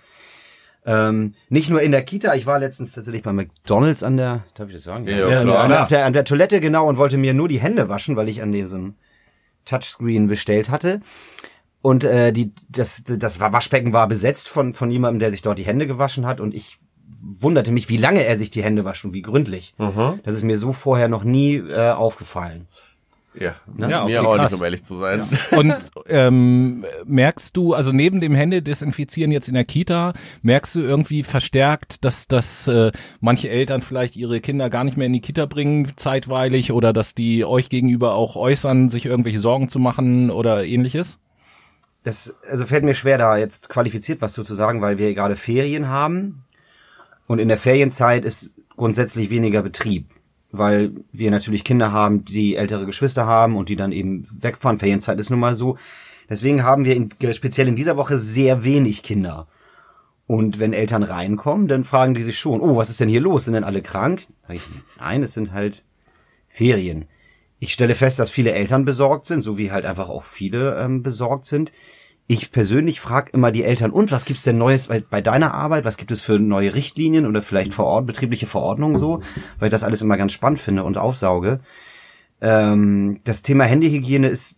Ähm, 0.87 1.35
nicht 1.49 1.69
nur 1.69 1.83
in 1.83 1.91
der 1.91 2.03
Kita, 2.03 2.35
ich 2.35 2.47
war 2.47 2.61
letztens 2.61 2.93
tatsächlich 2.93 3.25
bei 3.25 3.33
McDonalds 3.33 4.05
an 4.05 4.17
der, 4.17 4.45
darf 4.55 4.69
ich 4.69 4.75
das 4.75 4.85
sagen? 4.85 5.07
Ja, 5.09 5.27
an, 5.41 5.47
klar. 5.49 5.69
der, 5.69 5.83
auf 5.83 5.89
der, 5.89 6.07
an 6.07 6.13
der 6.13 6.25
Toilette 6.25 6.61
genau 6.61 6.89
und 6.89 6.97
wollte 6.97 7.19
mir 7.19 7.35
nur 7.35 7.49
die 7.49 7.59
Hände 7.59 7.89
waschen, 7.89 8.15
weil 8.15 8.29
ich 8.29 8.41
an 8.41 8.53
diesem 8.53 8.95
Touchscreen 9.65 10.29
bestellt 10.29 10.71
hatte. 10.71 11.01
Und 11.83 12.05
äh, 12.05 12.33
die, 12.33 12.53
das, 12.69 13.03
das 13.05 13.41
Waschbecken 13.41 13.93
war 13.93 14.07
besetzt 14.07 14.49
von, 14.49 14.75
von 14.75 14.91
jemandem, 14.91 15.19
der 15.19 15.33
sich 15.33 15.43
dort 15.43 15.59
die 15.59 15.67
Hände 15.67 15.87
gewaschen 15.89 16.25
hat 16.25 16.41
und 16.41 16.55
ich 16.55 16.79
wunderte 17.21 17.73
mich, 17.73 17.89
wie 17.89 17.97
lange 17.97 18.25
er 18.25 18.37
sich 18.37 18.51
die 18.51 18.63
Hände 18.63 18.85
wascht 18.85 19.05
und 19.05 19.13
wie 19.13 19.23
gründlich. 19.23 19.75
Das 20.25 20.35
ist 20.35 20.45
mir 20.45 20.59
so 20.59 20.73
vorher 20.73 21.09
noch 21.09 21.25
nie 21.25 21.57
äh, 21.57 21.91
aufgefallen. 21.91 22.69
Ja, 23.39 23.55
Ja, 23.77 24.03
okay, 24.03 24.13
mir 24.13 24.27
auch 24.27 24.37
krass. 24.37 24.53
nicht, 24.53 24.61
um 24.61 24.65
ehrlich 24.65 24.85
zu 24.85 24.97
sein. 24.99 25.29
Und 25.51 25.75
ähm, 26.09 26.85
merkst 27.05 27.57
du, 27.57 27.75
also 27.75 27.93
neben 27.93 28.21
dem 28.21 28.35
Hände 28.35 28.63
desinfizieren 28.63 29.31
jetzt 29.31 29.49
in 29.49 29.55
der 29.55 29.65
Kita, 29.65 30.15
merkst 30.43 30.75
du 30.75 30.81
irgendwie 30.81 31.23
verstärkt, 31.23 32.05
dass, 32.05 32.29
dass 32.29 32.69
äh, 32.69 32.93
manche 33.21 33.49
Eltern 33.49 33.83
vielleicht 33.83 34.17
ihre 34.17 34.41
Kinder 34.41 34.71
gar 34.71 34.85
nicht 34.85 34.97
mehr 34.97 35.07
in 35.07 35.13
die 35.13 35.21
Kita 35.21 35.47
bringen, 35.47 35.93
zeitweilig, 35.97 36.73
oder 36.73 36.93
dass 36.93 37.15
die 37.15 37.45
euch 37.45 37.69
gegenüber 37.69 38.15
auch 38.15 38.37
äußern, 38.37 38.89
sich 38.89 39.07
irgendwelche 39.07 39.41
Sorgen 39.41 39.69
zu 39.69 39.79
machen 39.79 40.31
oder 40.31 40.65
ähnliches? 40.65 41.19
Das 42.05 42.37
also 42.49 42.65
fällt 42.65 42.85
mir 42.85 42.95
schwer, 42.95 43.19
da 43.19 43.37
jetzt 43.37 43.69
qualifiziert 43.69 44.23
was 44.23 44.33
zu 44.33 44.43
sagen, 44.45 44.81
weil 44.81 44.99
wir 44.99 45.13
gerade 45.15 45.35
Ferien 45.35 45.89
haben. 45.89 46.45
Und 47.27 47.41
in 47.41 47.49
der 47.49 47.59
Ferienzeit 47.59 48.25
ist 48.25 48.57
grundsätzlich 48.77 49.31
weniger 49.31 49.63
Betrieb, 49.63 50.07
weil 50.59 50.93
wir 51.13 51.31
natürlich 51.31 51.65
Kinder 51.65 51.93
haben, 51.93 52.25
die 52.25 52.57
ältere 52.57 52.87
Geschwister 52.87 53.27
haben 53.27 53.57
und 53.57 53.69
die 53.69 53.77
dann 53.77 53.93
eben 53.93 54.23
wegfahren. 54.41 54.79
Ferienzeit 54.79 55.19
ist 55.19 55.31
nun 55.31 55.41
mal 55.41 55.55
so. 55.55 55.77
Deswegen 56.29 56.65
haben 56.65 56.85
wir 56.85 56.97
in, 56.97 57.11
speziell 57.33 57.69
in 57.69 57.77
dieser 57.77 57.97
Woche 57.97 58.19
sehr 58.19 58.65
wenig 58.65 59.03
Kinder. 59.03 59.47
Und 60.27 60.59
wenn 60.59 60.73
Eltern 60.73 61.05
reinkommen, 61.05 61.69
dann 61.69 61.85
fragen 61.85 62.15
die 62.15 62.23
sich 62.23 62.39
schon, 62.39 62.61
oh, 62.61 62.77
was 62.77 62.91
ist 62.91 63.01
denn 63.01 63.09
hier 63.09 63.21
los? 63.21 63.45
Sind 63.45 63.55
denn 63.55 63.65
alle 63.65 63.83
krank? 63.83 64.27
Ich, 64.49 64.63
nein, 64.99 65.23
es 65.23 65.35
sind 65.35 65.53
halt 65.53 65.85
Ferien. 66.49 67.07
Ich 67.59 67.73
stelle 67.73 67.95
fest, 67.95 68.19
dass 68.19 68.31
viele 68.31 68.53
Eltern 68.53 68.85
besorgt 68.85 69.27
sind, 69.27 69.43
so 69.43 69.57
wie 69.57 69.71
halt 69.71 69.87
einfach 69.87 70.09
auch 70.09 70.25
viele 70.25 70.79
ähm, 70.81 71.03
besorgt 71.03 71.45
sind. 71.45 71.71
Ich 72.29 72.51
persönlich 72.51 73.01
frage 73.01 73.31
immer 73.33 73.53
die 73.53 73.63
Eltern, 73.63 73.93
und 73.93 74.11
was 74.11 74.25
gibt's 74.25 74.43
denn 74.43 74.59
Neues 74.59 74.89
bei, 74.89 75.01
bei 75.01 75.21
deiner 75.21 75.55
Arbeit? 75.55 75.85
Was 75.85 75.97
gibt 75.97 76.11
es 76.11 76.21
für 76.21 76.41
neue 76.41 76.75
Richtlinien 76.75 77.25
oder 77.25 77.41
vielleicht 77.41 77.73
vor 77.73 77.85
Ort, 77.85 78.07
betriebliche 78.07 78.47
Verordnungen 78.47 78.99
so? 78.99 79.23
Weil 79.59 79.69
ich 79.69 79.71
das 79.71 79.85
alles 79.85 80.03
immer 80.03 80.17
ganz 80.17 80.33
spannend 80.33 80.59
finde 80.59 80.83
und 80.83 80.99
aufsauge. 80.99 81.61
Ähm, 82.41 83.19
das 83.25 83.43
Thema 83.43 83.65
Handyhygiene 83.65 84.29
ist 84.29 84.57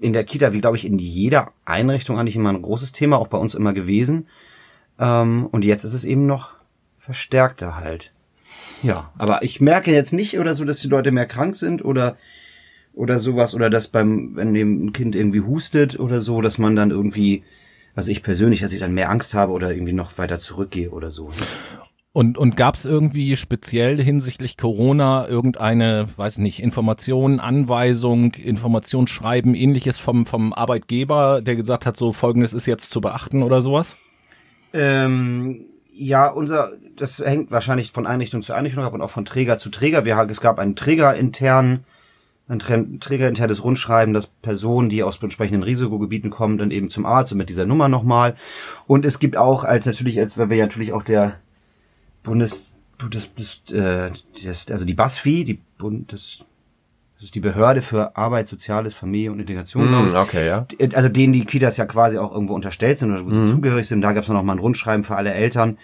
in 0.00 0.12
der 0.12 0.24
Kita, 0.24 0.52
wie 0.52 0.60
glaube 0.60 0.76
ich, 0.76 0.86
in 0.86 0.98
jeder 0.98 1.52
Einrichtung 1.64 2.18
eigentlich 2.18 2.36
immer 2.36 2.50
ein 2.50 2.60
großes 2.60 2.92
Thema, 2.92 3.16
auch 3.16 3.28
bei 3.28 3.38
uns 3.38 3.54
immer 3.54 3.72
gewesen. 3.72 4.28
Ähm, 4.98 5.46
und 5.50 5.64
jetzt 5.64 5.84
ist 5.84 5.94
es 5.94 6.04
eben 6.04 6.26
noch 6.26 6.56
verstärkter 6.98 7.76
halt. 7.76 8.12
Ja, 8.82 9.10
aber 9.16 9.42
ich 9.42 9.62
merke 9.62 9.90
jetzt 9.92 10.12
nicht 10.12 10.38
oder 10.38 10.54
so, 10.54 10.64
dass 10.64 10.80
die 10.80 10.88
Leute 10.88 11.10
mehr 11.10 11.26
krank 11.26 11.54
sind 11.54 11.82
oder 11.82 12.16
oder 12.94 13.18
sowas 13.18 13.54
oder 13.54 13.70
dass 13.70 13.88
beim 13.88 14.36
wenn 14.36 14.54
eben 14.54 14.86
ein 14.86 14.92
Kind 14.92 15.14
irgendwie 15.16 15.40
hustet 15.40 15.98
oder 15.98 16.20
so, 16.20 16.40
dass 16.40 16.58
man 16.58 16.76
dann 16.76 16.90
irgendwie 16.90 17.42
also 17.94 18.10
ich 18.10 18.22
persönlich, 18.22 18.60
dass 18.60 18.72
ich 18.72 18.80
dann 18.80 18.94
mehr 18.94 19.10
Angst 19.10 19.34
habe 19.34 19.52
oder 19.52 19.70
irgendwie 19.70 19.92
noch 19.92 20.18
weiter 20.18 20.38
zurückgehe 20.38 20.90
oder 20.90 21.10
so. 21.10 21.30
Und, 22.12 22.38
und 22.38 22.56
gab 22.56 22.76
es 22.76 22.84
irgendwie 22.84 23.36
speziell 23.36 24.02
hinsichtlich 24.02 24.56
Corona 24.56 25.26
irgendeine, 25.28 26.08
weiß 26.16 26.38
nicht, 26.38 26.60
Information, 26.62 27.40
Anweisung, 27.40 28.32
Informationsschreiben, 28.34 29.54
ähnliches 29.54 29.98
vom, 29.98 30.24
vom 30.26 30.52
Arbeitgeber, 30.52 31.40
der 31.42 31.56
gesagt 31.56 31.86
hat, 31.86 31.96
so 31.96 32.12
folgendes 32.12 32.52
ist 32.52 32.66
jetzt 32.66 32.90
zu 32.90 33.00
beachten 33.00 33.42
oder 33.42 33.62
sowas? 33.62 33.96
Ähm, 34.72 35.64
ja, 35.92 36.28
unser, 36.28 36.72
das 36.96 37.18
hängt 37.18 37.50
wahrscheinlich 37.50 37.90
von 37.90 38.06
Einrichtung 38.06 38.42
zu 38.42 38.54
Einrichtung 38.54 38.84
ab 38.84 38.92
und 38.94 39.02
auch 39.02 39.10
von 39.10 39.24
Träger 39.24 39.58
zu 39.58 39.70
Träger. 39.70 40.04
Wir, 40.04 40.16
haben- 40.16 40.30
es 40.30 40.40
gab 40.40 40.58
einen 40.58 40.76
Trägerintern, 40.76 41.84
ein 42.48 42.58
Trä- 42.60 42.98
Trägerinternes 43.00 43.64
Rundschreiben, 43.64 44.12
dass 44.12 44.26
Personen, 44.26 44.90
die 44.90 45.02
aus 45.02 45.22
entsprechenden 45.22 45.62
Risikogebieten 45.62 46.30
kommen, 46.30 46.58
dann 46.58 46.70
eben 46.70 46.90
zum 46.90 47.06
Arzt 47.06 47.32
und 47.32 47.38
mit 47.38 47.48
dieser 47.48 47.64
Nummer 47.64 47.88
nochmal. 47.88 48.34
Und 48.86 49.04
es 49.04 49.18
gibt 49.18 49.36
auch, 49.36 49.64
als 49.64 49.86
natürlich, 49.86 50.18
als 50.20 50.36
weil 50.36 50.50
wir 50.50 50.58
ja 50.58 50.64
natürlich 50.66 50.92
auch 50.92 51.02
der 51.02 51.36
Bundes, 52.22 52.76
das, 53.10 53.30
das, 53.34 53.62
äh, 53.74 54.10
das, 54.44 54.70
also 54.70 54.84
die 54.84 54.94
BASFI, 54.94 55.44
die 55.44 55.60
Bundes, 55.78 56.44
das 57.16 57.24
ist 57.24 57.34
die 57.34 57.40
Behörde 57.40 57.80
für 57.80 58.16
Arbeit, 58.16 58.46
Soziales, 58.48 58.94
Familie 58.94 59.32
und 59.32 59.40
Integration, 59.40 59.88
Hm, 59.88 60.14
okay, 60.14 60.46
ja. 60.46 60.66
also 60.94 61.08
denen 61.08 61.32
die 61.32 61.44
Kitas 61.46 61.76
ja 61.78 61.86
quasi 61.86 62.18
auch 62.18 62.32
irgendwo 62.32 62.54
unterstellt 62.54 62.98
sind 62.98 63.10
oder 63.10 63.24
wo 63.24 63.30
sie 63.30 63.44
zugehörig 63.46 63.86
sind, 63.86 64.02
da 64.02 64.12
gab 64.12 64.24
es 64.24 64.28
noch 64.28 64.42
mal 64.42 64.52
ein 64.54 64.58
Rundschreiben 64.58 65.04
für 65.04 65.16
alle 65.16 65.32
Eltern, 65.32 65.78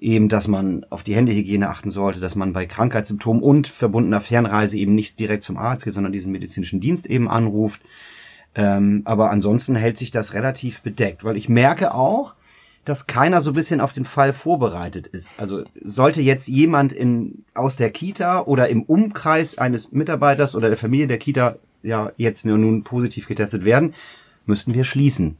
eben, 0.00 0.28
dass 0.28 0.48
man 0.48 0.84
auf 0.88 1.02
die 1.02 1.14
Händehygiene 1.14 1.68
achten 1.68 1.90
sollte, 1.90 2.20
dass 2.20 2.34
man 2.34 2.52
bei 2.52 2.66
Krankheitssymptomen 2.66 3.42
und 3.42 3.66
verbundener 3.68 4.20
Fernreise 4.20 4.78
eben 4.78 4.94
nicht 4.94 5.20
direkt 5.20 5.44
zum 5.44 5.58
Arzt 5.58 5.84
geht, 5.84 5.94
sondern 5.94 6.12
diesen 6.12 6.32
medizinischen 6.32 6.80
Dienst 6.80 7.06
eben 7.06 7.28
anruft. 7.28 7.82
Ähm, 8.54 9.02
aber 9.04 9.30
ansonsten 9.30 9.76
hält 9.76 9.98
sich 9.98 10.10
das 10.10 10.34
relativ 10.34 10.80
bedeckt, 10.80 11.24
weil 11.24 11.36
ich 11.36 11.48
merke 11.48 11.94
auch, 11.94 12.34
dass 12.84 13.06
keiner 13.06 13.40
so 13.40 13.50
ein 13.50 13.54
bisschen 13.54 13.80
auf 13.80 13.92
den 13.92 14.06
Fall 14.06 14.32
vorbereitet 14.32 15.06
ist. 15.06 15.38
Also 15.38 15.64
sollte 15.82 16.22
jetzt 16.22 16.48
jemand 16.48 16.92
in, 16.92 17.44
aus 17.54 17.76
der 17.76 17.90
Kita 17.90 18.40
oder 18.42 18.68
im 18.68 18.82
Umkreis 18.82 19.58
eines 19.58 19.92
Mitarbeiters 19.92 20.54
oder 20.54 20.68
der 20.68 20.78
Familie 20.78 21.06
der 21.06 21.18
Kita 21.18 21.56
ja 21.82 22.10
jetzt 22.16 22.46
nur 22.46 22.58
nun 22.58 22.82
positiv 22.82 23.28
getestet 23.28 23.64
werden, 23.64 23.92
müssten 24.46 24.74
wir 24.74 24.84
schließen. 24.84 25.36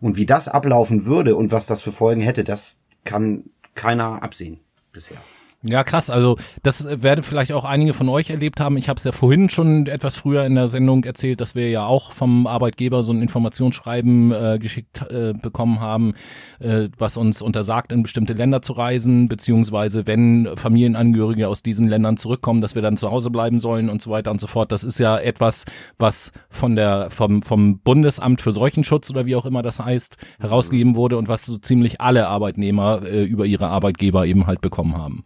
Und 0.00 0.16
wie 0.16 0.26
das 0.26 0.46
ablaufen 0.46 1.04
würde 1.04 1.34
und 1.34 1.50
was 1.50 1.66
das 1.66 1.82
für 1.82 1.92
Folgen 1.92 2.20
hätte, 2.20 2.44
das 2.44 2.76
kann 3.04 3.50
keiner 3.78 4.22
absehen 4.24 4.58
bisher. 4.92 5.22
Ja, 5.64 5.82
krass. 5.82 6.08
Also 6.08 6.36
das 6.62 6.84
äh, 6.84 7.02
werden 7.02 7.24
vielleicht 7.24 7.52
auch 7.52 7.64
einige 7.64 7.92
von 7.92 8.08
euch 8.08 8.30
erlebt 8.30 8.60
haben. 8.60 8.76
Ich 8.76 8.88
habe 8.88 8.98
es 8.98 9.02
ja 9.02 9.10
vorhin 9.10 9.48
schon 9.48 9.88
etwas 9.88 10.14
früher 10.14 10.44
in 10.44 10.54
der 10.54 10.68
Sendung 10.68 11.02
erzählt, 11.02 11.40
dass 11.40 11.56
wir 11.56 11.68
ja 11.68 11.84
auch 11.84 12.12
vom 12.12 12.46
Arbeitgeber 12.46 13.02
so 13.02 13.12
ein 13.12 13.20
Informationsschreiben 13.22 14.30
äh, 14.30 14.58
geschickt 14.60 15.02
äh, 15.10 15.32
bekommen 15.32 15.80
haben, 15.80 16.14
äh, 16.60 16.88
was 16.96 17.16
uns 17.16 17.42
untersagt, 17.42 17.90
in 17.90 18.04
bestimmte 18.04 18.34
Länder 18.34 18.62
zu 18.62 18.72
reisen, 18.74 19.28
beziehungsweise 19.28 20.06
wenn 20.06 20.48
Familienangehörige 20.54 21.48
aus 21.48 21.64
diesen 21.64 21.88
Ländern 21.88 22.18
zurückkommen, 22.18 22.60
dass 22.60 22.76
wir 22.76 22.82
dann 22.82 22.96
zu 22.96 23.10
Hause 23.10 23.30
bleiben 23.30 23.58
sollen 23.58 23.88
und 23.88 24.00
so 24.00 24.12
weiter 24.12 24.30
und 24.30 24.40
so 24.40 24.46
fort. 24.46 24.70
Das 24.70 24.84
ist 24.84 25.00
ja 25.00 25.18
etwas, 25.18 25.64
was 25.98 26.30
von 26.48 26.76
der 26.76 27.10
vom 27.10 27.42
vom 27.42 27.80
Bundesamt 27.80 28.40
für 28.40 28.52
Seuchenschutz 28.52 29.10
oder 29.10 29.26
wie 29.26 29.34
auch 29.34 29.44
immer 29.44 29.62
das 29.62 29.80
heißt 29.80 30.18
herausgegeben 30.38 30.94
wurde 30.94 31.16
und 31.16 31.26
was 31.26 31.44
so 31.44 31.58
ziemlich 31.58 32.00
alle 32.00 32.28
Arbeitnehmer 32.28 33.02
äh, 33.04 33.24
über 33.24 33.44
ihre 33.44 33.66
Arbeitgeber 33.66 34.24
eben 34.24 34.46
halt 34.46 34.60
bekommen 34.60 34.96
haben. 34.96 35.24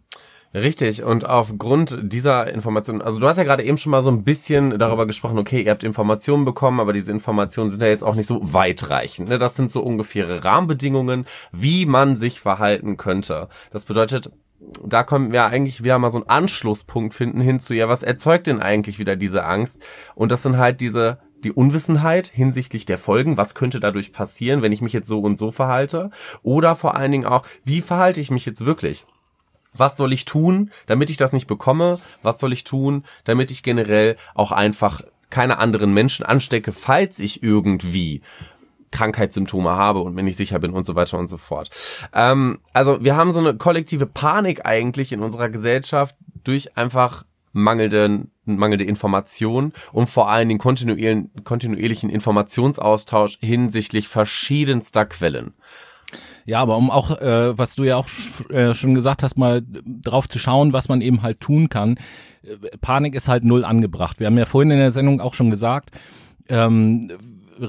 Richtig, 0.53 1.01
und 1.01 1.27
aufgrund 1.27 1.97
dieser 2.03 2.53
Informationen, 2.53 3.01
also 3.01 3.19
du 3.19 3.27
hast 3.27 3.37
ja 3.37 3.43
gerade 3.43 3.63
eben 3.63 3.77
schon 3.77 3.89
mal 3.89 4.03
so 4.03 4.11
ein 4.11 4.23
bisschen 4.23 4.77
darüber 4.77 5.07
gesprochen, 5.07 5.39
okay, 5.39 5.63
ihr 5.63 5.71
habt 5.71 5.83
Informationen 5.83 6.45
bekommen, 6.45 6.79
aber 6.79 6.93
diese 6.93 7.11
Informationen 7.11 7.71
sind 7.71 7.81
ja 7.81 7.87
jetzt 7.87 8.03
auch 8.03 8.13
nicht 8.13 8.27
so 8.27 8.53
weitreichend. 8.53 9.29
Ne? 9.29 9.39
Das 9.39 9.55
sind 9.55 9.71
so 9.71 9.81
ungefähre 9.81 10.43
Rahmenbedingungen, 10.43 11.25
wie 11.51 11.87
man 11.87 12.17
sich 12.17 12.39
verhalten 12.39 12.97
könnte. 12.97 13.49
Das 13.71 13.85
bedeutet, 13.85 14.31
da 14.85 15.03
können 15.03 15.31
wir 15.31 15.45
eigentlich 15.45 15.83
wieder 15.83 15.97
mal 15.97 16.11
so 16.11 16.19
einen 16.19 16.29
Anschlusspunkt 16.29 17.15
finden 17.15 17.41
hin 17.41 17.59
zu, 17.59 17.73
ja, 17.73 17.89
was 17.89 18.03
erzeugt 18.03 18.45
denn 18.45 18.61
eigentlich 18.61 18.99
wieder 18.99 19.15
diese 19.15 19.45
Angst? 19.45 19.81
Und 20.13 20.31
das 20.31 20.43
sind 20.43 20.57
halt 20.57 20.81
diese 20.81 21.17
die 21.43 21.51
Unwissenheit 21.51 22.27
hinsichtlich 22.27 22.85
der 22.85 22.97
Folgen, 22.97 23.35
was 23.35 23.53
könnte 23.55 23.79
dadurch 23.79 24.13
passieren, 24.13 24.61
wenn 24.61 24.71
ich 24.71 24.81
mich 24.81 24.93
jetzt 24.93 25.09
so 25.09 25.19
und 25.19 25.37
so 25.37 25.51
verhalte, 25.51 26.09
oder 26.41 26.75
vor 26.75 26.95
allen 26.95 27.11
Dingen 27.11 27.25
auch, 27.25 27.43
wie 27.65 27.81
verhalte 27.81 28.21
ich 28.21 28.31
mich 28.31 28.45
jetzt 28.45 28.65
wirklich? 28.65 29.03
Was 29.77 29.97
soll 29.97 30.13
ich 30.13 30.25
tun, 30.25 30.71
damit 30.85 31.09
ich 31.09 31.17
das 31.17 31.33
nicht 31.33 31.47
bekomme? 31.47 31.99
Was 32.21 32.39
soll 32.39 32.53
ich 32.53 32.63
tun, 32.63 33.03
damit 33.23 33.51
ich 33.51 33.63
generell 33.63 34.15
auch 34.35 34.51
einfach 34.51 35.01
keine 35.29 35.57
anderen 35.57 35.93
Menschen 35.93 36.25
anstecke, 36.25 36.71
falls 36.71 37.19
ich 37.19 37.41
irgendwie 37.41 38.21
Krankheitssymptome 38.91 39.71
habe 39.71 39.99
und 39.99 40.13
mir 40.13 40.23
nicht 40.23 40.37
sicher 40.37 40.59
bin 40.59 40.71
und 40.71 40.85
so 40.85 40.95
weiter 40.95 41.17
und 41.17 41.27
so 41.27 41.37
fort. 41.37 41.69
Ähm, 42.13 42.59
also 42.71 43.03
wir 43.03 43.15
haben 43.15 43.31
so 43.31 43.39
eine 43.39 43.55
kollektive 43.55 44.05
Panik 44.05 44.65
eigentlich 44.65 45.11
in 45.11 45.21
unserer 45.21 45.49
Gesellschaft 45.49 46.15
durch 46.43 46.77
einfach 46.77 47.25
mangelnde, 47.51 48.27
mangelnde 48.45 48.85
Information 48.85 49.73
und 49.91 50.07
vor 50.07 50.29
allem 50.29 50.49
den 50.49 50.57
kontinuierlichen 50.59 52.09
Informationsaustausch 52.09 53.37
hinsichtlich 53.41 54.07
verschiedenster 54.07 55.05
Quellen. 55.05 55.53
Ja, 56.45 56.59
aber 56.59 56.77
um 56.77 56.91
auch, 56.91 57.19
äh, 57.21 57.57
was 57.57 57.75
du 57.75 57.83
ja 57.83 57.97
auch 57.97 58.07
äh, 58.49 58.73
schon 58.73 58.93
gesagt 58.95 59.23
hast, 59.23 59.37
mal 59.37 59.61
drauf 59.85 60.27
zu 60.27 60.39
schauen, 60.39 60.73
was 60.73 60.89
man 60.89 61.01
eben 61.01 61.21
halt 61.21 61.39
tun 61.39 61.69
kann. 61.69 61.97
Äh, 62.43 62.77
Panik 62.81 63.15
ist 63.15 63.27
halt 63.27 63.45
null 63.45 63.63
angebracht. 63.63 64.19
Wir 64.19 64.27
haben 64.27 64.37
ja 64.37 64.45
vorhin 64.45 64.71
in 64.71 64.79
der 64.79 64.91
Sendung 64.91 65.21
auch 65.21 65.33
schon 65.33 65.49
gesagt, 65.49 65.91
ähm, 66.49 67.09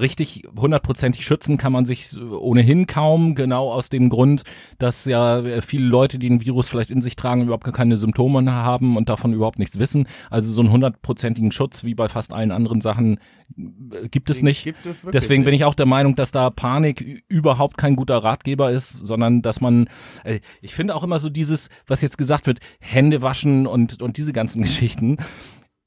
richtig 0.01 0.43
hundertprozentig 0.57 1.25
schützen 1.25 1.57
kann 1.57 1.73
man 1.73 1.85
sich 1.85 2.17
ohnehin 2.21 2.87
kaum, 2.87 3.35
genau 3.35 3.73
aus 3.73 3.89
dem 3.89 4.09
Grund, 4.09 4.43
dass 4.79 5.05
ja 5.05 5.43
viele 5.63 5.87
Leute, 5.87 6.19
die 6.19 6.29
ein 6.29 6.45
Virus 6.45 6.69
vielleicht 6.69 6.91
in 6.91 7.01
sich 7.01 7.17
tragen, 7.17 7.43
überhaupt 7.43 7.65
gar 7.65 7.73
keine 7.73 7.97
Symptome 7.97 8.53
haben 8.53 8.97
und 8.97 9.09
davon 9.09 9.33
überhaupt 9.33 9.59
nichts 9.59 9.79
wissen. 9.79 10.07
Also 10.31 10.53
so 10.53 10.61
einen 10.61 10.73
hundertprozentigen 10.73 11.53
Schutz 11.53 11.85
wie 11.85 11.95
bei 11.95 12.09
fast 12.09 12.33
allen 12.33 12.51
anderen 12.51 12.81
Sachen 12.81 13.19
äh, 13.57 14.09
gibt 14.09 14.31
es 14.31 14.43
nicht. 14.43 14.65
Gibt 14.65 14.87
es 14.87 15.03
Deswegen 15.13 15.43
nicht. 15.43 15.47
bin 15.47 15.55
ich 15.55 15.65
auch 15.65 15.75
der 15.75 15.87
Meinung, 15.87 16.15
dass 16.15 16.33
da 16.33 16.51
Panik 16.51 17.25
überhaupt 17.29 17.77
kein 17.77 17.97
guter 17.97 18.19
Ratgeber 18.19 18.71
ist, 18.71 18.91
sondern 18.91 19.43
dass 19.43 19.61
man, 19.61 19.89
äh, 20.25 20.41
ich 20.61 20.75
finde 20.75 20.95
auch 20.95 21.03
immer 21.03 21.19
so 21.19 21.31
dieses, 21.31 21.69
was 21.87 22.03
jetzt 22.03 22.19
gesagt 22.19 22.47
wird, 22.47 22.61
Hände 22.81 23.23
waschen 23.23 23.67
und, 23.67 24.03
und 24.03 24.17
diese 24.17 24.33
ganzen 24.33 24.63
Geschichten 24.65 25.19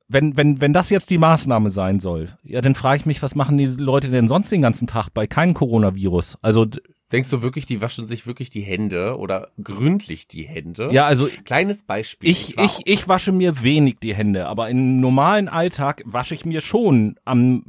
wenn, 0.08 0.38
wenn, 0.38 0.62
wenn 0.62 0.74
das 0.74 0.89
jetzt 0.89 1.10
die 1.10 1.18
Maßnahme 1.18 1.70
sein 1.70 1.99
soll, 1.99 2.30
ja, 2.43 2.62
dann 2.62 2.76
frage 2.76 3.01
ich 3.01 3.05
mich, 3.05 3.22
was 3.22 3.36
machen 3.36 3.58
die 3.58 3.66
Leute 3.66 4.10
denn 4.10 4.28
sonst 4.28 4.51
den 4.51 4.62
ganzen 4.62 4.88
Tag 4.88 5.10
bei 5.14 5.28
keinem 5.28 5.53
Coronavirus? 5.53 6.38
Also 6.41 6.66
Denkst 7.14 7.30
du 7.30 7.41
wirklich, 7.41 7.66
die 7.66 7.82
waschen 7.82 8.05
sich 8.05 8.28
wirklich 8.28 8.49
die 8.49 8.62
Hände 8.62 9.18
oder 9.18 9.51
gründlich 9.64 10.28
die 10.28 10.43
Hände? 10.43 10.89
Ja, 10.91 11.05
also 11.05 11.30
kleines 11.45 11.84
Beispiel. 11.84 12.30
Ich 12.30 12.58
ich, 12.58 12.82
ich 12.84 13.08
wasche 13.08 13.32
mir 13.32 13.64
wenig 13.64 13.99
die 14.03 14.14
Hände, 14.14 14.45
aber 14.47 14.70
im 14.70 14.99
normalen 14.99 15.47
Alltag 15.47 16.03
wasche 16.05 16.34
ich 16.36 16.43
mir 16.43 16.60
schon 16.60 17.16
am 17.24 17.64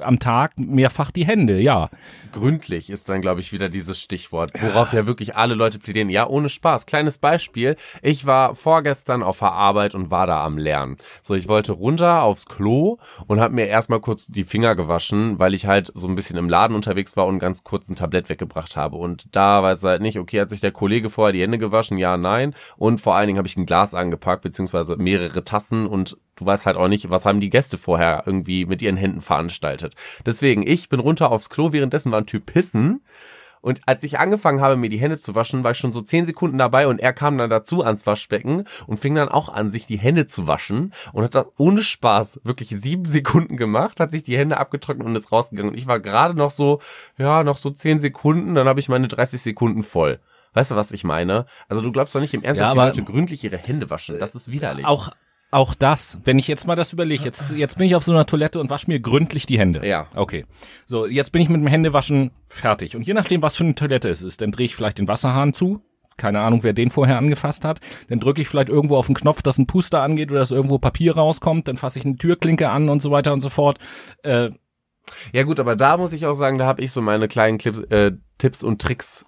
am 0.00 0.20
Tag 0.20 0.60
mehrfach 0.60 1.10
die 1.10 1.26
Hände, 1.26 1.60
ja. 1.60 1.90
Gründlich 2.30 2.88
ist 2.88 3.08
dann 3.08 3.20
glaube 3.20 3.40
ich 3.40 3.52
wieder 3.52 3.68
dieses 3.68 4.00
Stichwort, 4.00 4.52
worauf 4.60 4.92
ja. 4.92 5.00
ja 5.00 5.06
wirklich 5.08 5.34
alle 5.34 5.54
Leute 5.54 5.80
plädieren. 5.80 6.08
Ja, 6.08 6.28
ohne 6.28 6.48
Spaß. 6.48 6.86
Kleines 6.86 7.18
Beispiel, 7.18 7.74
ich 8.00 8.26
war 8.26 8.54
vorgestern 8.54 9.24
auf 9.24 9.40
der 9.40 9.50
Arbeit 9.50 9.96
und 9.96 10.12
war 10.12 10.28
da 10.28 10.44
am 10.44 10.56
Lernen. 10.56 10.98
So, 11.24 11.34
ich 11.34 11.48
wollte 11.48 11.72
runter 11.72 12.22
aufs 12.22 12.46
Klo 12.46 12.98
und 13.26 13.40
habe 13.40 13.54
mir 13.54 13.66
erstmal 13.66 13.98
kurz 13.98 14.28
die 14.28 14.44
Finger 14.44 14.76
gewaschen, 14.76 15.40
weil 15.40 15.52
ich 15.52 15.66
halt 15.66 15.90
so 15.96 16.06
ein 16.06 16.14
bisschen 16.14 16.36
im 16.36 16.48
Laden 16.48 16.76
unterwegs 16.76 17.16
war 17.16 17.26
und 17.26 17.40
ganz 17.40 17.64
kurz 17.64 17.88
ein 17.88 17.96
Tablett 17.96 18.28
weggebracht 18.28 18.76
habe 18.76 18.83
habe. 18.84 18.96
Und 18.96 19.34
da 19.34 19.62
weiß 19.62 19.82
halt 19.84 20.02
nicht, 20.02 20.18
okay, 20.18 20.40
hat 20.40 20.50
sich 20.50 20.60
der 20.60 20.72
Kollege 20.72 21.10
vorher 21.10 21.32
die 21.32 21.42
Hände 21.42 21.58
gewaschen? 21.58 21.98
Ja, 21.98 22.16
nein. 22.16 22.54
Und 22.76 23.00
vor 23.00 23.16
allen 23.16 23.26
Dingen 23.26 23.38
habe 23.38 23.48
ich 23.48 23.56
ein 23.56 23.66
Glas 23.66 23.94
angepackt, 23.94 24.42
beziehungsweise 24.42 24.96
mehrere 24.96 25.44
Tassen 25.44 25.86
und 25.86 26.16
du 26.36 26.46
weißt 26.46 26.66
halt 26.66 26.76
auch 26.76 26.88
nicht, 26.88 27.10
was 27.10 27.24
haben 27.24 27.40
die 27.40 27.50
Gäste 27.50 27.78
vorher 27.78 28.24
irgendwie 28.26 28.66
mit 28.66 28.82
ihren 28.82 28.96
Händen 28.96 29.20
veranstaltet. 29.20 29.94
Deswegen, 30.26 30.66
ich 30.66 30.88
bin 30.88 31.00
runter 31.00 31.30
aufs 31.32 31.50
Klo, 31.50 31.72
währenddessen 31.72 32.12
war 32.12 32.20
ein 32.20 32.26
Typ 32.26 32.46
pissen 32.46 33.00
und 33.64 33.80
als 33.86 34.02
ich 34.02 34.18
angefangen 34.18 34.60
habe, 34.60 34.76
mir 34.76 34.90
die 34.90 34.98
Hände 34.98 35.18
zu 35.18 35.34
waschen, 35.34 35.64
war 35.64 35.70
ich 35.70 35.78
schon 35.78 35.90
so 35.90 36.02
zehn 36.02 36.26
Sekunden 36.26 36.58
dabei 36.58 36.86
und 36.86 37.00
er 37.00 37.14
kam 37.14 37.38
dann 37.38 37.48
dazu 37.48 37.82
ans 37.82 38.06
Waschbecken 38.06 38.64
und 38.86 38.98
fing 38.98 39.14
dann 39.14 39.30
auch 39.30 39.48
an, 39.48 39.70
sich 39.70 39.86
die 39.86 39.96
Hände 39.96 40.26
zu 40.26 40.46
waschen 40.46 40.92
und 41.14 41.24
hat 41.24 41.34
das 41.34 41.46
ohne 41.56 41.82
Spaß 41.82 42.42
wirklich 42.44 42.68
sieben 42.68 43.04
Sekunden 43.06 43.56
gemacht, 43.56 44.00
hat 44.00 44.10
sich 44.10 44.22
die 44.22 44.36
Hände 44.36 44.58
abgetrocknet 44.58 45.06
und 45.06 45.16
ist 45.16 45.32
rausgegangen. 45.32 45.72
Und 45.72 45.78
ich 45.78 45.86
war 45.86 45.98
gerade 45.98 46.34
noch 46.34 46.50
so, 46.50 46.80
ja, 47.16 47.42
noch 47.42 47.56
so 47.56 47.70
zehn 47.70 48.00
Sekunden, 48.00 48.54
dann 48.54 48.68
habe 48.68 48.80
ich 48.80 48.90
meine 48.90 49.08
30 49.08 49.40
Sekunden 49.40 49.82
voll. 49.82 50.20
Weißt 50.52 50.70
du, 50.70 50.76
was 50.76 50.92
ich 50.92 51.02
meine? 51.02 51.46
Also 51.66 51.80
du 51.80 51.90
glaubst 51.90 52.14
doch 52.14 52.20
nicht 52.20 52.34
im 52.34 52.42
Ernst, 52.42 52.60
ja, 52.60 52.66
dass 52.66 52.74
die 52.74 53.00
Leute 53.00 53.02
gründlich 53.02 53.42
ihre 53.44 53.56
Hände 53.56 53.88
waschen. 53.88 54.18
Das 54.20 54.34
ist 54.34 54.50
widerlich. 54.50 54.84
Auch 54.84 55.10
auch 55.54 55.74
das, 55.74 56.18
wenn 56.24 56.38
ich 56.38 56.48
jetzt 56.48 56.66
mal 56.66 56.74
das 56.74 56.92
überlege, 56.92 57.24
jetzt, 57.24 57.52
jetzt 57.52 57.78
bin 57.78 57.86
ich 57.86 57.94
auf 57.94 58.02
so 58.02 58.10
einer 58.10 58.26
Toilette 58.26 58.58
und 58.58 58.70
wasche 58.70 58.90
mir 58.90 58.98
gründlich 58.98 59.46
die 59.46 59.58
Hände. 59.58 59.86
Ja. 59.86 60.08
Okay. 60.14 60.44
So, 60.84 61.06
jetzt 61.06 61.30
bin 61.30 61.40
ich 61.42 61.48
mit 61.48 61.60
dem 61.60 61.68
Händewaschen 61.68 62.32
fertig. 62.48 62.96
Und 62.96 63.06
je 63.06 63.14
nachdem, 63.14 63.40
was 63.40 63.54
für 63.54 63.62
eine 63.62 63.76
Toilette 63.76 64.08
es 64.08 64.22
ist, 64.22 64.40
dann 64.40 64.50
drehe 64.50 64.66
ich 64.66 64.74
vielleicht 64.74 64.98
den 64.98 65.06
Wasserhahn 65.06 65.54
zu. 65.54 65.80
Keine 66.16 66.40
Ahnung, 66.40 66.64
wer 66.64 66.72
den 66.72 66.90
vorher 66.90 67.18
angefasst 67.18 67.64
hat. 67.64 67.80
Dann 68.08 68.18
drücke 68.18 68.42
ich 68.42 68.48
vielleicht 68.48 68.68
irgendwo 68.68 68.96
auf 68.96 69.06
den 69.06 69.14
Knopf, 69.14 69.42
dass 69.42 69.58
ein 69.58 69.68
Puster 69.68 70.02
angeht 70.02 70.30
oder 70.32 70.40
dass 70.40 70.50
irgendwo 70.50 70.78
Papier 70.78 71.14
rauskommt. 71.14 71.68
Dann 71.68 71.76
fasse 71.76 72.00
ich 72.00 72.04
eine 72.04 72.16
Türklinke 72.16 72.68
an 72.68 72.88
und 72.88 73.00
so 73.00 73.12
weiter 73.12 73.32
und 73.32 73.40
so 73.40 73.48
fort. 73.48 73.78
Äh, 74.24 74.50
ja 75.32 75.44
gut, 75.44 75.60
aber 75.60 75.76
da 75.76 75.96
muss 75.96 76.12
ich 76.12 76.26
auch 76.26 76.34
sagen, 76.34 76.58
da 76.58 76.66
habe 76.66 76.82
ich 76.82 76.90
so 76.90 77.00
meine 77.00 77.28
kleinen 77.28 77.58
Clips, 77.58 77.78
äh, 77.90 78.12
Tipps 78.38 78.64
und 78.64 78.82
Tricks 78.82 79.24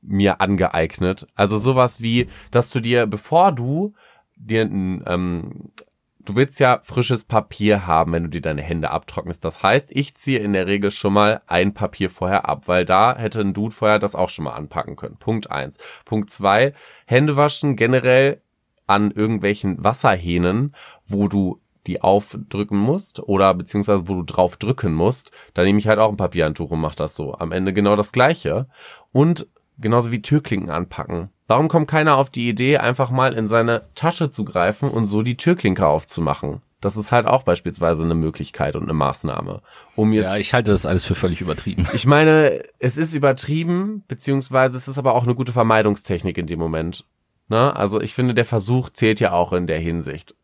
mir 0.00 0.40
angeeignet. 0.40 1.26
Also 1.34 1.58
sowas 1.58 2.00
wie, 2.00 2.28
dass 2.50 2.70
du 2.70 2.80
dir, 2.80 3.06
bevor 3.06 3.52
du 3.52 3.94
dir 4.36 4.62
ein, 4.62 5.02
ähm, 5.06 5.72
du 6.20 6.36
willst 6.36 6.60
ja 6.60 6.80
frisches 6.82 7.24
Papier 7.24 7.86
haben, 7.86 8.12
wenn 8.12 8.24
du 8.24 8.28
dir 8.28 8.42
deine 8.42 8.62
Hände 8.62 8.90
abtrocknest. 8.90 9.44
Das 9.44 9.62
heißt, 9.62 9.90
ich 9.94 10.14
ziehe 10.14 10.38
in 10.38 10.52
der 10.52 10.66
Regel 10.66 10.90
schon 10.90 11.12
mal 11.12 11.42
ein 11.46 11.74
Papier 11.74 12.10
vorher 12.10 12.48
ab, 12.48 12.68
weil 12.68 12.84
da 12.84 13.16
hätte 13.16 13.40
ein 13.40 13.54
Dude 13.54 13.74
vorher 13.74 13.98
das 13.98 14.14
auch 14.14 14.28
schon 14.28 14.44
mal 14.44 14.54
anpacken 14.54 14.96
können. 14.96 15.16
Punkt 15.16 15.50
eins. 15.50 15.78
Punkt 16.04 16.30
zwei, 16.30 16.74
Hände 17.06 17.36
waschen 17.36 17.76
generell 17.76 18.40
an 18.86 19.10
irgendwelchen 19.10 19.82
Wasserhähnen, 19.82 20.74
wo 21.06 21.28
du 21.28 21.60
die 21.86 22.02
aufdrücken 22.02 22.78
musst 22.78 23.20
oder 23.20 23.54
beziehungsweise 23.54 24.08
wo 24.08 24.14
du 24.14 24.22
drauf 24.22 24.56
drücken 24.56 24.92
musst, 24.92 25.30
da 25.54 25.62
nehme 25.62 25.78
ich 25.78 25.86
halt 25.86 25.98
auch 25.98 26.10
ein 26.10 26.16
Papierhandtuch 26.16 26.70
und 26.70 26.80
mache 26.80 26.96
das 26.96 27.14
so. 27.14 27.34
Am 27.34 27.52
Ende 27.52 27.72
genau 27.72 27.96
das 27.96 28.12
gleiche. 28.12 28.68
Und 29.12 29.46
genauso 29.78 30.10
wie 30.12 30.22
Türklinken 30.22 30.70
anpacken. 30.70 31.30
Warum 31.46 31.68
kommt 31.68 31.88
keiner 31.88 32.16
auf 32.16 32.30
die 32.30 32.48
Idee, 32.48 32.78
einfach 32.78 33.10
mal 33.10 33.32
in 33.32 33.46
seine 33.46 33.82
Tasche 33.94 34.30
zu 34.30 34.44
greifen 34.44 34.88
und 34.88 35.06
so 35.06 35.22
die 35.22 35.36
Türklinke 35.36 35.86
aufzumachen? 35.86 36.62
Das 36.80 36.96
ist 36.96 37.10
halt 37.10 37.26
auch 37.26 37.42
beispielsweise 37.42 38.02
eine 38.02 38.14
Möglichkeit 38.14 38.76
und 38.76 38.82
eine 38.82 38.92
Maßnahme. 38.92 39.62
Um 39.94 40.12
jetzt 40.12 40.32
ja, 40.32 40.36
ich 40.36 40.52
halte 40.52 40.72
das 40.72 40.84
alles 40.84 41.04
für 41.04 41.14
völlig 41.14 41.40
übertrieben. 41.40 41.88
Ich 41.94 42.06
meine, 42.06 42.62
es 42.78 42.96
ist 42.96 43.14
übertrieben, 43.14 44.04
beziehungsweise 44.08 44.76
es 44.76 44.86
ist 44.86 44.98
aber 44.98 45.14
auch 45.14 45.24
eine 45.24 45.34
gute 45.34 45.52
Vermeidungstechnik 45.52 46.36
in 46.36 46.46
dem 46.46 46.58
Moment. 46.58 47.04
Ne? 47.48 47.74
Also 47.74 48.00
ich 48.00 48.12
finde, 48.14 48.34
der 48.34 48.44
Versuch 48.44 48.90
zählt 48.90 49.20
ja 49.20 49.32
auch 49.32 49.52
in 49.52 49.66
der 49.66 49.78
Hinsicht. 49.78 50.34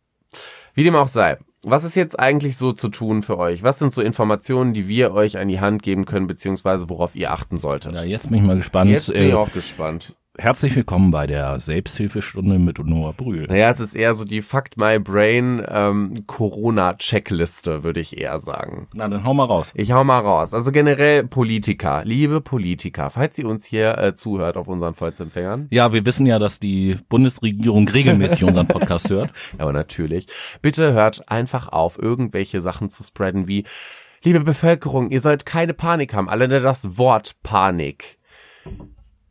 Wie 0.75 0.85
dem 0.85 0.97
auch 0.97 1.09
sei. 1.09 1.39
Was 1.65 1.85
ist 1.85 1.95
jetzt 1.95 2.19
eigentlich 2.19 2.57
so 2.57 2.73
zu 2.73 2.89
tun 2.89 3.23
für 3.23 3.39
euch? 3.39 3.63
Was 3.63 3.79
sind 3.79 3.93
so 3.93 4.03
Informationen, 4.03 4.73
die 4.73 4.89
wir 4.89 5.13
euch 5.13 5.39
an 5.39 5.49
die 5.49 5.61
Hand 5.61 5.83
geben 5.83 6.07
können, 6.07 6.27
beziehungsweise 6.27 6.89
worauf 6.89 7.15
ihr 7.15 7.31
achten 7.31 7.57
solltet? 7.57 7.93
Ja, 7.93 8.05
jetzt 8.05 8.31
bin 8.31 8.39
ich 8.39 8.45
mal 8.45 8.57
gespannt. 8.57 8.91
Jetzt 8.91 9.13
bin 9.13 9.23
ich 9.23 9.33
äh, 9.33 9.35
auch 9.35 9.53
gespannt. 9.53 10.15
Herzlich 10.39 10.75
willkommen 10.75 11.11
bei 11.11 11.27
der 11.27 11.61
Selbsthilfestunde 11.61 12.59
mit 12.59 12.79
Noah 12.79 13.13
Brühl. 13.13 13.45
Naja, 13.49 13.69
es 13.69 13.81
ist 13.81 13.95
eher 13.95 14.15
so 14.15 14.25
die 14.25 14.41
Fucked 14.41 14.79
My 14.79 14.99
Brain 14.99 15.63
ähm, 15.69 16.25
Corona-Checkliste, 16.27 17.85
würde 17.85 18.01
ich 18.01 18.19
eher 18.19 18.39
sagen. 18.39 18.89
Na, 18.95 19.09
dann 19.09 19.25
hau 19.25 19.35
mal 19.35 19.45
raus. 19.45 19.73
Ich 19.77 19.93
hau 19.93 20.05
mal 20.05 20.21
raus. 20.21 20.55
Also 20.55 20.73
generell 20.73 21.25
Politiker, 21.25 22.01
liebe 22.07 22.41
Politiker, 22.41 23.11
falls 23.11 23.39
ihr 23.39 23.47
uns 23.47 23.67
hier 23.67 23.99
äh, 23.99 24.15
zuhört 24.15 24.57
auf 24.57 24.69
unseren 24.69 24.95
Volksempfängern. 24.95 25.67
Ja, 25.71 25.93
wir 25.93 26.07
wissen 26.07 26.25
ja, 26.25 26.39
dass 26.39 26.59
die 26.59 26.97
Bundesregierung 27.11 27.87
regelmäßig 27.87 28.43
unseren 28.45 28.69
Podcast 28.69 29.11
hört. 29.11 29.31
Aber 29.59 29.75
natürlich. 29.75 30.29
Bitte 30.63 30.95
hört 30.95 31.29
einfach 31.29 31.69
auf, 31.69 31.99
irgendwelche 31.99 32.63
Sachen 32.63 32.89
zu 32.89 33.05
spreaden 33.05 33.49
wie 33.49 33.65
Liebe 34.25 34.41
Bevölkerung, 34.41 35.11
ihr 35.11 35.21
sollt 35.21 35.45
keine 35.45 35.75
Panik 35.75 36.15
haben. 36.15 36.31
Alleine 36.31 36.61
das 36.61 36.97
Wort 36.97 37.35
Panik 37.43 38.19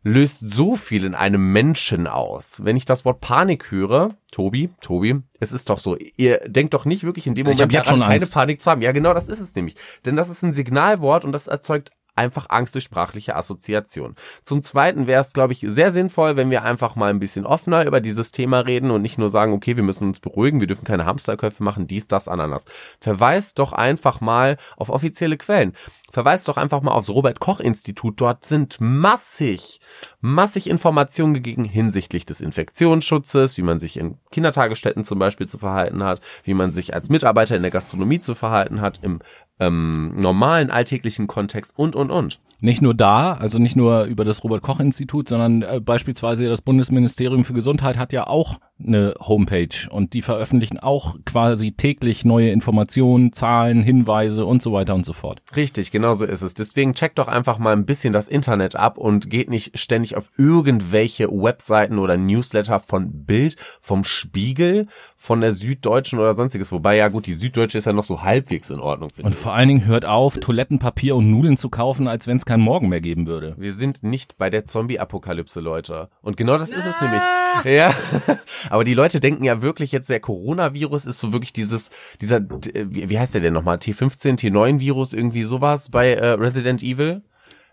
löst 0.03 0.39
so 0.39 0.75
viel 0.75 1.05
in 1.05 1.15
einem 1.15 1.51
Menschen 1.51 2.07
aus. 2.07 2.63
Wenn 2.63 2.75
ich 2.75 2.85
das 2.85 3.05
Wort 3.05 3.21
Panik 3.21 3.71
höre, 3.71 4.15
Tobi, 4.31 4.69
Tobi, 4.81 5.21
es 5.39 5.51
ist 5.51 5.69
doch 5.69 5.79
so, 5.79 5.97
ihr 6.17 6.39
denkt 6.47 6.73
doch 6.73 6.85
nicht 6.85 7.03
wirklich 7.03 7.27
in 7.27 7.35
dem 7.35 7.45
Moment 7.45 7.73
daran, 7.73 7.99
keine 7.99 8.05
Angst. 8.05 8.33
Panik 8.33 8.61
zu 8.61 8.71
haben. 8.71 8.81
Ja, 8.81 8.91
genau, 8.91 9.13
das 9.13 9.27
ist 9.27 9.39
es 9.39 9.55
nämlich. 9.55 9.75
Denn 10.05 10.15
das 10.15 10.29
ist 10.29 10.43
ein 10.43 10.53
Signalwort 10.53 11.23
und 11.23 11.31
das 11.31 11.47
erzeugt 11.47 11.91
einfach 12.15 12.47
Angst 12.49 12.75
durch 12.75 12.83
sprachliche 12.83 13.35
Assoziation. 13.35 14.15
Zum 14.43 14.61
Zweiten 14.61 15.07
wäre 15.07 15.21
es, 15.21 15.33
glaube 15.33 15.53
ich, 15.53 15.65
sehr 15.67 15.91
sinnvoll, 15.91 16.35
wenn 16.35 16.49
wir 16.49 16.63
einfach 16.63 16.95
mal 16.95 17.09
ein 17.09 17.19
bisschen 17.19 17.45
offener 17.45 17.85
über 17.85 18.01
dieses 18.01 18.31
Thema 18.31 18.59
reden 18.59 18.91
und 18.91 19.01
nicht 19.01 19.17
nur 19.17 19.29
sagen, 19.29 19.53
okay, 19.53 19.77
wir 19.77 19.83
müssen 19.83 20.07
uns 20.07 20.19
beruhigen, 20.19 20.59
wir 20.59 20.67
dürfen 20.67 20.85
keine 20.85 21.05
Hamsterköpfe 21.05 21.63
machen, 21.63 21.87
dies, 21.87 22.07
das, 22.07 22.27
Ananas. 22.27 22.65
Verweist 22.99 23.59
doch 23.59 23.73
einfach 23.73 24.21
mal 24.21 24.57
auf 24.75 24.89
offizielle 24.89 25.37
Quellen. 25.37 25.73
Verweist 26.11 26.47
doch 26.47 26.57
einfach 26.57 26.81
mal 26.81 26.91
aufs 26.91 27.09
Robert-Koch-Institut. 27.09 28.19
Dort 28.19 28.45
sind 28.45 28.77
massig, 28.79 29.79
massig 30.19 30.69
Informationen 30.69 31.33
gegeben 31.33 31.63
hinsichtlich 31.63 32.25
des 32.25 32.41
Infektionsschutzes, 32.41 33.57
wie 33.57 33.61
man 33.61 33.79
sich 33.79 33.97
in 33.97 34.17
Kindertagesstätten 34.31 35.05
zum 35.05 35.19
Beispiel 35.19 35.47
zu 35.47 35.57
verhalten 35.57 36.03
hat, 36.03 36.19
wie 36.43 36.53
man 36.53 36.73
sich 36.73 36.93
als 36.93 37.09
Mitarbeiter 37.09 37.55
in 37.55 37.61
der 37.61 37.71
Gastronomie 37.71 38.19
zu 38.19 38.35
verhalten 38.35 38.81
hat, 38.81 38.99
im 39.01 39.21
ähm, 39.61 40.13
normalen 40.17 40.69
alltäglichen 40.71 41.27
Kontext 41.27 41.73
und, 41.77 41.95
und, 41.95 42.11
und. 42.11 42.39
Nicht 42.63 42.81
nur 42.81 42.93
da, 42.93 43.33
also 43.33 43.57
nicht 43.57 43.75
nur 43.75 44.03
über 44.03 44.23
das 44.23 44.43
Robert 44.43 44.61
Koch 44.61 44.79
Institut, 44.79 45.27
sondern 45.27 45.63
äh, 45.63 45.79
beispielsweise 45.81 46.47
das 46.47 46.61
Bundesministerium 46.61 47.43
für 47.43 47.53
Gesundheit 47.53 47.97
hat 47.97 48.13
ja 48.13 48.27
auch 48.27 48.59
eine 48.85 49.15
Homepage 49.19 49.89
und 49.89 50.13
die 50.13 50.21
veröffentlichen 50.21 50.79
auch 50.79 51.15
quasi 51.25 51.71
täglich 51.71 52.25
neue 52.25 52.51
Informationen, 52.51 53.33
Zahlen, 53.33 53.81
Hinweise 53.81 54.45
und 54.45 54.61
so 54.61 54.73
weiter 54.73 54.95
und 54.95 55.05
so 55.05 55.13
fort. 55.13 55.41
Richtig, 55.55 55.91
genau 55.91 56.13
so 56.13 56.25
ist 56.25 56.41
es. 56.41 56.53
Deswegen 56.53 56.93
checkt 56.93 57.19
doch 57.19 57.27
einfach 57.27 57.57
mal 57.57 57.73
ein 57.73 57.85
bisschen 57.85 58.13
das 58.13 58.27
Internet 58.27 58.75
ab 58.75 58.97
und 58.97 59.29
geht 59.29 59.49
nicht 59.49 59.77
ständig 59.77 60.17
auf 60.17 60.31
irgendwelche 60.37 61.29
Webseiten 61.29 61.99
oder 61.99 62.17
Newsletter 62.17 62.79
von 62.79 63.25
Bild, 63.25 63.55
vom 63.79 64.03
Spiegel, 64.03 64.87
von 65.15 65.41
der 65.41 65.53
Süddeutschen 65.53 66.19
oder 66.19 66.35
sonstiges. 66.35 66.71
Wobei 66.71 66.95
ja 66.95 67.07
gut, 67.07 67.27
die 67.27 67.33
Süddeutsche 67.33 67.77
ist 67.77 67.85
ja 67.85 67.93
noch 67.93 68.03
so 68.03 68.23
halbwegs 68.23 68.69
in 68.69 68.79
Ordnung. 68.79 69.09
Und 69.21 69.35
vor 69.35 69.53
allen 69.53 69.67
Dingen 69.67 69.85
hört 69.85 70.05
auf, 70.05 70.39
Toilettenpapier 70.39 71.15
und 71.15 71.29
Nudeln 71.29 71.57
zu 71.57 71.69
kaufen, 71.69 72.07
als 72.07 72.27
wenn 72.27 72.37
es 72.37 72.45
keinen 72.51 72.63
Morgen 72.63 72.89
mehr 72.89 72.99
geben 72.99 73.27
würde. 73.27 73.55
Wir 73.57 73.71
sind 73.71 74.03
nicht 74.03 74.37
bei 74.37 74.49
der 74.49 74.65
Zombie-Apokalypse, 74.65 75.61
Leute. 75.61 76.09
Und 76.21 76.35
genau 76.35 76.57
das 76.57 76.67
ist 76.67 76.85
es 76.85 76.99
nämlich. 76.99 77.21
Ja. 77.63 77.95
Aber 78.69 78.83
die 78.83 78.93
Leute 78.93 79.21
denken 79.21 79.45
ja 79.45 79.61
wirklich 79.61 79.93
jetzt, 79.93 80.09
der 80.09 80.19
Coronavirus 80.19 81.05
ist 81.05 81.21
so 81.21 81.31
wirklich 81.31 81.53
dieses, 81.53 81.91
dieser, 82.19 82.41
wie, 82.41 83.09
wie 83.09 83.17
heißt 83.17 83.35
der 83.35 83.41
denn 83.41 83.53
nochmal? 83.53 83.77
T15, 83.77 84.37
T9-Virus, 84.37 85.13
irgendwie 85.13 85.43
sowas 85.43 85.91
bei 85.91 86.11
äh, 86.11 86.31
Resident 86.31 86.83
Evil? 86.83 87.21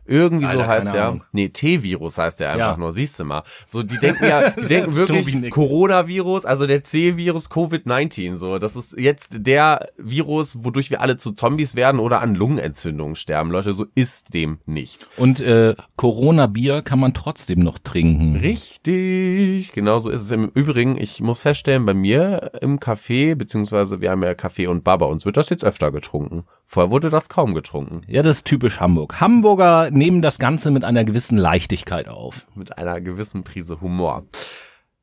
Irgendwie 0.08 0.46
Alter, 0.46 0.64
so 0.64 0.66
heißt 0.66 0.94
der. 0.94 1.04
Ahnung. 1.08 1.24
Nee, 1.32 1.50
T-Virus 1.50 2.18
heißt 2.18 2.40
der 2.40 2.48
einfach 2.52 2.72
Ja. 2.72 2.76
nur, 2.76 2.92
siehst 2.92 3.20
du 3.20 3.24
mal. 3.24 3.42
So, 3.66 3.82
die 3.82 3.98
denken 3.98 4.24
ja, 4.24 4.50
die 4.58 4.66
denken 4.66 4.94
wirklich. 4.96 5.50
Coronavirus, 5.50 6.46
also 6.46 6.66
der 6.66 6.82
C-Virus 6.82 7.50
Covid-19, 7.50 8.36
so. 8.36 8.58
Das 8.58 8.74
ist 8.74 8.98
jetzt 8.98 9.46
der 9.46 9.88
Virus, 9.98 10.64
wodurch 10.64 10.90
wir 10.90 11.00
alle 11.02 11.16
zu 11.18 11.32
Zombies 11.32 11.74
werden 11.76 12.00
oder 12.00 12.20
an 12.22 12.34
Lungenentzündungen 12.34 13.14
sterben. 13.14 13.50
Leute, 13.50 13.72
so 13.72 13.86
ist 13.94 14.32
dem 14.34 14.58
nicht. 14.66 15.08
Und 15.16 15.40
äh, 15.40 15.74
Corona-Bier 15.96 16.82
kann 16.82 16.98
man 17.00 17.12
trotzdem 17.14 17.60
noch 17.60 17.78
trinken. 17.78 18.36
Richtig, 18.36 19.72
genau 19.72 19.98
so 19.98 20.10
ist 20.10 20.22
es. 20.22 20.30
Im 20.30 20.50
Übrigen, 20.54 20.96
ich 20.96 21.20
muss 21.20 21.40
feststellen, 21.40 21.84
bei 21.84 21.94
mir 21.94 22.52
im 22.60 22.78
Café, 22.78 23.34
beziehungsweise 23.34 24.00
wir 24.00 24.10
haben 24.10 24.22
ja 24.22 24.34
Kaffee 24.34 24.66
und 24.66 24.84
Bar, 24.84 24.98
bei 24.98 25.06
uns 25.06 25.26
wird 25.26 25.36
das 25.36 25.50
jetzt 25.50 25.64
öfter 25.64 25.90
getrunken. 25.92 26.44
Vorher 26.70 26.90
wurde 26.90 27.08
das 27.08 27.30
kaum 27.30 27.54
getrunken. 27.54 28.02
Ja, 28.08 28.22
das 28.22 28.36
ist 28.36 28.44
typisch 28.44 28.78
Hamburg. 28.78 29.22
Hamburger 29.22 29.90
nehmen 29.90 30.20
das 30.20 30.38
Ganze 30.38 30.70
mit 30.70 30.84
einer 30.84 31.06
gewissen 31.06 31.38
Leichtigkeit 31.38 32.08
auf. 32.08 32.46
Mit 32.54 32.76
einer 32.76 33.00
gewissen 33.00 33.42
Prise 33.42 33.80
Humor. 33.80 34.26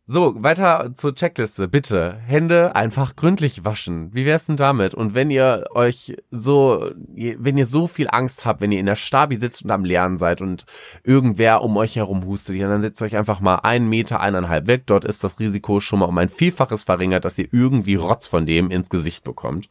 So, 0.06 0.36
weiter 0.44 0.94
zur 0.94 1.16
Checkliste. 1.16 1.68
Bitte, 1.68 2.20
Hände 2.28 2.76
einfach 2.76 3.16
gründlich 3.16 3.66
waschen. 3.66 4.14
Wie 4.14 4.28
wär's 4.28 4.46
denn 4.46 4.58
damit? 4.58 4.94
Und 4.94 5.16
wenn 5.16 5.32
ihr 5.32 5.66
euch 5.74 6.16
so, 6.30 6.92
wenn 7.08 7.58
ihr 7.58 7.66
so 7.66 7.88
viel 7.88 8.10
Angst 8.12 8.46
habt, 8.46 8.62
wenn 8.62 8.72
ihr 8.72 8.80
in 8.80 8.86
der 8.86 8.96
Stabi 8.96 9.36
sitzt 9.38 9.64
und 9.64 9.72
am 9.72 9.86
Lernen 9.86 10.20
seid 10.20 10.42
und 10.42 10.68
irgendwer 11.04 11.64
um 11.64 11.76
euch 11.78 11.96
herum 11.96 12.28
hustet, 12.28 12.62
dann 12.62 12.82
setzt 12.82 13.02
euch 13.02 13.18
einfach 13.18 13.40
mal 13.40 13.56
einen 13.56 13.90
Meter, 13.90 14.20
eineinhalb 14.20 14.68
weg. 14.68 14.84
Dort 14.86 15.04
ist 15.04 15.24
das 15.24 15.40
Risiko 15.40 15.80
schon 15.80 15.98
mal 15.98 16.06
um 16.06 16.18
ein 16.20 16.30
Vielfaches 16.30 16.84
verringert, 16.84 17.26
dass 17.26 17.40
ihr 17.40 17.48
irgendwie 17.52 17.96
Rotz 17.96 18.28
von 18.28 18.46
dem 18.46 18.70
ins 18.70 18.92
Gesicht 18.92 19.24
bekommt. 19.24 19.68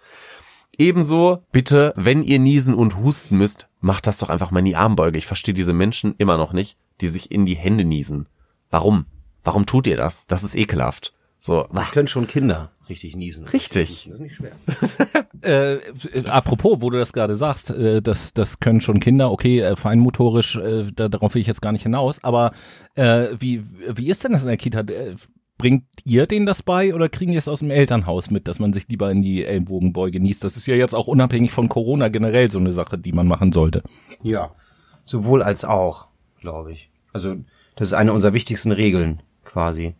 Ebenso, 0.79 1.43
bitte, 1.53 1.93
wenn 1.97 2.22
ihr 2.22 2.39
niesen 2.39 2.75
und 2.75 2.99
husten 2.99 3.39
müsst, 3.39 3.68
macht 3.81 4.07
das 4.07 4.18
doch 4.18 4.31
einfach 4.31 4.51
mal 4.51 4.61
in 4.61 4.64
die 4.66 4.77
Armbeuge. 4.77 5.18
Ich 5.18 5.27
verstehe 5.27 5.55
diese 5.55 5.72
Menschen 5.72 6.14
immer 6.18 6.37
noch 6.37 6.53
nicht, 6.53 6.77
die 7.01 7.09
sich 7.09 7.31
in 7.31 7.47
die 7.47 7.57
Hände 7.57 7.85
niesen. 7.85 8.29
Warum? 8.70 9.07
Warum 9.43 9.66
tut 9.66 9.87
ihr 9.87 9.97
das? 9.97 10.27
Das 10.27 10.43
ist 10.43 10.55
ekelhaft. 10.55 11.12
So, 11.39 11.68
Das 11.72 11.91
können 11.91 12.09
schon 12.09 12.27
Kinder 12.27 12.70
richtig 12.89 13.16
niesen. 13.16 13.45
Richtig. 13.47 14.05
Das 14.05 14.14
ist 14.14 14.20
nicht 14.20 14.35
schwer. 14.35 14.53
Äh, 15.43 15.75
äh, 15.75 16.27
apropos, 16.27 16.79
wo 16.81 16.89
du 16.89 16.97
das 16.97 17.12
gerade 17.12 17.35
sagst, 17.37 17.68
äh, 17.68 18.01
das, 18.01 18.33
das 18.33 18.61
können 18.61 18.81
schon 18.81 18.99
Kinder, 18.99 19.31
okay, 19.31 19.61
äh, 19.61 19.77
feinmotorisch, 19.77 20.57
äh, 20.57 20.91
da, 20.91 21.11
darauf 21.11 21.35
will 21.35 21.43
ich 21.43 21.47
jetzt 21.47 21.61
gar 21.61 21.72
nicht 21.72 21.83
hinaus, 21.83 22.25
aber 22.25 22.53
äh, 22.95 23.27
wie, 23.39 23.62
wie 23.95 24.09
ist 24.09 24.25
denn 24.25 24.33
das 24.33 24.41
in 24.41 24.49
der 24.49 24.57
Kita? 24.57 24.83
Bringt 25.57 25.84
ihr 26.05 26.26
denen 26.26 26.46
das 26.46 26.62
bei 26.62 26.94
oder 26.94 27.09
kriegen 27.09 27.32
die 27.32 27.38
es 27.38 27.48
aus 27.48 27.61
dem 27.61 27.70
Elternhaus 27.70 28.30
mit, 28.30 28.48
dass 28.48 28.59
man 28.59 28.72
sich 28.72 28.88
lieber 28.88 29.11
in 29.11 29.22
die 29.22 29.44
Ellenbogenbeuge 29.44 30.20
niest? 30.20 30.42
Das 30.44 30.57
ist 30.57 30.66
ja 30.66 30.74
jetzt 30.74 30.94
auch 30.94 31.07
unabhängig 31.07 31.52
von 31.52 31.68
Corona 31.68 32.09
generell 32.09 32.50
so 32.50 32.59
eine 32.59 32.72
Sache, 32.72 32.98
die 32.98 33.12
man 33.12 33.28
machen 33.28 33.52
sollte. 33.52 33.82
Ja. 34.22 34.50
Sowohl 35.05 35.42
als 35.42 35.64
auch, 35.64 36.09
glaube 36.40 36.72
ich. 36.72 36.90
Also, 37.12 37.36
das 37.76 37.88
ist 37.88 37.94
eine 37.94 38.12
unserer 38.12 38.32
wichtigsten 38.32 38.72
Regeln, 38.72 39.22
quasi. 39.44 39.94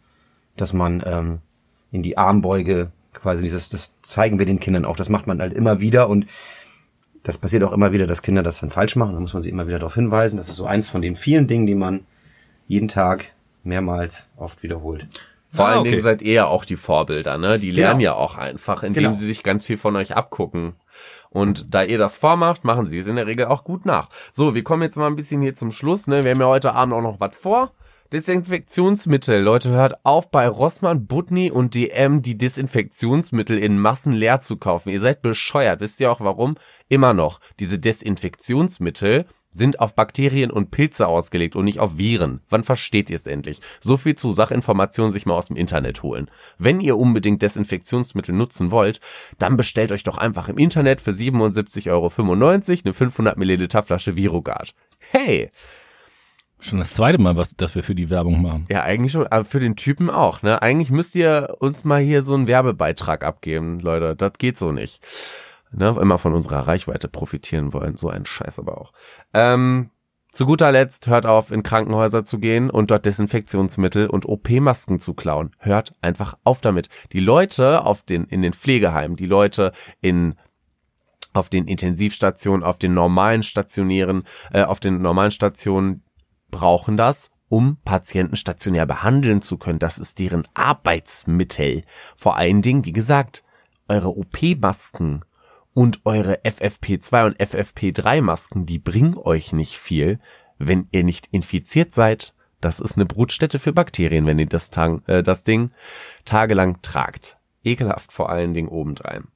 Dass 0.57 0.73
man 0.73 1.03
ähm, 1.07 1.39
in 1.93 2.03
die 2.03 2.19
Armbeuge 2.19 2.91
quasi, 3.13 3.49
das, 3.49 3.69
das 3.69 3.93
zeigen 4.03 4.39
wir 4.39 4.47
den 4.47 4.61
Kindern 4.61 4.85
auch, 4.85 4.97
das 4.97 5.09
macht 5.09 5.27
man 5.27 5.41
halt 5.41 5.53
immer 5.53 5.81
wieder 5.81 6.09
und 6.09 6.27
das 7.23 7.39
passiert 7.39 7.65
auch 7.65 7.73
immer 7.73 7.93
wieder, 7.93 8.07
dass 8.07 8.23
Kinder 8.23 8.43
das 8.43 8.61
dann 8.61 8.71
falsch 8.71 8.97
machen, 8.97 9.15
da 9.15 9.21
muss 9.21 9.33
man 9.33 9.43
sie 9.43 9.49
immer 9.49 9.67
wieder 9.67 9.79
darauf 9.79 9.95
hinweisen. 9.95 10.37
Das 10.37 10.49
ist 10.49 10.57
so 10.57 10.67
eins 10.67 10.89
von 10.89 11.01
den 11.01 11.17
vielen 11.17 11.47
Dingen, 11.47 11.67
die 11.67 11.75
man 11.75 12.05
jeden 12.67 12.89
Tag 12.89 13.33
mehrmals 13.63 14.29
oft 14.37 14.63
wiederholt. 14.63 15.09
Vor 15.55 15.67
Ah, 15.67 15.71
allen 15.71 15.81
okay. 15.81 15.91
Dingen 15.91 16.03
seid 16.03 16.23
ihr 16.23 16.33
ja 16.33 16.47
auch 16.47 16.65
die 16.65 16.77
Vorbilder, 16.77 17.39
ne? 17.39 17.59
Die 17.59 17.71
lernen 17.71 18.01
Genau. 18.01 18.13
ja 18.13 18.15
auch 18.19 18.37
einfach, 18.37 18.83
indem 18.83 19.05
Genau. 19.05 19.15
sie 19.15 19.27
sich 19.27 19.43
ganz 19.43 19.65
viel 19.65 19.77
von 19.77 19.95
euch 19.97 20.17
abgucken. 20.17 20.75
Und 21.31 21.75
da 21.75 21.83
ihr 21.85 21.99
das 21.99 22.17
vormacht, 22.17 22.65
machen 22.65 22.87
sie 22.87 22.99
es 22.99 23.07
in 23.07 23.17
der 23.17 23.27
Regel 23.27 23.47
auch 23.47 23.65
gut 23.65 23.87
nach. 23.87 24.09
So, 24.33 24.55
wir 24.55 24.63
kommen 24.65 24.83
jetzt 24.83 24.97
mal 24.97 25.07
ein 25.07 25.17
bisschen 25.17 25.43
hier 25.43 25.55
zum 25.55 25.71
Schluss, 25.73 26.07
ne? 26.07 26.25
Wir 26.25 26.33
haben 26.33 26.41
ja 26.41 26.47
heute 26.47 26.73
Abend 26.75 26.95
auch 26.95 27.03
noch 27.03 27.21
was 27.21 27.35
vor. 27.37 27.73
Desinfektionsmittel. 28.13 29.41
Leute, 29.43 29.71
hört 29.71 30.05
auf, 30.05 30.31
bei 30.31 30.47
Rossmann, 30.47 31.07
Butni 31.07 31.51
und 31.51 31.75
DM 31.75 32.23
die 32.23 32.37
Desinfektionsmittel 32.39 33.59
in 33.59 33.79
Massen 33.79 34.13
leer 34.13 34.41
zu 34.41 34.57
kaufen. 34.57 34.91
Ihr 34.91 35.01
seid 35.01 35.23
bescheuert. 35.23 35.81
Wisst 35.81 36.01
ihr 36.01 36.13
auch 36.13 36.21
warum? 36.21 36.57
Immer 36.89 37.15
noch. 37.15 37.41
Diese 37.59 37.79
Desinfektionsmittel 37.79 39.27
sind 39.55 39.81
auf 39.81 39.95
Bakterien 39.95 40.51
und 40.51 40.71
Pilze 40.71 41.07
ausgelegt 41.07 41.57
und 41.57 41.65
nicht 41.65 41.79
auf 41.79 41.97
Viren. 41.97 42.41
Wann 42.51 42.65
versteht 42.65 43.09
ihr 43.09 43.17
es 43.17 43.27
endlich? 43.27 43.61
So 43.81 43.97
viel 43.97 44.17
zu 44.17 44.31
Sachinformationen 44.31 45.13
sich 45.13 45.27
mal 45.27 45.35
aus 45.35 45.47
dem 45.47 45.57
Internet 45.57 46.03
holen. 46.03 46.31
Wenn 46.59 46.81
ihr 46.81 46.99
unbedingt 46.99 47.41
Desinfektionsmittel 47.41 48.35
nutzen 48.35 48.71
wollt, 48.71 49.01
dann 49.39 49.57
bestellt 49.57 49.93
euch 49.93 50.03
doch 50.03 50.19
einfach 50.19 50.49
im 50.49 50.59
Internet 50.59 51.01
für 51.01 51.13
77,95 51.13 51.91
Euro 51.91 52.13
eine 52.85 52.93
500 52.95 53.37
Milliliter 53.39 53.83
Flasche 53.83 54.17
Virogard. 54.17 54.75
Hey! 55.11 55.51
Schon 56.59 56.79
das 56.79 56.95
zweite 56.95 57.21
Mal, 57.21 57.37
was, 57.37 57.57
dass 57.57 57.75
wir 57.75 57.83
für 57.83 57.95
die 57.95 58.09
Werbung 58.09 58.41
machen. 58.41 58.67
Ja, 58.71 58.83
eigentlich 58.83 59.13
schon, 59.13 59.27
aber 59.27 59.45
für 59.45 59.61
den 59.61 59.77
Typen 59.77 60.09
auch, 60.09 60.41
ne? 60.43 60.63
Eigentlich 60.63 60.91
müsst 60.91 61.15
ihr 61.15 61.57
uns 61.59 61.85
mal 61.85 62.01
hier 62.01 62.23
so 62.23 62.33
einen 62.33 62.47
Werbebeitrag 62.47 63.23
abgeben, 63.23 63.81
Leute. 63.81 64.17
Das 64.17 64.33
geht 64.39 64.59
so 64.59 64.73
nicht. 64.73 65.05
Ne? 65.77 65.97
Immer 66.01 66.19
von 66.19 66.35
unserer 66.35 66.67
Reichweite 66.67 67.09
profitieren 67.09 67.73
wollen. 67.73 67.97
So 67.97 68.09
ein 68.09 68.27
Scheiß 68.27 68.59
aber 68.59 68.81
auch. 68.81 68.93
Ähm, 69.33 69.91
zu 70.35 70.47
guter 70.47 70.73
Letzt, 70.73 71.07
hört 71.07 71.27
auf, 71.27 71.53
in 71.53 71.63
Krankenhäuser 71.63 72.25
zu 72.25 72.41
gehen 72.41 72.69
und 72.69 72.91
dort 72.91 73.07
Desinfektionsmittel 73.07 74.09
und 74.09 74.27
OP-Masken 74.27 74.99
zu 74.99 75.15
klauen. 75.15 75.53
Hört 75.59 75.95
einfach 76.03 76.37
auf 76.43 76.61
damit. 76.61 76.89
Die 77.13 77.21
Leute 77.21 77.87
auf 77.87 78.03
den, 78.03 78.25
in 78.25 78.43
den 78.43 78.53
Pflegeheimen, 78.53 79.17
die 79.17 79.27
Leute 79.27 79.73
in 80.01 80.35
auf 81.35 81.51
den 81.51 81.67
Intensivstationen, 81.67 82.65
auf 82.65 82.79
den 82.79 82.95
normalen 82.95 83.45
stationären, 83.45 84.25
äh, 84.53 84.65
auf 84.65 84.81
den 84.81 85.03
normalen 85.03 85.31
Stationen 85.31 86.03
brauchen 86.51 86.97
das, 86.97 87.31
um 87.49 87.77
Patienten 87.85 88.37
stationär 88.37 88.87
behandeln 88.87 89.41
zu 89.41 89.57
können. 89.57 89.79
Das 89.79 89.99
ist 89.99 90.19
deren 90.19 90.49
Arbeitsmittel. 90.55 91.83
Vor 92.17 92.37
allen 92.37 92.61
Dingen, 92.61 92.85
wie 92.85 92.93
gesagt, 92.93 93.45
eure 93.89 94.17
OP-Masken 94.17 95.25
und 95.75 96.01
eure 96.05 96.41
FFP2 96.45 97.27
und 97.27 97.41
FFP3-Masken, 97.41 98.65
die 98.65 98.79
bringen 98.79 99.19
euch 99.19 99.53
nicht 99.53 99.77
viel, 99.77 100.21
wenn 100.59 100.89
ihr 100.93 101.05
nicht 101.05 101.29
infiziert 101.33 101.93
seid. 101.93 102.35
Das 102.61 102.81
ist 102.81 102.97
eine 102.97 103.05
Brutstätte 103.05 103.59
für 103.59 103.73
Bakterien, 103.73 104.27
wenn 104.27 104.39
ihr 104.39 104.47
das, 104.47 104.71
Tang, 104.71 105.03
äh, 105.07 105.23
das 105.23 105.45
Ding 105.45 105.73
tagelang 106.25 106.81
tragt. 106.81 107.37
Ekelhaft 107.63 108.13
vor 108.13 108.31
allen 108.31 108.55
Dingen 108.55 108.69
obendrein. 108.69 109.29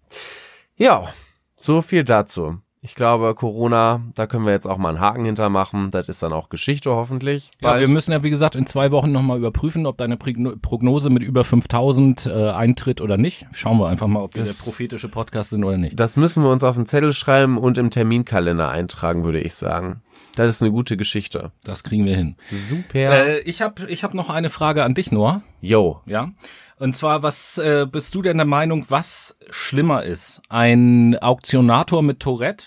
Ja, 0.76 1.12
so 1.56 1.82
viel 1.82 2.04
dazu. 2.04 2.60
Ich 2.80 2.94
glaube, 2.94 3.34
Corona, 3.34 4.02
da 4.14 4.28
können 4.28 4.46
wir 4.46 4.52
jetzt 4.52 4.66
auch 4.66 4.78
mal 4.78 4.90
einen 4.90 5.00
Haken 5.00 5.24
hintermachen. 5.24 5.90
Das 5.90 6.08
ist 6.08 6.22
dann 6.22 6.32
auch 6.32 6.48
Geschichte 6.48 6.90
hoffentlich. 6.90 7.50
Ja, 7.60 7.70
bald. 7.70 7.80
wir 7.80 7.88
müssen 7.88 8.12
ja, 8.12 8.22
wie 8.22 8.30
gesagt, 8.30 8.54
in 8.54 8.66
zwei 8.66 8.92
Wochen 8.92 9.10
nochmal 9.10 9.36
überprüfen, 9.38 9.84
ob 9.84 9.98
deine 9.98 10.16
Prognose 10.16 11.10
mit 11.10 11.24
über 11.24 11.44
5000 11.44 12.26
äh, 12.26 12.50
eintritt 12.50 13.00
oder 13.00 13.16
nicht. 13.16 13.46
Schauen 13.52 13.78
wir 13.78 13.88
einfach 13.88 14.06
mal, 14.06 14.20
ob 14.22 14.34
wir 14.36 14.44
der 14.44 14.52
Das- 14.52 14.62
prophetische 14.62 15.08
Podcast 15.08 15.50
sind 15.50 15.64
oder 15.64 15.76
nicht. 15.76 15.98
das 15.98 16.16
müssen 16.16 16.42
wir 16.44 16.50
uns 16.50 16.62
auf 16.62 16.76
den 16.76 16.86
Zettel 16.86 17.12
schreiben 17.12 17.58
und 17.58 17.78
im 17.78 17.90
Terminkalender 17.90 18.68
eintragen, 18.68 19.24
würde 19.24 19.40
ich 19.40 19.54
sagen. 19.54 20.00
Das 20.34 20.54
ist 20.54 20.62
eine 20.62 20.70
gute 20.70 20.96
Geschichte. 20.96 21.52
Das 21.64 21.82
kriegen 21.82 22.04
wir 22.04 22.16
hin. 22.16 22.36
Super. 22.50 23.26
Äh, 23.26 23.40
ich 23.40 23.60
habe 23.60 23.86
ich 23.90 24.04
hab 24.04 24.14
noch 24.14 24.30
eine 24.30 24.50
Frage 24.50 24.84
an 24.84 24.94
dich, 24.94 25.10
Noah. 25.10 25.42
Yo. 25.60 26.00
Ja. 26.06 26.30
Und 26.78 26.94
zwar, 26.94 27.22
was 27.22 27.58
äh, 27.58 27.86
bist 27.90 28.14
du 28.14 28.22
denn 28.22 28.36
der 28.36 28.46
Meinung, 28.46 28.84
was 28.88 29.36
schlimmer 29.50 30.04
ist? 30.04 30.40
Ein 30.48 31.18
Auktionator 31.20 32.02
mit 32.02 32.20
Tourette 32.20 32.66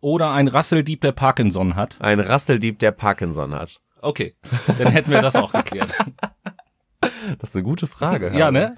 oder 0.00 0.30
ein 0.32 0.48
Rasseldieb, 0.48 1.02
der 1.02 1.12
Parkinson 1.12 1.76
hat? 1.76 1.96
Ein 2.00 2.20
Rasseldieb, 2.20 2.78
der 2.78 2.92
Parkinson 2.92 3.54
hat. 3.54 3.80
Okay, 4.00 4.34
dann 4.78 4.92
hätten 4.92 5.10
wir 5.10 5.20
das 5.20 5.36
auch 5.36 5.52
geklärt. 5.52 5.92
Das 7.38 7.50
ist 7.50 7.56
eine 7.56 7.62
gute 7.64 7.86
Frage. 7.86 8.30
ja, 8.34 8.50
ne? 8.50 8.76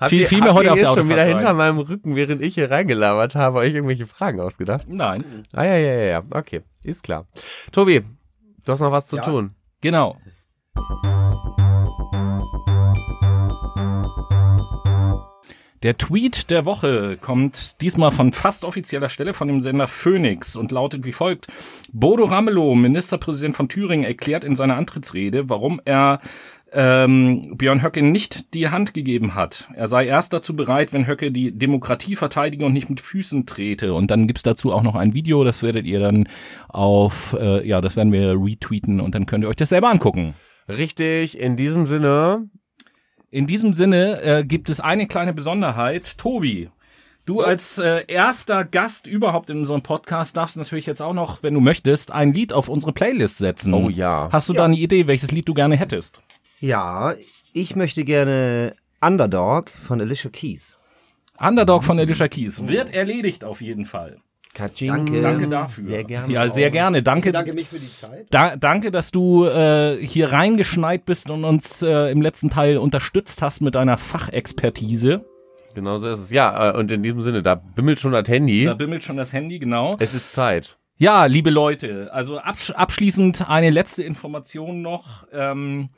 Habt 0.00 0.10
Viel- 0.10 0.20
ihr, 0.20 0.26
viel 0.28 0.38
mehr 0.40 0.48
habt 0.48 0.58
heute 0.58 0.66
ihr 0.68 0.72
auf 0.72 0.94
der 0.94 1.02
schon 1.02 1.10
wieder 1.10 1.24
hinter 1.24 1.52
meinem 1.52 1.78
Rücken, 1.78 2.16
während 2.16 2.40
ich 2.42 2.54
hier 2.54 2.70
reingelabert 2.70 3.34
habe, 3.34 3.58
euch 3.58 3.74
irgendwelche 3.74 4.06
Fragen 4.06 4.40
ausgedacht? 4.40 4.86
Nein. 4.88 5.44
Ah, 5.52 5.64
ja, 5.64 5.76
ja, 5.76 5.92
ja, 5.94 6.04
ja. 6.04 6.22
Okay, 6.30 6.62
ist 6.82 7.02
klar. 7.02 7.26
Tobi, 7.72 8.02
Du 8.64 8.72
hast 8.72 8.80
noch 8.80 8.92
was 8.92 9.06
zu 9.06 9.16
Ja. 9.16 9.22
tun. 9.22 9.54
Genau. 9.80 10.18
Der 15.84 15.96
Tweet 15.96 16.50
der 16.50 16.64
Woche 16.64 17.16
kommt 17.18 17.80
diesmal 17.82 18.10
von 18.10 18.32
fast 18.32 18.64
offizieller 18.64 19.08
Stelle 19.08 19.32
von 19.32 19.46
dem 19.46 19.60
Sender 19.60 19.86
Phoenix 19.86 20.56
und 20.56 20.72
lautet 20.72 21.04
wie 21.04 21.12
folgt. 21.12 21.46
Bodo 21.92 22.24
Ramelow, 22.24 22.74
Ministerpräsident 22.74 23.54
von 23.54 23.68
Thüringen, 23.68 24.04
erklärt 24.04 24.42
in 24.42 24.56
seiner 24.56 24.76
Antrittsrede, 24.76 25.48
warum 25.48 25.80
er 25.84 26.20
ähm, 26.72 27.54
Björn 27.56 27.82
Höcke 27.82 28.02
nicht 28.02 28.54
die 28.54 28.68
Hand 28.68 28.94
gegeben 28.94 29.34
hat. 29.34 29.68
Er 29.74 29.86
sei 29.86 30.06
erst 30.06 30.32
dazu 30.32 30.54
bereit, 30.54 30.92
wenn 30.92 31.06
Höcke 31.06 31.30
die 31.30 31.56
Demokratie 31.56 32.16
verteidige 32.16 32.64
und 32.66 32.72
nicht 32.72 32.90
mit 32.90 33.00
Füßen 33.00 33.46
trete. 33.46 33.94
Und 33.94 34.10
dann 34.10 34.26
gibt's 34.26 34.42
dazu 34.42 34.72
auch 34.72 34.82
noch 34.82 34.94
ein 34.94 35.14
Video, 35.14 35.44
das 35.44 35.62
werdet 35.62 35.86
ihr 35.86 36.00
dann 36.00 36.28
auf, 36.68 37.36
äh, 37.38 37.66
ja, 37.66 37.80
das 37.80 37.96
werden 37.96 38.12
wir 38.12 38.32
retweeten 38.32 39.00
und 39.00 39.14
dann 39.14 39.26
könnt 39.26 39.44
ihr 39.44 39.48
euch 39.48 39.56
das 39.56 39.70
selber 39.70 39.88
angucken. 39.88 40.34
Richtig, 40.68 41.38
in 41.38 41.56
diesem 41.56 41.86
Sinne, 41.86 42.48
In 43.30 43.46
diesem 43.46 43.74
Sinne 43.74 44.22
äh, 44.22 44.44
gibt 44.44 44.70
es 44.70 44.80
eine 44.80 45.06
kleine 45.06 45.34
Besonderheit. 45.34 46.16
Tobi, 46.16 46.70
du 47.26 47.42
als 47.42 47.76
äh, 47.76 48.04
erster 48.08 48.64
Gast 48.64 49.06
überhaupt 49.06 49.50
in 49.50 49.58
unserem 49.58 49.82
Podcast 49.82 50.36
darfst 50.36 50.56
natürlich 50.56 50.86
jetzt 50.86 51.02
auch 51.02 51.12
noch, 51.12 51.42
wenn 51.42 51.52
du 51.52 51.60
möchtest, 51.60 52.10
ein 52.10 52.32
Lied 52.32 52.54
auf 52.54 52.68
unsere 52.68 52.92
Playlist 52.92 53.36
setzen. 53.38 53.74
Oh 53.74 53.90
ja. 53.90 54.30
Hast 54.32 54.48
du 54.48 54.54
da 54.54 54.64
eine 54.64 54.76
Idee, 54.76 55.06
welches 55.06 55.30
Lied 55.30 55.46
du 55.46 55.52
gerne 55.52 55.76
hättest? 55.76 56.22
Ja, 56.60 57.14
ich 57.52 57.76
möchte 57.76 58.04
gerne 58.04 58.74
Underdog 59.00 59.70
von 59.70 60.00
Alicia 60.00 60.30
Keys. 60.30 60.76
Underdog 61.38 61.84
von 61.84 61.98
Alicia 61.98 62.26
Keys. 62.26 62.66
Wird 62.66 62.94
erledigt 62.94 63.44
auf 63.44 63.60
jeden 63.60 63.84
Fall. 63.84 64.18
Katsching. 64.54 64.88
Danke. 64.88 65.22
Danke 65.22 65.48
dafür. 65.48 65.84
Sehr 65.84 66.04
gerne. 66.04 66.32
Ja, 66.32 66.48
sehr 66.48 66.70
gerne. 66.70 67.02
Danke. 67.02 67.32
mich 67.52 67.68
für 67.68 67.78
die 67.78 67.94
Zeit. 67.94 68.26
Da, 68.30 68.56
danke, 68.56 68.90
dass 68.90 69.12
du 69.12 69.44
äh, 69.44 70.04
hier 70.04 70.32
reingeschneit 70.32 71.04
bist 71.04 71.30
und 71.30 71.44
uns 71.44 71.82
äh, 71.82 72.10
im 72.10 72.22
letzten 72.22 72.50
Teil 72.50 72.78
unterstützt 72.78 73.40
hast 73.40 73.60
mit 73.60 73.76
deiner 73.76 73.96
Fachexpertise. 73.96 75.24
Genau 75.74 75.98
so 75.98 76.08
ist 76.08 76.18
es. 76.18 76.30
Ja, 76.30 76.72
äh, 76.72 76.76
und 76.76 76.90
in 76.90 77.04
diesem 77.04 77.22
Sinne, 77.22 77.42
da 77.42 77.54
bimmelt 77.54 78.00
schon 78.00 78.10
das 78.10 78.28
Handy. 78.28 78.64
Da 78.64 78.74
bimmelt 78.74 79.04
schon 79.04 79.16
das 79.16 79.32
Handy, 79.32 79.60
genau. 79.60 79.94
Es 80.00 80.12
ist 80.12 80.32
Zeit. 80.32 80.76
Ja, 80.96 81.26
liebe 81.26 81.50
Leute, 81.50 82.12
also 82.12 82.38
absch 82.38 82.72
abschließend 82.72 83.48
eine 83.48 83.70
letzte 83.70 84.02
Information 84.02 84.82
noch. 84.82 85.28
Ähm, 85.32 85.90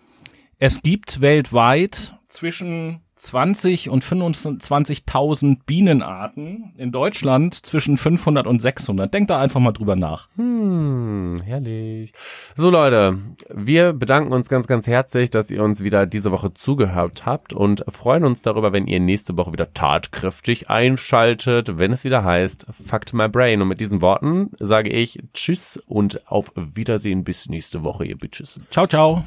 es 0.62 0.82
gibt 0.82 1.22
weltweit 1.22 2.14
zwischen 2.28 3.00
20 3.16 3.88
und 3.88 4.04
25.000 4.04 5.60
Bienenarten. 5.64 6.74
In 6.76 6.92
Deutschland 6.92 7.54
zwischen 7.54 7.96
500 7.96 8.46
und 8.46 8.60
600. 8.60 9.12
Denkt 9.12 9.30
da 9.30 9.40
einfach 9.40 9.60
mal 9.60 9.72
drüber 9.72 9.96
nach. 9.96 10.28
Hm, 10.36 11.40
herrlich. 11.42 12.12
So 12.56 12.68
Leute, 12.68 13.18
wir 13.48 13.94
bedanken 13.94 14.34
uns 14.34 14.50
ganz, 14.50 14.66
ganz 14.66 14.86
herzlich, 14.86 15.30
dass 15.30 15.50
ihr 15.50 15.64
uns 15.64 15.82
wieder 15.82 16.04
diese 16.04 16.30
Woche 16.30 16.52
zugehört 16.52 17.24
habt 17.24 17.54
und 17.54 17.82
freuen 17.88 18.24
uns 18.24 18.42
darüber, 18.42 18.74
wenn 18.74 18.86
ihr 18.86 19.00
nächste 19.00 19.38
Woche 19.38 19.54
wieder 19.54 19.72
tatkräftig 19.72 20.68
einschaltet, 20.68 21.78
wenn 21.78 21.92
es 21.92 22.04
wieder 22.04 22.22
heißt 22.22 22.66
Fucked 22.86 23.14
My 23.14 23.28
Brain. 23.28 23.62
Und 23.62 23.68
mit 23.68 23.80
diesen 23.80 24.02
Worten 24.02 24.50
sage 24.58 24.90
ich 24.90 25.22
Tschüss 25.32 25.78
und 25.86 26.30
auf 26.30 26.52
Wiedersehen 26.54 27.24
bis 27.24 27.48
nächste 27.48 27.82
Woche, 27.82 28.04
ihr 28.04 28.18
Bitches. 28.18 28.60
Ciao, 28.70 28.86
ciao. 28.86 29.24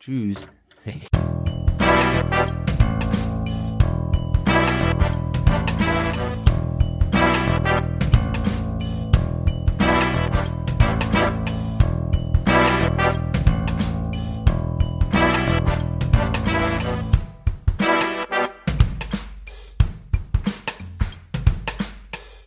Tschüss. 0.00 0.50